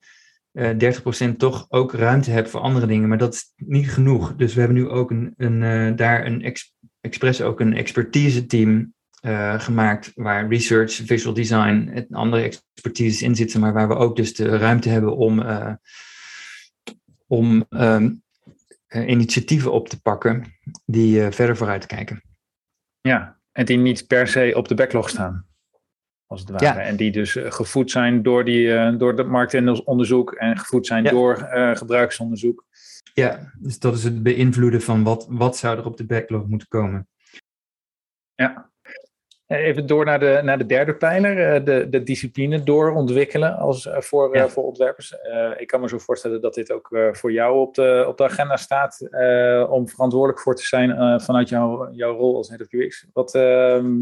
uh, 0.53 0.87
eh, 0.87 1.33
30% 1.33 1.37
toch 1.37 1.65
ook 1.69 1.93
ruimte 1.93 2.31
hebt 2.31 2.49
voor 2.49 2.59
andere 2.59 2.85
dingen. 2.85 3.09
Maar 3.09 3.17
dat 3.17 3.33
is 3.33 3.53
niet 3.55 3.91
genoeg. 3.91 4.35
Dus 4.35 4.53
we 4.53 4.59
hebben 4.59 4.77
nu 4.77 4.89
ook 4.89 5.11
een, 5.11 5.33
een, 5.37 5.61
uh, 5.61 5.95
daar 5.95 6.25
een 6.25 6.41
ex, 6.41 6.75
expres 7.01 7.41
ook 7.41 7.59
een 7.59 7.73
expertise 7.73 8.45
team 8.45 8.93
uh, 9.21 9.59
gemaakt. 9.59 10.11
Waar 10.15 10.47
research, 10.47 10.93
visual 10.93 11.33
design 11.33 11.89
en 11.93 12.07
andere 12.09 12.41
expertises 12.41 13.21
in 13.21 13.35
zitten. 13.35 13.59
Maar 13.59 13.73
waar 13.73 13.87
we 13.87 13.95
ook 13.95 14.15
dus 14.15 14.35
de 14.35 14.57
ruimte 14.57 14.89
hebben 14.89 15.15
om, 15.15 15.43
om 17.27 17.65
um, 17.69 18.23
initiatieven 18.87 19.71
op 19.71 19.87
te 19.87 20.01
pakken 20.01 20.43
die 20.85 21.31
verder 21.31 21.57
vooruit 21.57 21.85
kijken. 21.85 22.21
Ja, 23.01 23.39
en 23.51 23.65
die 23.65 23.77
niet 23.77 24.07
per 24.07 24.27
se 24.27 24.53
op 24.55 24.67
de 24.67 24.75
backlog 24.75 25.09
staan. 25.09 25.45
Als 26.33 26.41
het 26.41 26.49
ware. 26.49 26.79
En 26.79 26.95
die 26.95 27.11
dus 27.11 27.37
gevoed 27.39 27.91
zijn 27.91 28.23
door, 28.23 28.45
die, 28.45 28.97
door 28.97 29.13
het 29.13 29.27
marktonderzoek 29.27 30.31
en 30.31 30.57
gevoed 30.57 30.87
zijn 30.87 31.03
door 31.03 31.37
gebruiksonderzoek. 31.73 32.65
Ja, 33.13 33.51
dus 33.59 33.79
dat 33.79 33.93
is 33.93 34.03
het 34.03 34.23
beïnvloeden 34.23 34.81
van 34.81 35.03
wat, 35.03 35.27
wat 35.29 35.57
zou 35.57 35.77
er 35.77 35.85
op 35.85 35.97
de 35.97 36.05
backlog 36.05 36.47
moeten 36.47 36.67
komen. 36.67 37.07
Ja. 38.35 38.71
Even 39.47 39.85
door 39.85 40.05
naar 40.05 40.19
de, 40.19 40.39
naar 40.43 40.57
de 40.57 40.65
derde 40.65 40.95
pijler, 40.95 41.53
eh, 41.53 41.65
de, 41.65 41.89
de 41.89 42.03
discipline 42.03 42.63
doorontwikkelen 42.63 43.57
als, 43.57 43.85
eh, 43.85 44.01
voor, 44.01 44.35
ja. 44.35 44.49
voor 44.49 44.63
ontwerpers. 44.63 45.15
ik 45.57 45.67
kan 45.67 45.81
me 45.81 45.89
zo 45.89 45.97
voorstellen 45.97 46.41
dat 46.41 46.53
dit 46.53 46.71
ook 46.71 46.89
voor 47.11 47.31
jou 47.31 47.59
op 47.59 47.75
de, 47.75 48.05
op 48.07 48.17
de 48.17 48.23
agenda 48.23 48.57
staat 48.57 49.07
om 49.69 49.87
verantwoordelijk 49.89 50.39
voor 50.39 50.55
te 50.55 50.65
zijn 50.65 51.21
vanuit 51.21 51.49
jouw, 51.49 51.91
jouw 51.91 52.15
rol 52.15 52.35
als 52.35 52.49
head 52.49 52.61
of 52.61 52.71
UX. 52.71 53.05
Wat, 53.13 53.35
ehm, 53.35 54.01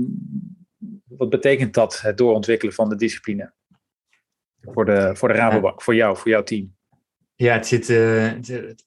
wat 1.08 1.30
betekent 1.30 1.74
dat, 1.74 2.02
het 2.02 2.18
doorontwikkelen 2.18 2.74
van 2.74 2.90
de 2.90 2.96
discipline? 2.96 3.54
Voor 4.62 4.86
de, 4.86 5.16
voor 5.16 5.28
de 5.28 5.34
Rabobank, 5.34 5.82
voor 5.82 5.96
jou, 5.96 6.18
voor 6.18 6.30
jouw 6.30 6.44
team? 6.44 6.76
Ja, 7.36 7.54
het 7.54 7.68
zit, 7.68 7.88
het, 7.88 8.86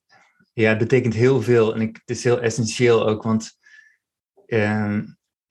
ja, 0.52 0.68
het 0.68 0.78
betekent 0.78 1.14
heel 1.14 1.42
veel 1.42 1.74
en 1.74 1.80
ik, 1.80 1.96
het 1.96 2.16
is 2.16 2.24
heel 2.24 2.40
essentieel 2.40 3.07
ook, 3.09 3.22
want 3.22 3.59
ehm, 4.46 5.04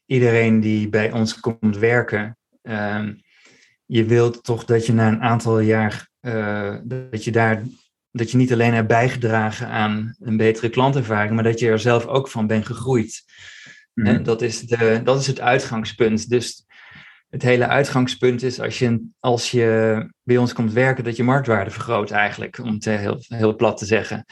iedereen 0.06 0.60
die 0.60 0.89
bij 0.89 1.12
ons 1.12 1.39
komt 1.39 1.77
werken, 1.77 2.38
um, 2.62 3.21
je 3.86 4.06
wilt 4.06 4.43
toch 4.43 4.65
dat 4.65 4.86
je 4.86 4.93
na 4.93 5.08
een 5.08 5.21
aantal 5.21 5.60
jaar, 5.60 6.10
uh, 6.21 6.75
dat 6.84 7.23
je 7.23 7.32
daar, 7.32 7.63
dat 8.12 8.32
je 8.32 8.38
niet 8.38 8.53
alleen 8.53 8.73
hebt 8.73 8.88
bijgedragen 8.88 9.67
aan 9.67 10.15
een 10.19 10.38
betere 10.38 10.69
klantervaring, 10.69 11.34
maar 11.34 11.43
dat 11.43 11.60
je 11.60 11.67
er 11.67 11.79
zelf 11.79 12.06
ook 12.06 12.27
van 12.27 12.47
bent 12.47 12.65
gegroeid. 12.65 13.23
Mm 13.93 14.06
En 14.06 14.23
dat 14.23 14.41
is, 14.41 14.60
de, 14.60 15.01
dat 15.03 15.19
is 15.19 15.27
het 15.27 15.39
uitgangspunt. 15.39 16.29
Dus 16.29 16.65
het 17.29 17.41
hele 17.41 17.67
uitgangspunt 17.67 18.43
is 18.43 18.60
als 18.60 18.79
je, 18.79 19.08
als 19.19 19.51
je 19.51 20.10
bij 20.23 20.38
ons 20.38 20.53
komt 20.53 20.73
werken, 20.73 21.03
dat 21.03 21.15
je 21.15 21.23
marktwaarde 21.23 21.71
vergroot 21.71 22.12
eigenlijk, 22.12 22.58
om 22.58 22.73
het 22.73 22.86
heel, 22.86 23.23
heel 23.27 23.56
plat 23.56 23.77
te 23.77 23.86
zeggen. 23.86 24.25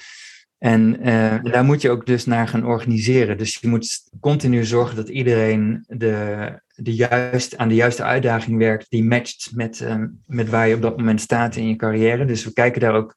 En 0.58 1.08
uh, 1.08 1.44
daar 1.44 1.64
moet 1.64 1.82
je 1.82 1.90
ook 1.90 2.06
dus 2.06 2.26
naar 2.26 2.48
gaan 2.48 2.66
organiseren. 2.66 3.38
Dus 3.38 3.58
je 3.62 3.68
moet 3.68 4.10
continu 4.20 4.64
zorgen 4.64 4.96
dat 4.96 5.10
iedereen 5.10 5.84
de, 5.88 6.62
de 6.76 6.96
juist, 6.96 7.58
aan 7.58 7.68
de 7.68 7.76
juiste 7.76 8.04
uitdaging 8.04 8.58
werkt 8.58 8.90
die 8.90 9.04
matcht 9.04 9.52
met, 9.54 9.80
uh, 9.80 10.04
met 10.26 10.50
waar 10.50 10.68
je 10.68 10.76
op 10.76 10.82
dat 10.82 10.98
moment 10.98 11.22
staat 11.22 11.56
in 11.56 11.68
je 11.68 11.76
carrière. 11.76 12.26
Dus 12.26 12.44
we 12.44 12.54
kijken 12.54 12.82
daar 12.82 12.96
ook 12.96 13.14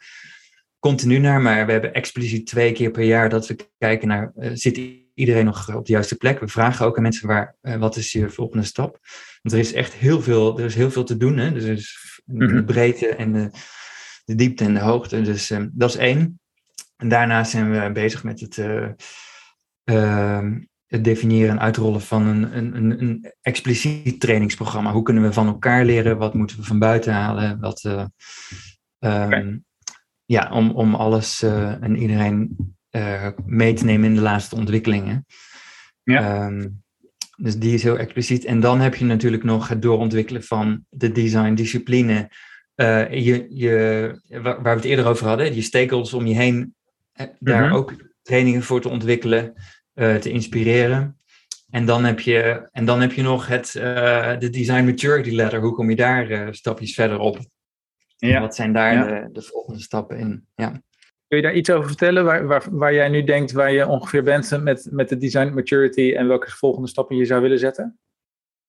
continu 0.78 1.18
naar, 1.18 1.40
maar 1.40 1.66
we 1.66 1.72
hebben 1.72 1.94
expliciet 1.94 2.46
twee 2.46 2.72
keer 2.72 2.90
per 2.90 3.04
jaar 3.04 3.28
dat 3.28 3.46
we 3.46 3.68
kijken 3.78 4.08
naar, 4.08 4.32
uh, 4.36 4.50
zit 4.54 4.76
iedereen 5.14 5.44
nog 5.44 5.74
op 5.74 5.86
de 5.86 5.92
juiste 5.92 6.16
plek? 6.16 6.40
We 6.40 6.48
vragen 6.48 6.86
ook 6.86 6.96
aan 6.96 7.02
mensen, 7.02 7.28
waar, 7.28 7.56
wat 7.60 7.96
is 7.96 8.12
je 8.12 8.30
volgende 8.30 8.64
stap? 8.64 8.98
Want 9.42 9.54
er 9.54 9.60
is 9.60 9.72
echt 9.72 9.92
heel 9.92 10.22
veel, 10.22 10.58
er 10.58 10.64
is 10.64 10.74
heel 10.74 10.90
veel 10.90 11.04
te 11.04 11.16
doen. 11.16 11.36
Hè? 11.36 11.52
Dus 11.52 11.64
er 11.64 11.72
is 11.72 12.14
de 12.24 12.44
mhm. 12.44 12.64
breedte 12.64 13.08
en 13.08 13.32
de, 13.32 13.50
de 14.24 14.34
diepte 14.34 14.64
en 14.64 14.74
de 14.74 14.80
hoogte. 14.80 15.22
Dus 15.22 15.52
dat 15.72 15.90
is 15.90 15.96
één. 15.96 16.40
En 16.96 17.08
daarnaast 17.08 17.50
zijn 17.50 17.70
we 17.70 17.92
bezig 17.92 18.24
met 18.24 18.40
het, 18.40 18.56
uh, 18.56 18.88
uh, 19.84 20.50
het 20.86 21.04
definiëren 21.04 21.50
en 21.50 21.60
uitrollen 21.60 22.00
van 22.00 22.26
een, 22.26 22.56
een, 22.56 23.02
een, 23.02 23.32
expliciet 23.40 24.20
trainingsprogramma. 24.20 24.92
Hoe 24.92 25.02
kunnen 25.02 25.22
we 25.22 25.32
van 25.32 25.46
elkaar 25.46 25.84
leren? 25.84 26.18
Wat 26.18 26.34
moeten 26.34 26.56
we 26.56 26.62
van 26.62 26.78
buiten 26.78 27.12
halen? 27.12 27.60
Wat, 27.60 27.84
uh, 27.84 28.04
um, 28.98 29.64
Ja, 30.24 30.50
om, 30.52 30.70
om 30.70 30.94
alles 30.94 31.42
en 31.42 31.96
iedereen 31.96 32.56
mee 33.46 33.72
te 33.72 33.84
nemen 33.84 34.08
in 34.08 34.14
de 34.14 34.20
laatste 34.20 34.56
ontwikkelingen. 34.56 35.26
Ja. 36.02 36.46
Um, 36.46 36.84
dus 37.36 37.58
die 37.58 37.74
is 37.74 37.82
heel 37.82 37.98
expliciet. 37.98 38.44
En 38.44 38.60
dan 38.60 38.80
heb 38.80 38.94
je 38.94 39.04
natuurlijk 39.04 39.42
nog 39.42 39.68
het 39.68 39.82
doorontwikkelen 39.82 40.42
van 40.42 40.84
de 40.88 41.12
design 41.12 41.54
discipline. 41.54 42.30
Uh, 42.76 43.12
je, 43.12 43.46
je, 43.50 44.20
waar 44.42 44.62
we 44.62 44.68
het 44.68 44.84
eerder 44.84 45.06
over 45.06 45.26
hadden, 45.26 45.54
je 45.54 45.62
stakeholders 45.62 46.12
om 46.12 46.26
je 46.26 46.34
heen 46.34 46.74
daar 47.38 47.64
mhm. 47.64 47.74
ook 47.74 47.94
trainingen 48.22 48.62
voor 48.62 48.80
te 48.80 48.88
ontwikkelen, 48.88 49.52
uh, 49.94 50.14
te 50.14 50.30
inspireren. 50.30 51.18
En 51.70 51.86
dan 51.86 52.04
heb 52.04 52.20
je, 52.20 52.68
en 52.72 52.84
dan 52.84 53.00
heb 53.00 53.12
je 53.12 53.22
nog 53.22 53.46
het, 53.46 53.74
uh, 53.76 54.38
de 54.38 54.50
Design 54.50 54.84
Maturity 54.84 55.34
Ladder. 55.34 55.60
Hoe 55.60 55.74
kom 55.74 55.90
je 55.90 55.96
daar 55.96 56.54
stapjes 56.54 56.94
verder 56.94 57.18
op? 57.18 57.38
Ja. 58.16 58.40
Wat 58.40 58.54
zijn 58.54 58.72
daar 58.72 59.08
de, 59.08 59.28
de, 59.32 59.42
volgende 59.42 59.80
stappen 59.80 60.18
in? 60.18 60.46
Ja. 60.54 60.82
Kun 61.34 61.42
je 61.42 61.48
daar 61.48 61.58
iets 61.58 61.70
over 61.70 61.88
vertellen 61.88 62.24
waar, 62.24 62.46
waar, 62.46 62.64
waar 62.70 62.94
jij 62.94 63.08
nu 63.08 63.24
denkt 63.24 63.52
waar 63.52 63.72
je 63.72 63.86
ongeveer 63.86 64.22
bent 64.22 64.62
met, 64.62 64.88
met 64.90 65.08
de 65.08 65.16
Design 65.16 65.54
Maturity 65.54 66.14
en 66.16 66.28
welke 66.28 66.50
volgende 66.50 66.88
stappen 66.88 67.16
je 67.16 67.24
zou 67.24 67.42
willen 67.42 67.58
zetten? 67.58 67.98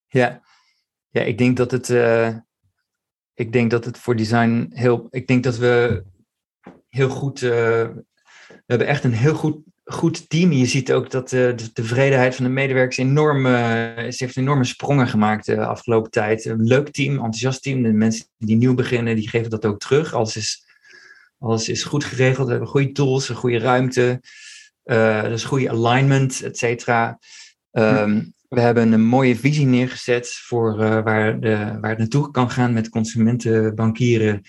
Ja, 0.08 0.42
ja 1.10 1.22
ik 1.22 1.38
denk 1.38 1.58
dat 1.58 1.72
het, 1.72 1.90
ik 3.34 3.54
denk 3.54 3.72
dat 3.72 3.86
het 3.86 3.98
voor 3.98 4.16
design 4.16 4.70
heel. 4.74 5.08
Ik 5.10 5.28
denk 5.28 5.44
dat 5.44 5.58
we 5.58 6.04
heel 6.90 7.10
goed 7.10 7.40
we 8.48 8.64
hebben 8.66 8.88
echt 8.88 9.04
een 9.04 9.14
heel 9.14 9.34
goed, 9.34 9.58
goed 9.84 10.30
team. 10.30 10.52
Je 10.52 10.66
ziet 10.66 10.94
ook 10.94 11.12
dat 11.12 11.30
de, 11.30 11.54
de 11.56 11.72
tevredenheid 11.72 12.36
van 12.36 12.46
de 12.46 12.52
medewerkers 12.52 12.98
enorm, 12.98 13.46
uh, 13.46 13.54
ze 13.96 14.16
heeft 14.18 14.38
enorme 14.38 14.64
sprongen 14.64 15.08
gemaakt 15.08 15.46
de 15.46 15.66
afgelopen 15.66 16.12
tijd. 16.12 16.46
Een 16.46 16.64
leuk 16.64 16.90
team, 16.90 17.14
enthousiast 17.14 17.64
team. 17.64 17.84
De 17.84 17.94
mensen 17.94 18.26
die 18.38 18.56
nieuw 18.56 18.74
beginnen, 18.74 19.16
die 19.16 19.30
geven 19.30 19.50
dat 19.50 19.66
ook 19.66 19.80
terug. 19.80 20.14
Alles 20.14 20.36
is, 20.36 20.65
alles 21.40 21.70
is 21.70 21.84
goed 21.84 22.04
geregeld. 22.04 22.46
We 22.46 22.52
hebben 22.52 22.70
goede 22.70 22.92
tools, 22.92 23.30
een 23.30 23.36
goede 23.36 23.60
ruimte. 23.60 24.22
Uh, 24.86 25.24
dus 25.24 25.44
goede 25.44 25.70
alignment, 25.70 26.42
et 26.42 26.58
cetera. 26.58 27.20
Ehm, 27.72 28.24
we 28.48 28.60
hebben 28.60 28.92
een 28.92 29.06
mooie 29.06 29.36
visie 29.36 29.66
neergezet 29.66 30.34
voor 30.34 30.82
uh, 30.82 31.04
waar, 31.04 31.40
de, 31.40 31.78
waar 31.82 31.90
het 31.90 32.00
naartoe 32.00 32.32
kan 32.32 32.50
gaan 32.50 32.74
met 32.74 32.90
consumenten, 32.90 33.76
bankieren. 33.76 34.42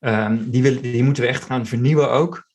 Um, 0.00 0.50
die, 0.50 0.62
willen, 0.62 0.82
die 0.82 1.02
moeten 1.02 1.22
we 1.22 1.28
echt 1.28 1.44
gaan 1.44 1.66
vernieuwen 1.66 2.10
ook. 2.10 2.46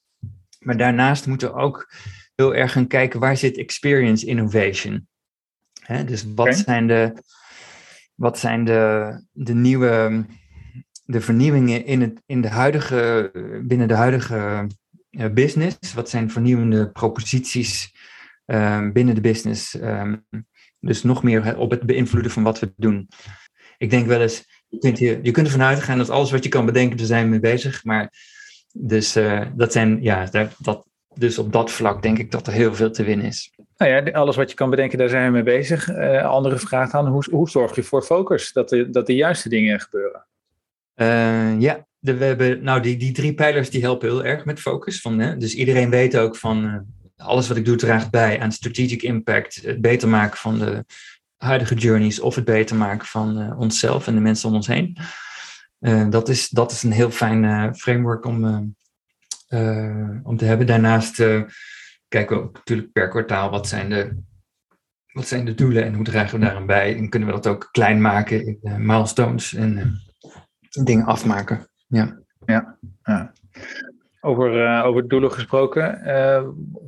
Maar 0.60 0.78
daarnaast 0.78 1.28
moeten 1.28 1.47
we 1.47 1.60
ook 1.60 1.93
heel 2.36 2.56
erg 2.56 2.71
gaan 2.71 2.88
kijken 2.88 3.19
waar 3.19 3.38
zit 3.38 3.58
experience 3.58 4.26
innovation. 4.26 5.08
Hè, 5.82 6.04
dus 6.04 6.26
wat 6.36 6.56
zijn 6.56 6.88
de, 6.88 7.13
wat 8.15 8.39
zijn 8.39 8.65
de, 8.65 9.13
de 9.32 9.54
nieuwe 9.54 10.26
de 11.08 11.22
vernieuwingen 11.22 11.86
in, 11.86 12.02
het, 12.02 12.22
in 12.26 12.41
de 12.41 12.50
huidige, 12.50 13.32
binnen 13.63 13.88
de 13.88 13.93
huidige 13.93 14.67
uh, 15.12 15.26
business? 15.34 15.93
Wat 15.93 16.10
zijn 16.10 16.32
vernieuwende 16.32 16.89
proposities 16.91 17.96
um, 18.46 18.93
binnen 18.93 19.15
de 19.15 19.22
business? 19.22 19.74
Um, 19.74 20.26
dus 20.80 21.04
nog 21.04 21.24
meer 21.24 21.58
op 21.58 21.72
het 21.72 21.82
beïnvloeden 21.82 22.32
van 22.32 22.43
wat 22.43 22.60
we 22.60 22.74
doen. 22.76 23.08
Ik 23.78 23.89
denk 23.89 24.08
wel 24.08 24.22
eens, 24.22 24.63
je 24.67 24.78
kunt, 24.78 25.00
je, 25.00 25.20
je 25.22 25.32
kunt 25.32 25.48
ervan 25.48 25.62
uitgaan 25.62 25.98
dat 25.98 26.10
alles 26.10 26.32
wat 26.32 26.43
je 26.43 26.50
kan 26.50 26.65
bedenken, 26.65 26.98
daar 26.98 27.06
zijn 27.06 27.24
we 27.24 27.30
mee 27.30 27.39
bezig. 27.39 27.84
Maar 27.84 28.13
dus 28.74 29.17
uh, 29.17 29.46
dat 29.56 29.72
zijn, 29.72 30.02
ja, 30.02 30.30
dat, 30.60 30.86
dus 31.13 31.38
op 31.38 31.52
dat 31.54 31.72
vlak 31.72 32.02
denk 32.02 32.17
ik 32.17 32.32
dat 32.32 32.48
er 32.48 32.54
heel 32.54 32.76
veel 32.76 32.91
te 32.91 33.04
winnen 33.04 33.26
is. 33.26 33.52
Nou 33.78 33.91
ja, 33.91 34.12
alles 34.12 34.36
wat 34.36 34.50
je 34.50 34.56
kan 34.56 34.70
bedenken, 34.70 34.98
daar 34.98 35.10
zijn 35.10 35.26
we 35.26 35.32
mee 35.32 35.43
bezig. 35.43 35.89
Uh, 35.89 36.26
andere 36.26 36.58
vraag 36.58 36.91
dan, 36.91 37.08
hoe, 37.08 37.26
hoe 37.32 37.50
zorg 37.50 37.76
je 37.76 37.84
voor 37.84 38.04
focus, 38.04 38.52
dat 38.52 38.70
de, 38.70 38.89
dat 38.89 39.06
de 39.06 39.15
juiste 39.15 39.50
dingen 39.50 39.80
gebeuren? 39.80 40.27
Uh, 41.02 41.60
ja, 41.60 41.86
we 42.00 42.24
hebben, 42.26 42.64
nou 42.64 42.82
die, 42.82 42.98
die 42.98 43.12
drie 43.12 43.34
pijlers 43.34 43.70
die 43.70 43.82
helpen 43.82 44.08
heel 44.08 44.26
erg 44.26 44.46
met 44.46 44.60
focus. 44.60 45.02
Van, 45.02 45.20
hè, 45.20 45.38
dus 45.38 45.54
iedereen 45.56 45.90
weet 45.90 46.18
ook 46.18 46.36
van, 46.36 46.86
alles 47.18 47.48
wat 47.48 47.58
ik 47.58 47.66
doe 47.66 47.76
draagt 47.76 48.12
bij 48.12 48.40
aan 48.40 48.52
strategic 48.52 49.02
impact, 49.02 49.56
het 49.56 49.82
beter 49.82 50.08
maken 50.08 50.38
van 50.38 50.60
de 50.60 50.86
huidige 51.38 51.76
journeys 51.76 52.20
of 52.20 52.36
het 52.36 52.46
beter 52.46 52.76
maken 52.76 53.08
van 53.08 53.58
onszelf 53.58 54.08
en 54.08 54.14
de 54.14 54.20
mensen 54.20 54.50
om 54.50 54.56
ons 54.56 54.68
heen. 54.68 54.98
Dat, 56.10 56.30
is, 56.30 56.50
dat 56.50 56.72
is 56.72 56.84
een 56.84 56.92
heel 56.92 57.12
fijn 57.12 57.76
framework 57.76 58.26
om, 58.26 58.44
om 60.24 60.38
te 60.38 60.46
hebben. 60.46 60.68
Daarnaast 60.68 61.16
kijken 62.08 62.38
we 62.38 62.44
ook 62.44 62.54
natuurlijk 62.54 62.92
per 62.92 63.10
kwartaal 63.10 63.50
wat 63.50 63.68
zijn 63.68 63.90
de, 63.90 64.18
wat 65.12 65.28
zijn 65.28 65.46
de 65.46 65.54
doelen 65.54 65.84
en 65.84 65.94
hoe 65.94 66.04
dragen 66.04 66.40
we 66.40 66.46
daaraan 66.46 66.66
bij. 66.66 66.98
En 66.98 67.10
kunnen 67.10 67.28
we 67.28 67.36
dat 67.36 67.48
ook 67.48 67.70
klein 67.72 68.02
maken 68.02 68.46
in 68.46 68.86
milestones 68.86 69.54
en 69.54 70.02
dingen 70.84 71.06
afmaken. 71.06 71.68
Ja. 71.88 72.18
Ja, 72.46 72.78
ja. 73.04 73.34
Over, 74.22 74.84
over 74.84 75.08
doelen 75.08 75.32
gesproken. 75.32 76.02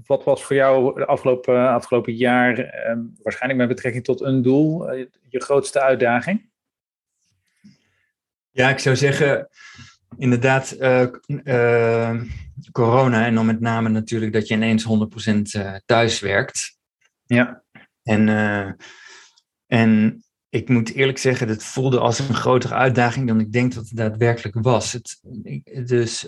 wat 0.05 0.23
was 0.23 0.43
voor 0.43 0.55
jou 0.55 0.95
de 0.95 1.05
afgelopen, 1.05 1.69
afgelopen 1.69 2.15
jaar, 2.15 2.55
waarschijnlijk 3.23 3.59
met 3.59 3.67
betrekking 3.67 4.03
tot 4.03 4.21
een 4.21 4.41
doel, 4.41 4.93
je 5.29 5.41
grootste 5.41 5.81
uitdaging? 5.81 6.49
Ja, 8.49 8.69
ik 8.69 8.79
zou 8.79 8.95
zeggen, 8.95 9.49
inderdaad, 10.17 10.77
corona 12.71 13.25
en 13.25 13.35
dan 13.35 13.45
met 13.45 13.59
name 13.59 13.89
natuurlijk 13.89 14.33
dat 14.33 14.47
je 14.47 14.53
ineens 14.53 14.85
100% 14.85 14.87
uh, 15.57 15.75
thuis 15.85 16.19
werkt. 16.19 16.77
Ja. 17.25 17.63
En, 18.03 18.27
en 19.67 20.23
ik 20.49 20.69
moet 20.69 20.93
eerlijk 20.93 21.17
zeggen, 21.17 21.47
dat 21.47 21.63
voelde 21.63 21.99
als 21.99 22.19
een 22.19 22.33
grotere 22.33 22.73
uitdaging 22.73 23.27
dan 23.27 23.39
ik 23.39 23.51
denk 23.51 23.73
dat 23.73 23.83
het 23.87 23.97
daadwerkelijk 23.97 24.57
was. 24.61 24.91
Het, 24.91 25.19
dus 25.87 26.25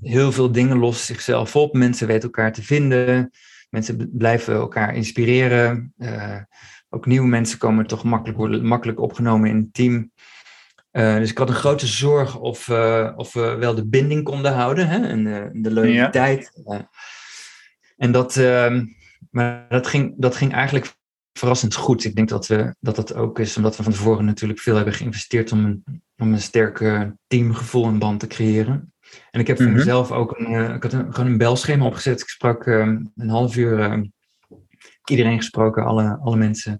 heel 0.00 0.32
veel 0.32 0.52
dingen 0.52 0.78
lossen 0.78 1.06
zichzelf 1.06 1.56
op. 1.56 1.74
Mensen 1.74 2.06
weten 2.06 2.22
elkaar 2.22 2.52
te 2.52 2.62
vinden. 2.62 3.30
Mensen 3.70 4.10
blijven 4.12 4.54
elkaar 4.54 4.94
inspireren. 4.94 5.94
Uh, 5.98 6.36
ook 6.88 7.06
nieuwe 7.06 7.26
mensen 7.26 7.58
komen 7.58 7.86
toch 7.86 8.04
makkelijk, 8.04 8.38
worden 8.38 8.64
makkelijk 8.64 9.00
opgenomen 9.00 9.48
in 9.48 9.56
het 9.56 9.74
team. 9.74 10.10
Uh, 10.92 11.16
dus 11.16 11.30
ik 11.30 11.38
had 11.38 11.48
een 11.48 11.54
grote 11.54 11.86
zorg 11.86 12.38
of, 12.38 12.68
of 13.16 13.32
we 13.32 13.56
wel 13.58 13.74
de 13.74 13.88
binding 13.88 14.24
konden 14.24 14.52
houden 14.52 14.88
hè? 14.88 15.06
en 15.06 15.24
de 15.62 15.72
loyaliteit. 15.72 16.60
Ja. 16.64 16.90
en 17.96 18.12
dat, 18.12 18.36
ehm, 18.36 18.86
maar 19.30 19.66
dat, 19.68 19.86
ging, 19.86 20.14
dat 20.16 20.36
ging 20.36 20.52
eigenlijk 20.52 20.96
verrassend 21.38 21.74
goed. 21.74 22.04
Ik 22.04 22.14
denk 22.14 22.28
dat, 22.28 22.46
we, 22.46 22.74
dat 22.80 22.96
dat 22.96 23.14
ook 23.14 23.38
is 23.38 23.56
omdat 23.56 23.76
we 23.76 23.82
van 23.82 23.92
tevoren 23.92 24.24
natuurlijk 24.24 24.60
veel 24.60 24.76
hebben 24.76 24.94
geïnvesteerd 24.94 25.52
om 25.52 25.64
een, 25.64 25.84
om 26.16 26.32
een 26.32 26.40
sterk 26.40 26.84
teamgevoel 27.26 27.86
en 27.86 27.98
band 27.98 28.20
te 28.20 28.26
creëren. 28.26 28.92
En 29.30 29.40
ik 29.40 29.46
heb 29.46 29.56
voor 29.56 29.66
mm 29.66 29.72
-hmm. 29.72 29.80
mezelf 29.80 30.12
ook 30.12 30.38
een, 30.38 30.52
uh, 30.52 30.74
ik 30.74 30.82
had 30.82 30.92
een, 30.92 31.14
gewoon 31.14 31.30
een 31.30 31.38
belschema 31.38 31.84
opgezet. 31.84 32.20
Ik 32.20 32.28
sprak 32.28 32.66
uh, 32.66 32.86
een 33.16 33.28
half 33.28 33.56
uur 33.56 33.78
uh, 33.78 34.02
iedereen 35.04 35.36
gesproken, 35.36 35.84
alle, 35.84 36.18
alle 36.22 36.36
mensen. 36.36 36.72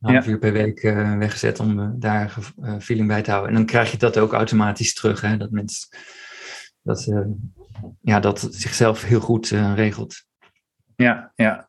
Een 0.00 0.10
half 0.10 0.24
ja. 0.24 0.30
uur 0.30 0.38
per 0.38 0.52
week 0.52 0.80
weggezet 1.18 1.60
om 1.60 2.00
daar 2.00 2.34
feeling 2.80 3.08
bij 3.08 3.22
te 3.22 3.30
houden. 3.30 3.50
En 3.50 3.56
dan 3.56 3.66
krijg 3.66 3.90
je 3.90 3.96
dat 3.96 4.18
ook 4.18 4.32
automatisch 4.32 4.94
terug. 4.94 5.20
Hè? 5.20 5.36
Dat 5.36 5.50
mensen 5.50 5.88
dat, 6.82 7.08
ja, 8.00 8.20
dat 8.20 8.48
zichzelf 8.50 9.02
heel 9.02 9.20
goed 9.20 9.48
regelt. 9.74 10.24
Ja, 10.96 11.32
ja. 11.34 11.68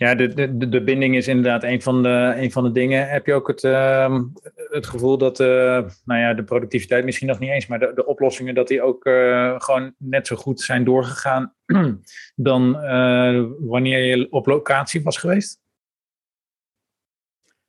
Ja, 0.00 0.14
de, 0.14 0.56
de, 0.56 0.68
de 0.68 0.82
binding 0.82 1.16
is 1.16 1.28
inderdaad 1.28 1.62
een 1.62 1.82
van 1.82 2.02
de, 2.02 2.32
een 2.36 2.52
van 2.52 2.64
de 2.64 2.72
dingen. 2.72 3.08
Heb 3.08 3.26
je 3.26 3.34
ook 3.34 3.48
het, 3.48 3.62
uh, 3.62 4.20
het 4.54 4.86
gevoel 4.86 5.18
dat 5.18 5.40
uh, 5.40 5.46
nou 6.04 6.20
ja, 6.20 6.34
de 6.34 6.44
productiviteit 6.44 7.04
misschien 7.04 7.28
nog 7.28 7.38
niet 7.38 7.50
eens, 7.50 7.66
maar 7.66 7.78
de, 7.78 7.92
de 7.94 8.06
oplossingen 8.06 8.54
dat 8.54 8.68
die 8.68 8.82
ook 8.82 9.06
uh, 9.06 9.60
gewoon 9.60 9.94
net 9.98 10.26
zo 10.26 10.36
goed 10.36 10.60
zijn 10.60 10.84
doorgegaan 10.84 11.54
dan 12.34 12.84
uh, 12.84 13.44
wanneer 13.58 13.98
je 14.04 14.32
op 14.32 14.46
locatie 14.46 15.02
was 15.02 15.16
geweest? 15.16 15.60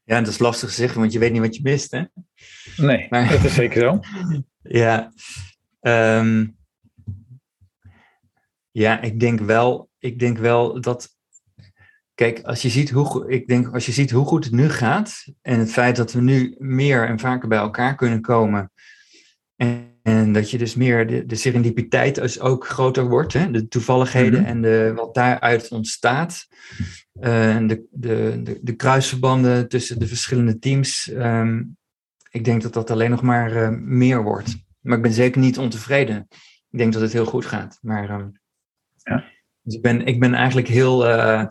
Ja, 0.04 0.20
dat 0.20 0.28
is 0.28 0.40
lastig 0.40 0.70
te 0.70 0.76
zeggen, 0.76 1.00
want 1.00 1.14
je 1.14 1.20
weet 1.20 1.32
niet 1.32 1.42
wat 1.42 1.56
je 1.56 1.62
mist, 1.64 1.92
hè? 1.92 2.04
Nee, 2.78 3.08
maar, 3.10 3.30
dat 3.30 3.44
is 3.44 3.54
zeker 3.54 3.82
zo. 3.82 4.00
ja, 4.84 5.12
um, 5.82 6.58
ja, 8.72 9.02
ik 9.02 9.20
denk 9.20 9.40
wel, 9.40 9.90
ik 10.00 10.20
denk 10.20 10.38
wel 10.38 10.82
dat 10.82 11.20
Kijk, 12.22 12.42
als 12.42 12.62
je, 12.62 12.70
ziet 12.70 12.90
hoe, 12.90 13.30
ik 13.30 13.48
denk, 13.48 13.74
als 13.74 13.86
je 13.86 13.92
ziet 13.92 14.12
hoe 14.12 14.26
goed 14.26 14.44
het 14.44 14.54
nu 14.54 14.70
gaat 14.70 15.26
en 15.42 15.60
het 15.60 15.72
feit 15.72 15.96
dat 15.96 16.14
we 16.14 16.22
nu 16.22 16.56
meer 16.58 17.08
en 17.08 17.20
vaker 17.20 17.48
bij 17.48 17.58
elkaar 17.58 17.96
kunnen 17.96 18.22
komen 18.22 18.72
en, 19.56 20.00
en 20.04 20.34
dat 20.34 20.52
je 20.52 20.58
dus 20.58 20.76
meer 20.76 21.08
de, 21.08 21.26
de 21.26 21.36
serendipiteit 21.36 22.16
dus 22.16 22.40
ook 22.40 22.68
groter 22.68 23.08
wordt, 23.08 23.34
hè, 23.34 23.52
de 23.52 23.68
toevalligheden 23.68 24.40
mm 24.40 24.46
-hmm. 24.46 24.56
en 24.56 24.62
de, 24.62 24.94
wat 24.96 25.14
daaruit 25.14 25.70
ontstaat, 25.72 26.48
uh, 27.14 27.58
de, 27.68 27.86
de, 27.92 28.40
de, 28.44 28.60
de, 28.62 28.76
kruisverbanden 28.76 29.68
tussen 29.68 30.00
de 30.00 30.08
verschillende 30.08 30.60
teams, 30.60 31.12
um, 31.14 31.78
ik 32.30 32.44
denk 32.44 32.62
dat 32.62 32.74
dat 32.74 32.92
alleen 32.92 33.10
nog 33.10 33.22
maar 33.22 33.56
uh, 33.56 33.70
meer 33.80 34.24
wordt. 34.24 34.56
Maar 34.80 34.98
ik 34.98 35.04
ben 35.04 35.14
zeker 35.14 35.42
niet 35.42 35.58
ontevreden. 35.58 36.28
Ik 36.70 36.78
denk 36.78 36.94
dat 36.94 37.02
het 37.02 37.14
heel 37.14 37.26
goed 37.26 37.46
gaat. 37.46 37.78
Maar 37.82 38.10
um, 38.10 38.32
ja. 39.04 39.24
dus 39.62 39.76
ik, 39.76 39.82
ben, 39.82 40.06
ik 40.06 40.20
ben 40.20 40.34
eigenlijk 40.34 40.68
heel. 40.68 41.10
Uh, 41.10 41.46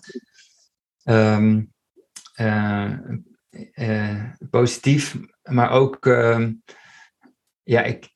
um, 1.04 1.72
positief, 4.50 5.16
maar 5.42 5.70
ook, 5.70 6.06
uh, 6.06 6.48
ja, 7.62 7.82
ik, 7.82 8.08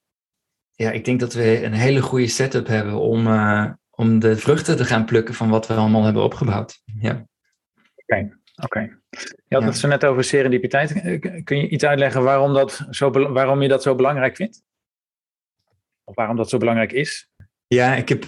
ja, 0.74 0.90
ik 0.90 1.04
denk 1.04 1.20
dat 1.20 1.32
we 1.32 1.64
een 1.64 1.72
hele 1.72 2.02
goede 2.02 2.26
setup 2.26 2.66
hebben 2.66 2.94
om, 2.94 3.26
eh, 3.26 3.72
om 3.90 4.18
de 4.18 4.36
vruchten 4.36 4.76
te 4.76 4.84
gaan 4.84 5.04
plukken 5.04 5.34
van 5.34 5.48
wat 5.48 5.66
we 5.66 5.74
allemaal 5.74 6.04
hebben 6.04 6.22
opgebouwd. 6.22 6.82
Ja. 6.84 7.10
Oké, 7.10 7.26
okay. 7.96 8.22
oké. 8.22 8.64
Okay. 8.64 8.82
Je 9.46 9.54
had 9.54 9.62
ja. 9.62 9.68
het 9.68 9.76
zo 9.76 9.88
net 9.88 10.04
over 10.04 10.24
serendipiteit. 10.24 10.92
Kun 11.44 11.56
je 11.56 11.68
iets 11.68 11.84
uitleggen 11.84 12.22
waarom, 12.22 12.54
dat 12.54 12.86
zo, 12.90 13.10
waarom 13.10 13.62
je 13.62 13.68
dat 13.68 13.82
zo 13.82 13.94
belangrijk 13.94 14.36
vindt? 14.36 14.62
Of 16.04 16.14
waarom 16.14 16.36
dat 16.36 16.48
zo 16.48 16.58
belangrijk 16.58 16.92
is? 16.92 17.30
Ja, 17.66 17.94
ik 17.94 18.08
heb 18.08 18.24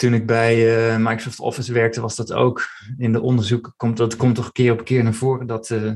toen 0.00 0.14
ik 0.14 0.26
bij 0.26 0.88
uh, 0.90 0.96
Microsoft 0.96 1.40
Office 1.40 1.72
werkte, 1.72 2.00
was 2.00 2.16
dat 2.16 2.32
ook 2.32 2.68
in 2.98 3.12
de 3.12 3.20
onderzoeken. 3.20 3.74
Komt, 3.76 3.96
dat 3.96 4.16
komt 4.16 4.34
toch 4.34 4.52
keer 4.52 4.72
op 4.72 4.84
keer 4.84 5.02
naar 5.02 5.14
voren 5.14 5.46
dat, 5.46 5.70
uh, 5.70 5.92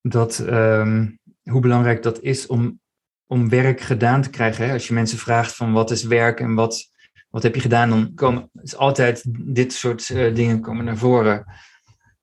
dat 0.00 0.38
um, 0.38 1.18
hoe 1.42 1.60
belangrijk 1.60 2.02
dat 2.02 2.20
is 2.20 2.46
om, 2.46 2.80
om 3.26 3.48
werk 3.48 3.80
gedaan 3.80 4.22
te 4.22 4.30
krijgen. 4.30 4.66
Hè? 4.66 4.72
Als 4.72 4.88
je 4.88 4.94
mensen 4.94 5.18
vraagt 5.18 5.56
van 5.56 5.72
wat 5.72 5.90
is 5.90 6.04
werk 6.04 6.40
en 6.40 6.54
wat, 6.54 6.84
wat 7.30 7.42
heb 7.42 7.54
je 7.54 7.60
gedaan, 7.60 7.88
dan 7.88 8.14
komen 8.14 8.50
is 8.62 8.76
altijd 8.76 9.24
dit 9.54 9.72
soort 9.72 10.08
uh, 10.08 10.34
dingen 10.34 10.60
komen 10.60 10.84
naar 10.84 10.98
voren. 10.98 11.44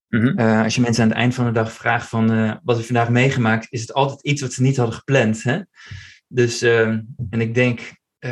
Mm 0.08 0.22
-hmm. 0.22 0.64
als 0.64 0.76
je 0.76 0.82
mensen 0.82 1.04
aan 1.04 1.10
het 1.10 1.18
eind 1.18 1.34
van 1.34 1.46
de 1.46 1.52
dag 1.52 1.74
vraagt 1.74 2.10
van 2.10 2.28
wat 2.64 2.76
heb 2.78 2.86
je 2.86 2.94
vandaag 2.94 3.10
meegemaakt, 3.10 3.68
is 3.70 3.82
het 3.82 3.94
altijd 3.94 4.22
iets 4.22 4.42
wat 4.42 4.54
ze 4.54 4.62
niet 4.62 4.78
hadden 4.78 4.96
gepland. 4.96 5.44
Hè? 5.44 5.60
Dus, 6.28 6.62
ehm, 6.62 7.02
en 7.30 7.42
ik 7.42 7.56
denk 7.56 8.01
uh, 8.26 8.32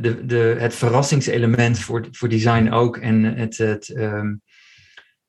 de, 0.00 0.26
de, 0.26 0.56
het 0.58 0.74
verrassingselement 0.74 1.78
voor, 1.78 2.08
voor 2.10 2.28
design 2.28 2.70
ook. 2.70 2.96
En 2.96 3.24
het, 3.24 3.56
het, 3.56 3.88
um, 3.88 4.42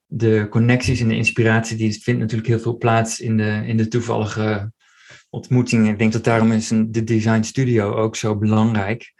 de 0.05 0.47
connecties 0.49 0.99
en 0.99 1.07
de 1.07 1.15
inspiratie, 1.15 1.77
die 1.77 2.01
vindt 2.01 2.19
natuurlijk 2.19 2.47
heel 2.47 2.59
veel 2.59 2.77
plaats 2.77 3.19
in 3.19 3.37
de, 3.37 3.63
in 3.65 3.77
de 3.77 3.87
toevallige 3.87 4.71
ontmoetingen. 5.29 5.91
Ik 5.91 5.99
denk 5.99 6.11
dat 6.11 6.23
daarom 6.23 6.51
is 6.51 6.69
een, 6.69 6.91
de 6.91 7.03
design 7.03 7.41
studio 7.41 7.93
ook 7.93 8.15
zo 8.15 8.37
belangrijk. 8.37 9.13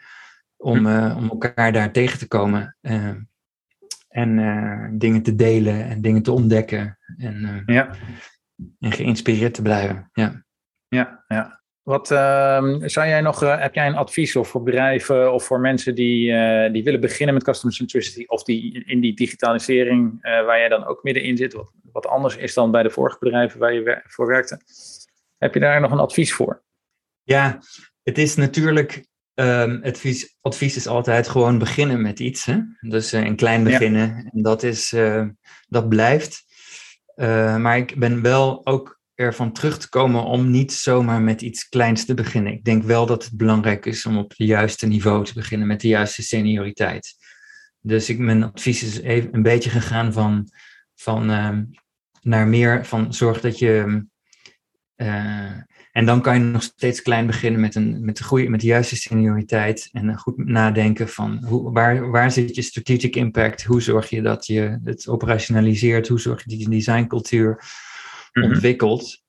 Om, 0.56 0.86
uh, 0.86 1.14
om 1.16 1.30
elkaar 1.30 1.72
daar 1.72 1.92
tegen 1.92 2.18
te 2.18 2.28
komen. 2.28 2.76
Uh, 2.80 3.10
en 4.08 4.98
dingen 4.98 5.22
te 5.22 5.34
delen 5.34 5.88
en 5.88 6.00
dingen 6.00 6.22
te 6.22 6.32
ontdekken. 6.32 6.98
En, 7.16 7.62
ja. 7.66 7.90
en 8.80 8.92
geïnspireerd 8.92 9.54
te 9.54 9.62
blijven. 9.62 10.10
Ja, 10.12 10.44
ja. 10.88 11.24
ja. 11.28 11.61
Wat 11.82 12.10
uh, 12.10 12.74
zou 12.80 13.06
jij 13.06 13.20
nog, 13.20 13.42
uh, 13.42 13.60
heb 13.60 13.74
jij 13.74 13.86
een 13.86 13.96
advies 13.96 14.36
of 14.36 14.48
voor 14.48 14.62
bedrijven 14.62 15.32
of 15.32 15.44
voor 15.44 15.60
mensen 15.60 15.94
die, 15.94 16.30
uh, 16.30 16.72
die 16.72 16.84
willen 16.84 17.00
beginnen 17.00 17.34
met 17.34 17.44
customer 17.44 17.74
centricity 17.74 18.24
of 18.26 18.42
die 18.42 18.84
in 18.84 19.00
die 19.00 19.14
digitalisering 19.14 20.12
uh, 20.12 20.20
waar 20.22 20.58
jij 20.58 20.68
dan 20.68 20.84
ook 20.84 21.02
middenin 21.02 21.36
zit, 21.36 21.52
wat, 21.52 21.70
wat 21.92 22.06
anders 22.06 22.36
is 22.36 22.54
dan 22.54 22.70
bij 22.70 22.82
de 22.82 22.90
vorige 22.90 23.16
bedrijven 23.20 23.60
waar 23.60 23.72
je 23.72 23.82
wer 23.82 24.02
voor 24.06 24.26
werkte? 24.26 24.60
Heb 25.38 25.54
je 25.54 25.60
daar 25.60 25.80
nog 25.80 25.90
een 25.90 25.98
advies 25.98 26.32
voor? 26.32 26.62
Ja, 27.22 27.58
het 28.02 28.18
is 28.18 28.36
natuurlijk, 28.36 29.06
um, 29.34 29.70
het 29.70 29.94
advies, 29.94 30.36
advies 30.40 30.76
is 30.76 30.86
altijd 30.86 31.28
gewoon 31.28 31.58
beginnen 31.58 32.02
met 32.02 32.20
iets. 32.20 32.44
Hè? 32.44 32.58
Dus 32.80 33.12
een 33.12 33.36
klein 33.36 33.64
beginnen. 33.64 34.08
Ja. 34.08 34.30
En 34.32 34.42
dat, 34.42 34.62
is, 34.62 34.94
dat 35.68 35.88
blijft. 35.88 36.44
maar 37.58 37.76
ik 37.76 37.98
ben 37.98 38.22
wel 38.22 38.66
ook 38.66 39.01
ervan 39.22 39.52
terug 39.52 39.78
te 39.78 39.88
komen 39.88 40.24
om 40.24 40.50
niet 40.50 40.72
zomaar 40.72 41.20
met 41.20 41.42
iets 41.42 41.68
kleins 41.68 42.04
te 42.04 42.14
beginnen. 42.14 42.52
Ik 42.52 42.64
denk 42.64 42.82
wel 42.82 43.06
dat 43.06 43.24
het 43.24 43.36
belangrijk 43.36 43.86
is 43.86 44.06
om 44.06 44.18
op 44.18 44.28
het 44.28 44.38
juiste 44.38 44.86
niveau 44.86 45.24
te 45.24 45.34
beginnen 45.34 45.66
met 45.66 45.80
de 45.80 45.88
juiste 45.88 46.22
senioriteit. 46.22 47.14
Dus 47.80 48.08
ik, 48.08 48.18
mijn 48.18 48.42
advies 48.42 48.82
is 48.82 49.00
even 49.00 49.34
een 49.34 49.42
beetje 49.42 49.70
gegaan 49.70 50.12
van, 50.12 50.48
van 50.94 51.30
uh, 51.30 51.58
naar 52.20 52.46
meer 52.46 52.86
van 52.86 53.14
zorg 53.14 53.40
dat 53.40 53.58
je. 53.58 54.04
Uh, 54.96 55.50
en 55.92 56.06
dan 56.06 56.20
kan 56.20 56.34
je 56.34 56.44
nog 56.44 56.62
steeds 56.62 57.02
klein 57.02 57.26
beginnen 57.26 57.60
met, 57.60 57.74
een, 57.74 58.04
met, 58.04 58.16
de, 58.16 58.24
goede, 58.24 58.48
met 58.48 58.60
de 58.60 58.66
juiste 58.66 58.96
senioriteit. 58.96 59.88
En 59.92 60.18
goed 60.18 60.36
nadenken 60.36 61.08
van 61.08 61.44
hoe, 61.44 61.72
waar, 61.72 62.10
waar 62.10 62.30
zit 62.30 62.54
je 62.54 62.62
strategic 62.62 63.16
impact? 63.16 63.62
Hoe 63.62 63.82
zorg 63.82 64.10
je 64.10 64.22
dat 64.22 64.46
je 64.46 64.80
het 64.84 65.08
operationaliseert? 65.08 66.08
Hoe 66.08 66.20
zorg 66.20 66.42
je 66.44 66.50
dat 66.50 67.30
designcultuur 68.32 68.44
ontwikkeld. 68.44 69.22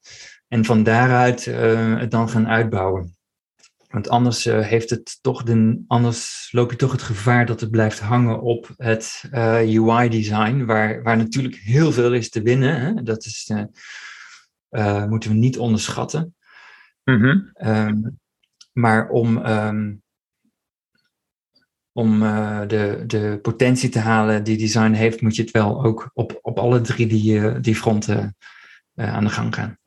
En 0.47 0.65
van 0.65 0.83
daaruit 0.83 1.45
uh, 1.45 1.99
het 1.99 2.11
dan 2.11 2.29
gaan 2.29 2.47
uitbouwen. 2.47 3.17
Want 3.87 4.09
anders 4.09 4.45
uh, 4.45 4.59
heeft 4.59 4.89
het 4.89 5.19
toch 5.21 5.43
de, 5.43 5.83
anders 5.87 6.49
loop 6.51 6.71
je 6.71 6.77
toch 6.77 6.91
het 6.91 7.01
gevaar 7.01 7.45
dat 7.45 7.59
het 7.59 7.71
blijft 7.71 7.99
hangen 7.99 8.41
op 8.41 8.69
het 8.77 9.23
uh, 9.31 9.55
UI-design, 9.55 10.65
waar, 10.65 11.03
waar 11.03 11.17
natuurlijk 11.17 11.55
heel 11.55 11.91
veel 11.91 12.13
is 12.13 12.29
te 12.29 12.41
winnen. 12.41 12.81
Hè? 12.81 13.03
Dat 13.03 13.25
is, 13.25 13.51
moeten 15.07 15.29
we 15.29 15.35
niet 15.35 15.57
onderschatten. 15.57 16.35
Mm 17.03 17.21
-hmm. 17.21 17.51
um, 17.67 18.19
maar 18.73 19.09
om, 19.09 19.45
um, 19.45 20.01
om 21.91 22.19
de, 22.67 23.03
de 23.07 23.39
potentie 23.41 23.89
te 23.89 23.99
halen 23.99 24.43
die 24.43 24.57
design 24.57 24.91
heeft, 24.91 25.21
moet 25.21 25.35
je 25.35 25.41
het 25.41 25.51
wel 25.51 25.83
ook 25.83 26.09
op, 26.13 26.39
op 26.41 26.59
alle 26.59 26.81
drie 26.81 27.07
die, 27.07 27.59
die 27.59 27.75
fronten 27.75 28.35
aan 28.95 29.23
de 29.23 29.29
gang 29.29 29.55
gaan. 29.55 29.77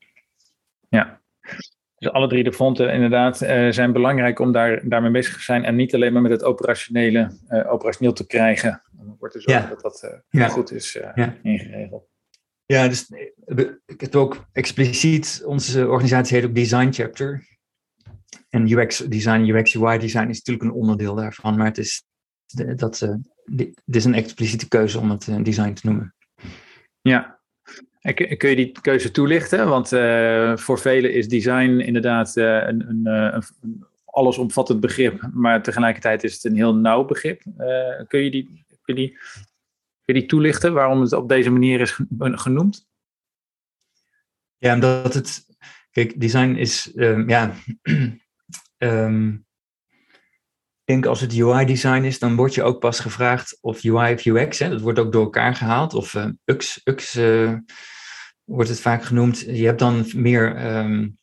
Ja, 0.89 1.21
dus 1.97 2.13
alle 2.13 2.29
drie 2.29 2.45
de 2.45 2.53
fronten 2.53 2.93
inderdaad 2.93 3.43
uh, 3.43 3.71
zijn 3.71 3.93
belangrijk 3.93 4.39
om 4.39 4.53
daar, 4.53 4.89
daarmee 4.89 5.11
bezig 5.11 5.37
te 5.37 5.43
zijn 5.43 5.65
en 5.65 5.77
niet 5.77 5.95
alleen 5.95 6.13
maar 6.13 6.23
met 6.23 6.31
het 6.31 6.45
operationele 6.45 7.39
uh, 7.49 7.73
operationeel 7.73 8.13
te 8.13 8.27
krijgen. 8.27 8.83
Dan 8.91 9.17
wordt 9.19 9.35
er 9.35 9.43
zorgen 9.43 9.63
ja. 9.63 9.69
dat 9.69 9.81
dat 9.81 10.23
ja. 10.29 10.49
goed 10.49 10.73
is 10.73 10.93
ja. 10.93 11.37
ingeregeld. 11.43 12.09
Ja, 12.67 12.89
dus 12.89 13.11
ik 13.87 14.01
heb 14.01 14.15
ook 14.15 14.47
expliciet, 14.53 15.43
onze 15.45 15.89
organisatie 15.89 16.37
heet 16.37 16.47
ook 16.47 16.55
Design 16.55 16.93
Chapter. 16.93 17.55
En 18.49 18.71
UX 18.73 18.99
design, 18.99 19.49
UX 19.49 19.77
UI 19.77 19.99
design 19.99 20.29
is 20.29 20.43
natuurlijk 20.43 20.65
een 20.65 20.81
onderdeel 20.81 21.15
daarvan, 21.15 21.57
maar 21.57 21.67
het 21.67 21.79
is 21.79 22.05
dat, 22.77 23.01
uh, 23.01 23.15
dit 23.45 23.81
is 23.85 24.05
een 24.05 24.15
expliciete 24.15 24.69
keuze 24.69 24.99
om 24.99 25.11
het 25.11 25.45
design 25.45 25.73
te 25.73 25.87
noemen. 25.87 26.15
Ja, 27.01 27.36
kun 28.15 28.49
je 28.49 28.57
die 28.57 28.73
keuze 28.81 29.11
toelichten? 29.11 29.69
Want 29.69 29.89
voor 30.61 30.79
velen 30.79 31.13
is 31.13 31.29
design 31.29 31.79
inderdaad 31.79 32.37
een, 32.37 32.89
een, 32.89 33.07
een, 33.07 33.85
allesomvattend 34.05 34.81
begrip, 34.81 35.29
maar 35.33 35.63
tegelijkertijd 35.63 36.25
is 36.25 36.35
het 36.35 36.45
een 36.45 36.57
heel 36.57 36.75
nauw 36.75 37.05
begrip. 37.05 37.43
kun, 38.09 38.25
je 38.25 38.31
die, 38.31 38.65
kun, 38.83 38.95
je 38.95 38.95
die, 38.95 39.11
kun 40.05 40.15
je 40.15 40.21
die 40.21 40.27
toelichten 40.27 40.73
waarom 40.73 41.01
het 41.01 41.13
op 41.13 41.29
deze 41.29 41.51
manier 41.51 41.81
is 41.81 41.99
genoemd? 42.19 42.87
Ja, 44.59 44.75
omdat 44.75 45.15
het. 45.15 45.45
Kijk, 45.91 46.21
design 46.21 46.55
is. 46.55 46.93
Um, 46.95 47.29
ja. 47.29 47.55
um, 48.79 49.45
ik 50.85 50.93
denk 50.93 51.07
als 51.07 51.21
het 51.21 51.39
UI-design 51.39 52.03
is, 52.03 52.19
dan 52.19 52.37
word 52.37 52.55
je 52.55 52.63
ook 52.63 52.81
pas 52.81 53.01
gevraagd 53.01 53.59
of 53.61 53.85
UI 53.85 54.15
of 54.15 54.25
UX. 54.25 54.59
Hè, 54.59 54.69
dat 54.69 54.81
wordt 54.81 54.99
ook 54.99 55.13
door 55.13 55.25
elkaar 55.25 55.55
gehaald. 55.55 55.95
Of 55.95 56.15
uh, 56.15 56.27
UX, 56.45 56.81
UX 56.85 57.17
uh, 57.17 57.53
wordt 58.47 58.69
het 58.69 58.81
vaak 58.81 59.05
genoemd. 59.05 59.41
Je 59.41 59.65
hebt 59.65 59.79
dan 59.79 60.07
meer. 60.15 60.77
Um, 60.77 61.19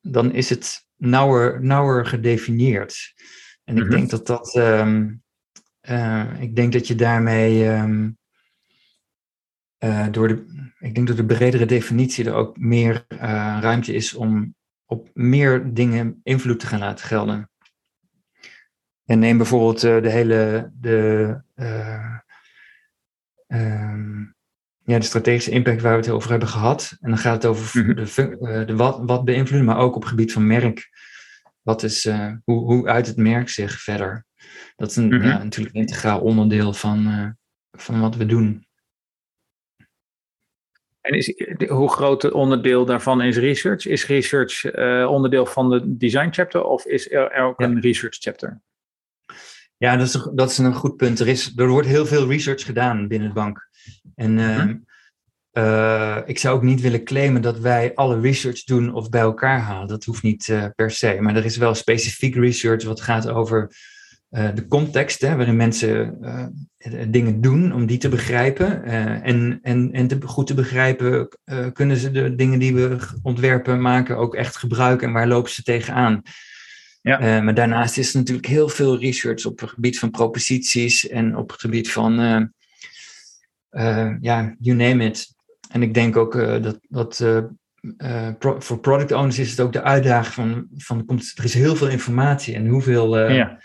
dan 0.00 0.32
is 0.32 0.50
het 0.50 0.86
nauwer, 0.96 1.64
nauwer 1.64 2.06
gedefinieerd. 2.06 3.14
En 3.64 3.76
ik 3.76 3.82
mm 3.82 3.88
-hmm. 3.88 3.98
denk 3.98 4.10
dat 4.10 4.26
dat. 4.26 4.54
Uh, 4.54 6.40
ik 6.40 6.56
denk 6.56 6.72
dat 6.72 6.86
je 6.86 6.94
daarmee. 6.94 7.64
door 10.10 10.28
de, 10.28 10.72
ik 10.78 10.94
denk 10.94 11.06
dat 11.06 11.16
de 11.16 11.26
bredere 11.26 11.66
definitie 11.66 12.24
er 12.24 12.34
ook 12.34 12.58
meer 12.58 13.04
uh, 13.08 13.18
ruimte 13.60 13.92
is 13.92 14.14
om 14.14 14.54
op 14.86 15.10
meer 15.12 15.74
dingen 15.74 16.20
invloed 16.22 16.60
te 16.60 16.66
gaan 16.66 16.78
laten 16.78 17.06
gelden. 17.06 17.50
En 19.04 19.18
neem 19.18 19.36
bijvoorbeeld 19.36 19.80
de 19.80 20.10
hele 20.10 20.70
de, 20.74 21.42
um, 23.46 24.34
ja, 24.84 24.98
de 24.98 25.04
strategische 25.04 25.50
impact 25.50 25.82
waar 25.82 25.92
we 25.92 26.04
het 26.04 26.10
over 26.10 26.30
hebben 26.30 26.48
gehad. 26.48 26.96
En 27.00 27.10
dan 27.10 27.18
gaat 27.18 27.34
het 27.34 27.46
over 27.46 27.82
mm 27.82 27.86
-hmm. 27.86 28.04
de, 28.04 28.64
de, 28.66 28.76
wat, 28.76 29.00
wat 29.02 29.24
beïnvloeden, 29.24 29.66
maar 29.66 29.78
ook 29.78 29.94
op 29.94 30.00
het 30.00 30.10
gebied 30.10 30.32
van 30.32 30.46
merk. 30.46 30.90
Wat 31.62 31.82
is, 31.82 32.04
hoe, 32.44 32.64
hoe 32.64 32.88
uit 32.88 33.06
het 33.06 33.16
merk 33.16 33.48
zich 33.48 33.80
verder? 33.80 34.24
Dat 34.76 34.90
is 34.90 34.96
een, 34.96 35.04
mm 35.04 35.12
-hmm. 35.12 35.22
ja, 35.22 35.42
natuurlijk 35.42 35.74
een 35.74 35.80
integraal 35.80 36.20
onderdeel 36.20 36.72
van, 36.72 37.36
van 37.72 38.00
wat 38.00 38.16
we 38.16 38.26
doen. 38.26 38.66
En 41.04 41.12
is, 41.12 41.34
hoe 41.68 41.90
groot 41.90 42.22
het 42.22 42.32
onderdeel 42.32 42.84
daarvan 42.84 43.22
is 43.22 43.36
research? 43.36 43.86
Is 43.86 44.06
research 44.06 44.64
uh, 44.64 45.06
onderdeel 45.10 45.46
van 45.46 45.70
de 45.70 45.96
design 45.96 46.28
chapter 46.30 46.64
of 46.64 46.84
is 46.84 47.10
er 47.10 47.32
ook 47.32 47.60
ja. 47.60 47.66
een 47.66 47.80
research 47.80 48.16
chapter? 48.16 48.60
Ja, 49.76 49.96
dat 49.96 50.06
is, 50.06 50.28
dat 50.34 50.50
is 50.50 50.58
een 50.58 50.74
goed 50.74 50.96
punt. 50.96 51.20
Er, 51.20 51.28
is, 51.28 51.52
er 51.56 51.68
wordt 51.68 51.88
heel 51.88 52.06
veel 52.06 52.28
research 52.28 52.64
gedaan 52.64 53.08
binnen 53.08 53.28
de 53.28 53.34
bank. 53.34 53.68
En 54.14 54.38
uh, 54.38 54.60
hm. 54.60 54.76
uh, 55.52 56.18
ik 56.26 56.38
zou 56.38 56.56
ook 56.56 56.62
niet 56.62 56.80
willen 56.80 57.04
claimen 57.04 57.42
dat 57.42 57.58
wij 57.58 57.94
alle 57.94 58.20
research 58.20 58.64
doen 58.64 58.94
of 58.94 59.08
bij 59.08 59.20
elkaar 59.20 59.60
halen. 59.60 59.88
Dat 59.88 60.04
hoeft 60.04 60.22
niet 60.22 60.58
per 60.74 60.90
se. 60.90 61.16
Maar 61.20 61.36
er 61.36 61.44
is 61.44 61.56
wel 61.56 61.74
specifiek 61.74 62.34
research 62.34 62.84
wat 62.84 63.00
gaat 63.00 63.28
over 63.28 63.76
uh, 64.30 64.48
de 64.54 64.66
context 64.66 65.20
hè, 65.20 65.36
waarin 65.36 65.56
mensen 65.56 66.18
dingen 67.08 67.40
doen, 67.40 67.72
om 67.72 67.86
die 67.86 67.98
te 67.98 68.08
begrijpen. 68.08 68.84
En 69.22 69.58
en, 69.62 69.92
en 69.92 70.06
te, 70.06 70.18
goed 70.24 70.46
te 70.46 70.54
begrijpen, 70.54 71.28
kunnen 71.72 71.96
ze 71.96 72.10
de 72.10 72.34
dingen 72.34 72.58
die 72.58 72.74
we 72.74 72.98
ontwerpen, 73.22 73.80
maken 73.80 74.16
ook 74.16 74.34
echt 74.34 74.56
gebruiken 74.56 75.06
en 75.06 75.12
waar 75.12 75.28
lopen 75.28 75.50
ze 75.50 75.62
tegenaan. 75.62 76.22
Ja. 77.00 77.40
maar 77.40 77.54
daarnaast 77.54 77.98
is 77.98 78.12
er 78.12 78.18
natuurlijk 78.18 78.46
heel 78.46 78.68
veel 78.68 78.98
research 78.98 79.44
op 79.44 79.60
het 79.60 79.70
gebied 79.70 79.98
van 79.98 80.10
proposities 80.10 81.08
en 81.08 81.36
op 81.36 81.50
het 81.50 81.60
gebied 81.60 81.90
van, 81.90 82.18
ja, 84.20 84.54
you 84.58 84.76
name 84.76 85.04
it. 85.04 85.34
En 85.70 85.82
ik 85.82 85.94
denk 85.94 86.16
ook 86.16 86.32
dat, 86.62 86.78
dat 86.88 87.24
pro 88.38 88.60
voor 88.60 88.78
product 88.80 89.12
owners 89.12 89.38
is 89.38 89.50
het 89.50 89.60
ook 89.60 89.72
de 89.72 89.82
uitdaging 89.82 90.66
van, 90.76 91.02
van 91.06 91.18
er 91.34 91.44
is 91.44 91.54
heel 91.54 91.76
veel 91.76 91.88
informatie 91.88 92.54
en 92.54 92.66
hoeveel... 92.66 93.18
Ja 93.18 93.58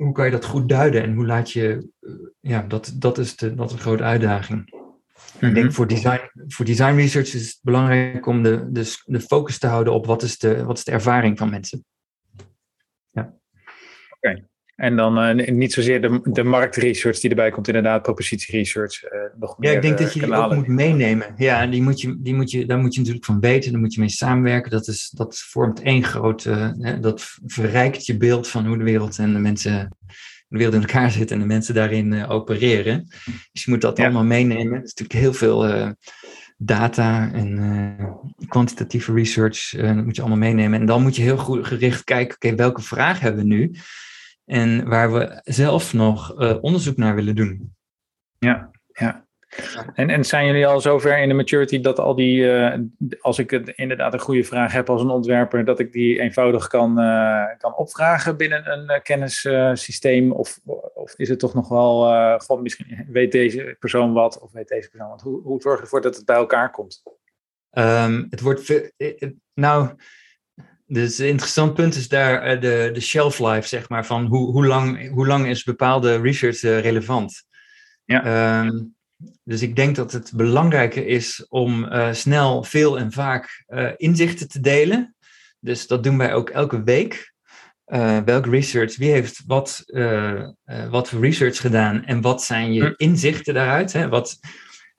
hoe 0.00 0.12
kan 0.12 0.24
je 0.24 0.30
dat 0.30 0.44
goed 0.44 0.68
duiden 0.68 1.02
en 1.02 1.14
hoe 1.14 1.26
laat 1.26 1.50
je, 1.50 1.88
ja, 2.40 2.62
dat, 2.62 2.92
dat, 2.94 3.18
is 3.18 3.36
de, 3.36 3.54
dat 3.54 3.66
is 3.66 3.72
een 3.72 3.80
grote 3.82 4.02
uitdaging. 4.02 4.72
Ik 5.34 5.54
denk 5.54 5.56
mhm. 5.56 5.70
voor 5.70 5.86
design, 5.86 6.30
voor 6.46 6.64
design 6.64 6.94
research 6.94 7.34
is 7.34 7.46
het 7.46 7.58
belangrijk 7.62 8.26
om 8.26 8.42
de, 8.42 8.66
de, 8.70 9.02
de 9.04 9.20
focus 9.20 9.58
te 9.58 9.66
houden 9.66 9.92
op 9.92 10.06
wat 10.06 10.22
is 10.22 10.38
de, 10.38 10.64
wat 10.64 10.78
is 10.78 10.84
de 10.84 10.92
ervaring 10.92 11.38
van 11.38 11.50
mensen. 11.50 11.84
Ja. 13.10 13.22
Oké. 13.22 13.36
Okay. 14.10 14.48
En 14.80 14.96
dan 14.96 15.38
uh, 15.38 15.48
niet 15.48 15.72
zozeer 15.72 16.00
de, 16.00 16.20
de 16.22 16.42
marktresearch 16.42 17.20
die 17.20 17.30
erbij 17.30 17.50
komt, 17.50 17.66
inderdaad, 17.66 18.02
propositieresearch. 18.02 19.04
Uh, 19.04 19.10
nog 19.38 19.58
meer, 19.58 19.70
ja, 19.70 19.76
ik 19.76 19.82
denk 19.82 19.98
dat 19.98 20.12
je 20.12 20.20
die 20.20 20.34
ook 20.34 20.54
moet 20.54 20.66
meenemen. 20.66 21.26
Ja, 21.36 21.66
die 21.66 21.82
moet 21.82 22.00
je, 22.00 22.16
die 22.18 22.34
moet 22.34 22.50
je, 22.50 22.66
daar 22.66 22.78
moet 22.78 22.94
je 22.94 23.00
natuurlijk 23.00 23.26
van 23.26 23.40
weten, 23.40 23.72
daar 23.72 23.80
moet 23.80 23.94
je 23.94 24.00
mee 24.00 24.08
samenwerken. 24.08 24.70
Dat, 24.70 24.88
is, 24.88 25.10
dat 25.14 25.38
vormt 25.38 25.82
één 25.82 26.04
grote, 26.04 26.76
dat 27.00 27.36
verrijkt 27.46 28.06
je 28.06 28.16
beeld 28.16 28.48
van 28.48 28.66
hoe 28.66 28.78
de 28.78 28.84
wereld 28.84 29.18
en 29.18 29.32
de 29.32 29.38
mensen, 29.38 29.96
de 30.48 30.56
wereld 30.56 30.74
in 30.74 30.80
elkaar 30.80 31.10
zit 31.10 31.30
en 31.30 31.38
de 31.38 31.46
mensen 31.46 31.74
daarin 31.74 32.26
opereren. 32.26 33.06
Dus 33.52 33.64
je 33.64 33.70
moet 33.70 33.80
dat 33.80 33.96
ja. 33.96 34.04
allemaal 34.04 34.24
meenemen. 34.24 34.76
Er 34.76 34.82
is 34.82 34.94
natuurlijk 34.94 35.20
heel 35.20 35.32
veel 35.32 35.94
data 36.56 37.32
en 37.32 38.18
kwantitatieve 38.48 39.12
research, 39.12 39.70
dat 39.70 40.04
moet 40.04 40.16
je 40.16 40.22
allemaal 40.22 40.38
meenemen. 40.38 40.80
En 40.80 40.86
dan 40.86 41.02
moet 41.02 41.16
je 41.16 41.22
heel 41.22 41.38
goed 41.38 41.66
gericht 41.66 42.04
kijken, 42.04 42.34
oké, 42.34 42.46
okay, 42.46 42.58
welke 42.58 42.82
vraag 42.82 43.20
hebben 43.20 43.42
we 43.42 43.48
nu? 43.48 43.72
En 44.50 44.88
waar 44.88 45.12
we 45.12 45.40
zelf 45.44 45.92
nog 45.92 46.40
uh, 46.40 46.56
onderzoek 46.60 46.96
naar 46.96 47.14
willen 47.14 47.34
doen. 47.34 47.74
Ja, 48.38 48.70
ja. 48.92 49.26
En, 49.94 50.10
en 50.10 50.24
zijn 50.24 50.46
jullie 50.46 50.66
al 50.66 50.80
zover 50.80 51.18
in 51.18 51.28
de 51.28 51.34
maturity 51.34 51.80
dat 51.80 51.98
al 51.98 52.14
die, 52.14 52.42
uh, 52.42 52.74
als 53.20 53.38
ik 53.38 53.50
het 53.50 53.68
inderdaad 53.68 54.12
een 54.12 54.20
goede 54.20 54.44
vraag 54.44 54.72
heb 54.72 54.90
als 54.90 55.02
een 55.02 55.10
ontwerper, 55.10 55.64
dat 55.64 55.78
ik 55.78 55.92
die 55.92 56.20
eenvoudig 56.20 56.66
kan, 56.66 57.00
uh, 57.00 57.44
kan 57.58 57.76
opvragen 57.76 58.36
binnen 58.36 58.72
een 58.72 59.02
kennissysteem? 59.02 60.32
Of, 60.32 60.60
of 60.94 61.14
is 61.16 61.28
het 61.28 61.38
toch 61.38 61.54
nog 61.54 61.68
wel, 61.68 62.02
gewoon 62.38 62.62
misschien 62.62 63.06
weet 63.08 63.32
deze 63.32 63.76
persoon 63.78 64.12
wat 64.12 64.40
of 64.40 64.52
weet 64.52 64.68
deze 64.68 64.90
persoon 64.90 65.08
wat? 65.08 65.22
Hoe, 65.22 65.42
hoe 65.42 65.60
zorg 65.60 65.76
je 65.76 65.82
ervoor 65.82 66.00
dat 66.00 66.16
het 66.16 66.24
bij 66.24 66.36
elkaar 66.36 66.70
komt? 66.70 67.02
Um, 67.72 68.26
het 68.30 68.40
wordt, 68.40 68.90
nou, 69.54 69.90
dus 70.92 71.18
een 71.18 71.28
interessant 71.28 71.74
punt 71.74 71.94
is 71.94 72.08
daar 72.08 72.54
uh, 72.54 72.60
de, 72.60 72.90
de 72.92 73.00
shelf 73.00 73.38
life, 73.38 73.68
zeg 73.68 73.88
maar, 73.88 74.06
van 74.06 74.26
hoe, 74.26 74.52
hoe, 74.52 74.66
lang, 74.66 75.10
hoe 75.10 75.26
lang 75.26 75.46
is 75.46 75.64
bepaalde 75.64 76.20
research 76.20 76.62
uh, 76.62 76.80
relevant. 76.80 77.44
Ja. 78.04 78.64
Um, 78.64 78.94
dus 79.44 79.62
ik 79.62 79.76
denk 79.76 79.96
dat 79.96 80.12
het 80.12 80.32
belangrijker 80.34 81.06
is 81.06 81.46
om 81.48 81.84
uh, 81.84 82.12
snel, 82.12 82.62
veel 82.62 82.98
en 82.98 83.12
vaak 83.12 83.64
inzichten 83.96 84.48
te 84.48 84.60
delen. 84.60 85.14
Dus 85.58 85.86
dat 85.86 86.02
doen 86.02 86.18
wij 86.18 86.34
ook 86.34 86.50
elke 86.50 86.82
week. 86.82 87.32
welk 88.24 88.46
research, 88.46 88.96
wie 88.96 89.10
heeft 89.10 89.42
wat, 89.46 89.84
wat 90.90 91.08
voor 91.08 91.20
research 91.20 91.56
gedaan 91.60 92.04
en 92.04 92.20
wat 92.20 92.42
zijn 92.42 92.72
je 92.72 92.84
hm. 92.84 92.92
inzichten 92.96 93.54
daaruit? 93.54 93.92
Hè? 93.92 94.08
Wat, 94.08 94.38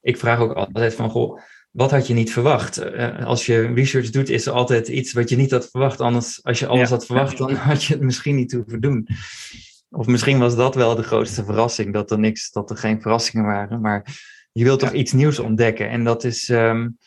ik 0.01 0.17
vraag 0.17 0.39
ook 0.39 0.53
altijd 0.53 0.95
van, 0.95 1.09
goh, 1.09 1.39
wat 1.71 1.91
had 1.91 2.07
je 2.07 2.13
niet 2.13 2.31
verwacht? 2.31 2.83
Uh, 2.83 3.25
als 3.25 3.45
je 3.45 3.73
research 3.73 4.09
doet, 4.09 4.29
is 4.29 4.45
er 4.45 4.53
altijd 4.53 4.87
iets 4.87 5.13
wat 5.13 5.29
je 5.29 5.35
niet 5.35 5.51
had 5.51 5.69
verwacht. 5.69 6.01
Anders, 6.01 6.43
als 6.43 6.59
je 6.59 6.67
alles 6.67 6.89
ja. 6.89 6.95
had 6.95 7.05
verwacht, 7.05 7.37
dan 7.37 7.53
had 7.53 7.83
je 7.83 7.93
het 7.93 8.03
misschien 8.03 8.35
niet 8.35 8.51
hoeven 8.51 8.81
doen. 8.81 9.07
Of 9.89 10.07
misschien 10.07 10.39
was 10.39 10.55
dat 10.55 10.75
wel 10.75 10.95
de 10.95 11.03
grootste 11.03 11.43
verrassing, 11.43 11.93
dat 11.93 12.11
er 12.11 12.19
niks, 12.19 12.51
dat 12.51 12.69
er 12.69 12.77
geen 12.77 13.01
verrassingen 13.01 13.45
waren. 13.45 13.81
Maar 13.81 14.05
je 14.51 14.63
wilt 14.63 14.79
toch 14.79 14.91
iets 14.91 15.11
nieuws 15.11 15.39
ontdekken. 15.39 15.89
En 15.89 16.03
dat 16.03 16.23
is, 16.23 16.49
um, 16.49 16.97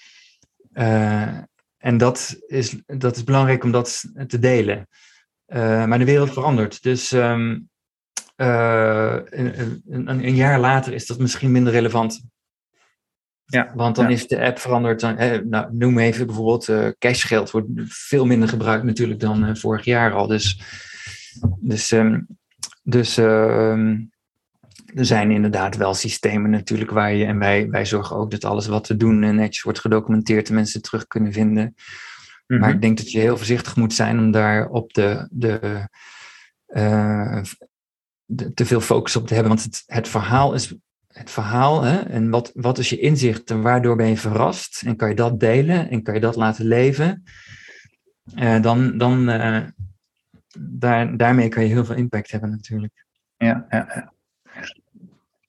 uh, 0.73 1.39
en 1.79 1.97
dat 1.99 2.37
is, 2.47 2.77
dat 2.87 3.17
is 3.17 3.25
belangrijk 3.25 3.65
om 3.65 3.71
dat 3.71 4.05
te 4.27 4.39
delen. 4.39 4.89
Uh, 5.47 5.85
maar 5.85 5.99
de 5.99 6.05
wereld 6.05 6.33
verandert. 6.33 6.83
Dus 6.83 7.13
um, 7.13 7.69
een, 8.37 9.81
een, 9.89 10.09
een 10.09 10.35
jaar 10.35 10.61
later 10.61 10.93
is 10.93 11.07
dat 11.07 11.19
misschien 11.19 11.53
minder 11.53 11.73
relevant. 11.73 12.23
Ja, 13.47 13.73
Want 13.75 13.97
dan 13.97 14.05
ja. 14.05 14.11
is 14.11 14.27
de 14.27 14.45
app 14.45 14.59
veranderd. 14.59 15.01
Dan, 15.01 15.17
eh, 15.17 15.41
nou, 15.41 15.69
noem 15.73 15.99
even 15.99 16.27
bijvoorbeeld 16.27 16.69
uh, 16.69 16.89
cashgeld. 16.99 17.51
Wordt 17.51 17.69
veel 17.87 18.27
minder 18.27 18.49
gebruikt 18.49 18.85
natuurlijk 18.85 19.21
dan 19.21 19.49
uh, 19.49 19.55
vorig 19.55 19.85
jaar 19.85 20.13
al. 20.13 20.27
Dus, 20.27 20.61
dus, 21.61 21.91
um, 21.91 22.27
dus 22.83 23.19
uh, 23.19 23.79
er 24.95 25.05
zijn 25.05 25.31
inderdaad 25.31 25.77
wel 25.77 25.95
systemen 25.95 26.51
natuurlijk 26.51 26.91
waar 26.91 27.15
je... 27.15 27.25
En 27.25 27.39
wij, 27.39 27.71
wij 27.71 27.87
zorgen 27.87 28.17
ook 28.17 28.31
dat 28.31 28.45
alles 28.45 28.67
wat 28.67 28.89
we 28.89 28.97
doen 28.97 29.19
netjes 29.19 29.63
wordt 29.63 29.81
gedocumenteerd... 29.81 30.49
en 30.49 30.55
mensen 30.55 30.83
terug 30.83 31.07
kunnen 31.07 31.33
vinden. 31.33 31.65
Mm 31.65 31.75
-hmm. 32.47 32.59
Maar 32.59 32.71
ik 32.71 32.83
denk 32.83 32.97
dat 32.97 33.11
je 33.11 33.19
heel 33.19 33.37
voorzichtig 33.37 33.77
moet 33.77 33.95
zijn 33.95 34.19
om 34.19 34.31
daar 34.31 34.69
op 34.69 34.93
de... 34.93 35.29
de 35.31 35.89
te 38.55 38.67
veel 38.67 38.81
focus 38.81 39.17
op 39.17 39.27
te 39.27 39.35
hebben. 39.35 39.53
Want 39.53 39.65
het, 39.65 39.83
het 39.87 40.09
verhaal 40.09 40.55
is 40.55 40.75
het 41.15 41.31
verhaal 41.31 41.83
hè, 41.83 41.99
en 41.99 42.31
wat, 42.31 42.51
wat 42.55 42.79
is 42.79 42.89
je 42.89 42.99
inzicht 42.99 43.51
en 43.51 43.63
waardoor 43.63 43.97
ben 43.97 44.09
je 44.09 44.17
verrast 44.17 44.83
en 44.87 44.97
kan 44.97 45.09
je 45.09 45.15
dat 45.15 45.41
delen 45.41 45.91
en 45.91 46.03
kan 46.03 46.15
je 46.15 46.21
dat 46.21 46.37
laten 46.37 46.67
leven, 46.67 47.23
uh, 48.37 48.63
dan, 48.63 48.99
dan 48.99 49.29
uh, 49.29 49.61
daar, 50.59 51.17
daarmee 51.17 51.49
kan 51.49 51.63
je 51.63 51.69
heel 51.69 51.85
veel 51.85 51.97
impact 51.97 52.31
hebben 52.31 52.51
natuurlijk. 52.51 53.07
Ja, 53.37 53.67
ja. 53.69 54.14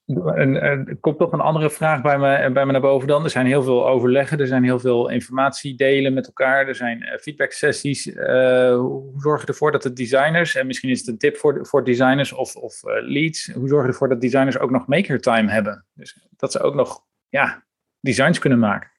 En, 0.06 0.54
er 0.60 0.96
komt 1.00 1.18
toch 1.18 1.32
een 1.32 1.40
andere 1.40 1.70
vraag 1.70 2.02
bij 2.02 2.18
me, 2.18 2.50
bij 2.52 2.66
me 2.66 2.72
naar 2.72 2.80
boven 2.80 3.08
dan. 3.08 3.24
Er 3.24 3.30
zijn 3.30 3.46
heel 3.46 3.62
veel 3.62 3.88
overleggen, 3.88 4.38
er 4.38 4.46
zijn 4.46 4.64
heel 4.64 4.78
veel 4.78 5.08
informatie 5.08 5.76
delen 5.76 6.14
met 6.14 6.26
elkaar, 6.26 6.68
er 6.68 6.74
zijn 6.74 7.02
uh, 7.02 7.18
feedback 7.18 7.52
sessies. 7.52 8.06
Uh, 8.06 8.76
hoe 8.76 9.12
zorg 9.16 9.40
je 9.40 9.46
ervoor 9.46 9.72
dat 9.72 9.82
de 9.82 9.92
designers, 9.92 10.54
en 10.54 10.66
misschien 10.66 10.90
is 10.90 10.98
het 10.98 11.08
een 11.08 11.18
tip 11.18 11.36
voor, 11.36 11.66
voor 11.66 11.84
designers 11.84 12.32
of, 12.32 12.56
of 12.56 12.82
uh, 12.84 12.92
leads, 13.00 13.52
hoe 13.52 13.68
zorg 13.68 13.82
je 13.82 13.88
ervoor 13.88 14.08
dat 14.08 14.20
designers 14.20 14.58
ook 14.58 14.70
nog 14.70 14.86
maker 14.86 15.20
time 15.20 15.50
hebben? 15.50 15.84
Dus 15.94 16.26
dat 16.36 16.52
ze 16.52 16.60
ook 16.60 16.74
nog 16.74 17.04
ja, 17.28 17.64
designs 18.00 18.38
kunnen 18.38 18.58
maken. 18.58 18.90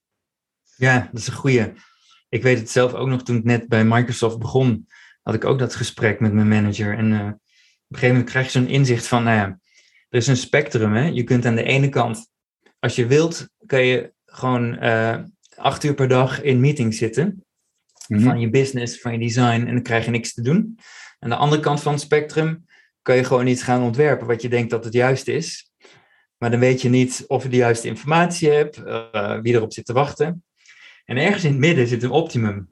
Ja, 0.76 1.10
dat 1.12 1.22
is 1.22 1.28
een 1.28 1.34
goede. 1.34 1.74
Ik 2.30 2.44
weet 2.44 2.60
het 2.60 2.70
zelf 2.70 2.94
ook 2.94 3.08
nog 3.08 3.24
toen 3.24 3.38
ik 3.38 3.44
net 3.44 3.68
bij 3.68 3.86
Microsoft 3.86 4.40
begon, 4.40 4.88
had 5.22 5.34
ik 5.34 5.46
ook 5.46 5.60
dat 5.60 5.76
gesprek 5.76 6.20
met 6.20 6.34
mijn 6.34 6.48
manager. 6.48 6.98
En 6.98 7.14
op 7.14 7.18
een 7.18 7.40
gegeven 7.88 8.08
moment 8.08 8.30
krijg 8.30 8.46
je 8.46 8.52
zo'n 8.52 8.68
inzicht 8.68 9.08
van, 9.08 9.24
nou 9.24 9.56
er 10.10 10.18
is 10.18 10.28
een 10.28 10.38
spectrum. 10.38 10.94
Hè? 10.94 11.06
Je 11.06 11.24
kunt 11.24 11.46
aan 11.46 11.56
de 11.56 11.64
ene 11.64 11.90
kant, 11.90 12.30
als 12.80 12.96
je 12.96 13.08
wilt, 13.08 13.50
kan 13.66 13.86
je 13.86 14.14
gewoon 14.26 14.84
uh, 14.84 15.18
acht 15.56 15.84
uur 15.84 15.94
per 15.94 16.08
dag 16.08 16.42
in 16.42 16.60
meetings 16.60 16.98
zitten. 16.98 17.46
Mhm. 18.08 18.22
Van 18.22 18.40
je 18.40 18.50
business, 18.50 19.02
van 19.02 19.12
je 19.12 19.20
design, 19.20 19.66
en 19.66 19.74
dan 19.74 19.82
krijg 19.82 20.06
je 20.06 20.12
niks 20.12 20.34
te 20.34 20.42
doen. 20.42 20.80
Aan 21.20 21.30
de 21.30 21.36
andere 21.36 21.62
kant 21.62 21.82
van 21.82 21.92
het 21.92 22.02
spectrum 22.02 22.66
kan 23.02 23.16
je 23.16 23.24
gewoon 23.24 23.48
iets 23.48 23.64
gaan 23.64 23.84
ontwerpen 23.84 24.28
wat 24.28 24.42
je 24.42 24.50
denkt 24.50 24.70
dat 24.70 24.84
het 24.84 24.94
juist 24.94 25.28
is. 25.28 25.72
Maar 26.38 26.52
dan 26.52 26.60
weet 26.60 26.82
je 26.82 26.90
niet 26.90 27.24
of 27.28 27.44
je 27.44 27.50
de 27.50 27.56
juiste 27.56 27.88
informatie 27.88 28.50
hebt, 28.50 28.78
uh, 28.78 29.40
wie 29.42 29.54
erop 29.54 29.74
zit 29.74 29.86
te 29.86 29.94
wachten. 29.94 30.44
En 31.06 31.18
ergens 31.18 31.44
in 31.44 31.52
het 31.52 31.60
midden 31.60 31.88
zit 31.88 32.04
een 32.04 32.10
optimum. 32.10 32.70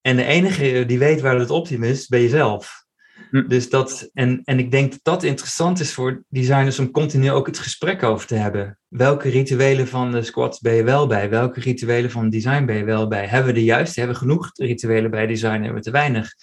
En 0.00 0.16
de 0.16 0.24
enige 0.24 0.84
die 0.86 0.98
weet 0.98 1.20
waar 1.20 1.38
het 1.38 1.50
optimum 1.50 1.90
is, 1.90 2.06
ben 2.06 2.20
je 2.20 2.28
zelf. 2.28 2.86
Hm. 3.30 3.48
Dus 3.48 3.70
dat, 3.70 4.10
en, 4.12 4.40
en 4.44 4.58
ik 4.58 4.70
denk 4.70 4.90
dat 4.90 5.00
dat 5.02 5.22
interessant 5.22 5.80
is 5.80 5.94
voor 5.94 6.22
designers 6.28 6.78
om 6.78 6.90
continu 6.90 7.30
ook 7.30 7.46
het 7.46 7.58
gesprek 7.58 8.02
over 8.02 8.26
te 8.26 8.34
hebben. 8.34 8.78
Welke 8.88 9.28
rituelen 9.28 9.88
van 9.88 10.12
de 10.12 10.22
squats 10.22 10.60
ben 10.60 10.74
je 10.74 10.82
wel 10.82 11.06
bij? 11.06 11.30
Welke 11.30 11.60
rituelen 11.60 12.10
van 12.10 12.30
design 12.30 12.64
ben 12.64 12.76
je 12.76 12.84
wel 12.84 13.08
bij? 13.08 13.26
Hebben 13.26 13.52
we 13.52 13.58
de 13.58 13.64
juiste? 13.64 14.00
Hebben 14.00 14.18
we 14.18 14.24
genoeg 14.26 14.50
rituelen 14.54 15.10
bij 15.10 15.26
design? 15.26 15.60
Hebben 15.60 15.74
we 15.74 15.80
te 15.80 15.90
weinig? 15.90 16.34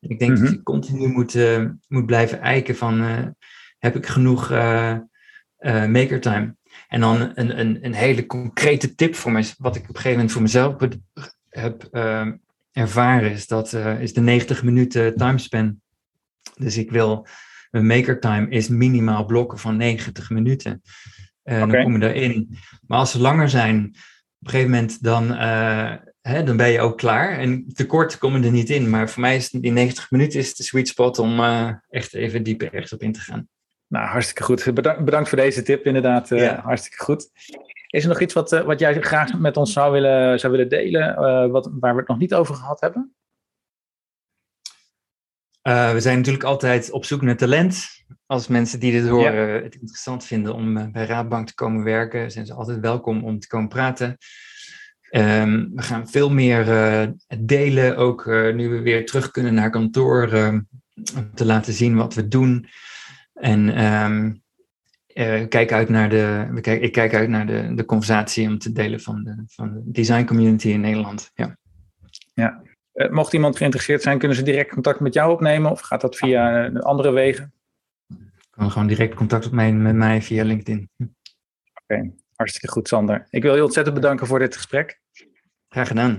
En 0.00 0.08
ik 0.08 0.18
denk 0.18 0.30
dat 0.30 0.40
mhm. 0.40 0.52
je 0.52 0.62
continu 0.62 1.08
moet, 1.08 1.34
uh, 1.34 1.64
moet 1.88 2.06
blijven 2.06 2.40
eiken 2.40 2.76
van, 2.76 3.00
uh, 3.00 3.26
heb 3.78 3.96
ik 3.96 4.06
genoeg 4.06 4.50
uh, 4.50 4.98
maker 5.58 6.20
time? 6.20 6.56
En 6.88 7.00
dan 7.00 7.32
een, 7.34 7.60
een, 7.60 7.78
een 7.84 7.94
hele 7.94 8.26
concrete 8.26 8.94
tip 8.94 9.14
voor 9.14 9.32
mij, 9.32 9.44
wat 9.58 9.76
ik 9.76 9.82
op 9.82 9.88
een 9.88 9.94
gegeven 9.94 10.12
moment 10.12 10.32
voor 10.32 10.42
mezelf 10.42 10.74
heb 11.48 11.88
ervaren, 12.72 13.30
is, 13.30 13.46
dat, 13.46 13.72
is 14.00 14.12
de 14.12 14.20
90 14.20 14.62
minuten 14.62 15.14
timespan. 15.14 15.80
Dus 16.54 16.76
ik 16.76 16.90
wil, 16.90 17.26
mijn 17.70 17.86
maker 17.86 18.20
time 18.20 18.48
is 18.48 18.68
minimaal 18.68 19.24
blokken 19.24 19.58
van 19.58 19.76
90 19.76 20.30
minuten. 20.30 20.82
En 21.42 21.62
okay. 21.62 21.82
dan 21.82 21.82
kom 21.82 22.02
je 22.02 22.12
erin. 22.12 22.56
Maar 22.86 22.98
als 22.98 23.10
ze 23.10 23.20
langer 23.20 23.48
zijn, 23.48 23.84
op 23.84 24.46
een 24.46 24.50
gegeven 24.50 24.70
moment 24.70 25.02
dan, 25.02 25.32
uh, 25.32 25.92
hè, 26.20 26.42
dan 26.42 26.56
ben 26.56 26.68
je 26.68 26.80
ook 26.80 26.98
klaar. 26.98 27.38
En 27.38 27.66
tekort 27.72 28.18
komen 28.18 28.44
er 28.44 28.50
niet 28.50 28.70
in. 28.70 28.90
Maar 28.90 29.10
voor 29.10 29.20
mij 29.20 29.36
is 29.36 29.50
die 29.50 29.72
90 29.72 30.10
minuten 30.10 30.38
is 30.38 30.54
de 30.54 30.62
sweet 30.62 30.88
spot 30.88 31.18
om 31.18 31.40
uh, 31.40 31.70
echt 31.88 32.14
even 32.14 32.42
dieper 32.42 32.72
ergens 32.72 32.92
op 32.92 33.02
in 33.02 33.12
te 33.12 33.20
gaan. 33.20 33.48
Nou, 33.86 34.06
hartstikke 34.06 34.42
goed. 34.42 34.74
Bedankt, 34.74 35.04
bedankt 35.04 35.28
voor 35.28 35.38
deze 35.38 35.62
tip, 35.62 35.84
inderdaad. 35.84 36.28
Ja. 36.28 36.60
Hartstikke 36.60 37.04
goed. 37.04 37.30
Is 37.86 38.02
er 38.02 38.08
nog 38.08 38.20
iets 38.20 38.34
wat, 38.34 38.50
wat 38.50 38.80
jij 38.80 39.00
graag 39.00 39.38
met 39.38 39.56
ons 39.56 39.72
zou 39.72 39.92
willen, 39.92 40.40
zou 40.40 40.52
willen 40.52 40.68
delen, 40.68 41.50
wat, 41.50 41.70
waar 41.80 41.92
we 41.92 41.98
het 41.98 42.08
nog 42.08 42.18
niet 42.18 42.34
over 42.34 42.54
gehad 42.54 42.80
hebben? 42.80 43.14
Uh, 45.66 45.92
we 45.92 46.00
zijn 46.00 46.16
natuurlijk 46.16 46.44
altijd 46.44 46.90
op 46.90 47.04
zoek 47.04 47.22
naar 47.22 47.36
talent. 47.36 48.04
Als 48.26 48.48
mensen 48.48 48.80
die 48.80 48.92
dit 48.92 49.08
horen 49.08 49.62
het 49.62 49.74
interessant 49.74 50.24
vinden 50.24 50.54
om 50.54 50.76
uh, 50.76 50.86
bij 50.92 51.06
Raadbank 51.06 51.46
te 51.46 51.54
komen 51.54 51.84
werken, 51.84 52.30
zijn 52.30 52.46
ze 52.46 52.54
altijd 52.54 52.80
welkom 52.80 53.24
om 53.24 53.38
te 53.38 53.46
komen 53.48 53.68
praten. 53.68 54.16
Um, 55.10 55.70
we 55.74 55.82
gaan 55.82 56.08
veel 56.08 56.30
meer 56.30 56.68
uh, 56.68 57.06
delen, 57.38 57.96
ook 57.96 58.26
nu 58.26 58.68
we 58.68 58.80
weer 58.80 59.06
terug 59.06 59.30
kunnen 59.30 59.54
naar 59.54 59.70
kantoor, 59.70 60.34
om 61.16 61.34
te 61.34 61.44
laten 61.44 61.72
zien 61.72 61.96
wat 61.96 62.14
we 62.14 62.28
doen. 62.28 62.68
En 63.34 63.84
um, 63.84 64.42
kijk 65.48 65.72
uit 65.72 65.88
naar 65.88 66.08
de, 66.08 66.48
we 66.50 66.60
kijk, 66.60 66.82
ik 66.82 66.92
kijk 66.92 67.14
uit 67.14 67.28
naar 67.28 67.46
de, 67.46 67.74
de 67.74 67.84
conversatie 67.84 68.48
om 68.48 68.58
te 68.58 68.72
delen 68.72 69.00
van 69.00 69.24
de, 69.24 69.42
van 69.46 69.72
de 69.72 69.82
design 69.84 70.24
community 70.24 70.68
in 70.68 70.80
Nederland. 70.80 71.30
Ja. 71.34 71.58
Ja, 72.34 72.62
mocht 73.10 73.32
iemand 73.32 73.56
geïnteresseerd 73.56 74.02
zijn, 74.02 74.18
kunnen 74.18 74.36
ze 74.36 74.42
direct 74.42 74.70
contact 74.70 75.00
met 75.00 75.14
jou 75.14 75.32
opnemen 75.32 75.70
of 75.70 75.80
gaat 75.80 76.00
dat 76.00 76.16
via 76.16 76.68
uh, 76.68 76.80
andere 76.80 77.10
wegen? 77.10 77.52
Kan 78.50 78.70
gewoon 78.70 78.88
direct 78.88 79.14
contact 79.14 79.46
opnemen 79.46 79.82
met 79.82 79.94
mij 79.94 80.22
via 80.22 80.44
LinkedIn. 80.44 80.90
Oké, 80.98 81.10
okay. 81.82 82.12
hartstikke 82.34 82.68
goed 82.68 82.88
Sander. 82.88 83.26
Ik 83.30 83.42
wil 83.42 83.54
je 83.54 83.64
ontzettend 83.64 83.94
bedanken 83.94 84.26
voor 84.26 84.38
dit 84.38 84.56
gesprek. 84.56 85.00
Graag 85.68 85.88
gedaan. 85.88 86.16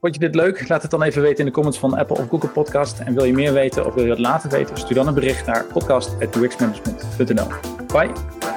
Vond 0.00 0.14
je 0.14 0.20
dit 0.20 0.34
leuk? 0.34 0.68
Laat 0.68 0.82
het 0.82 0.90
dan 0.90 1.02
even 1.02 1.22
weten 1.22 1.38
in 1.38 1.44
de 1.44 1.50
comments 1.50 1.78
van 1.78 1.94
Apple 1.94 2.16
of 2.16 2.28
Google 2.28 2.48
Podcast. 2.48 3.00
En 3.00 3.14
wil 3.14 3.24
je 3.24 3.32
meer 3.32 3.52
weten 3.52 3.86
of 3.86 3.94
wil 3.94 4.02
je 4.02 4.08
dat 4.08 4.18
later 4.18 4.50
weten? 4.50 4.76
Stuur 4.76 4.94
dan 4.94 5.06
een 5.06 5.14
bericht 5.14 5.46
naar 5.46 5.64
podcast.uxmanagement.nl. 5.64 7.48
Bye! 7.86 8.55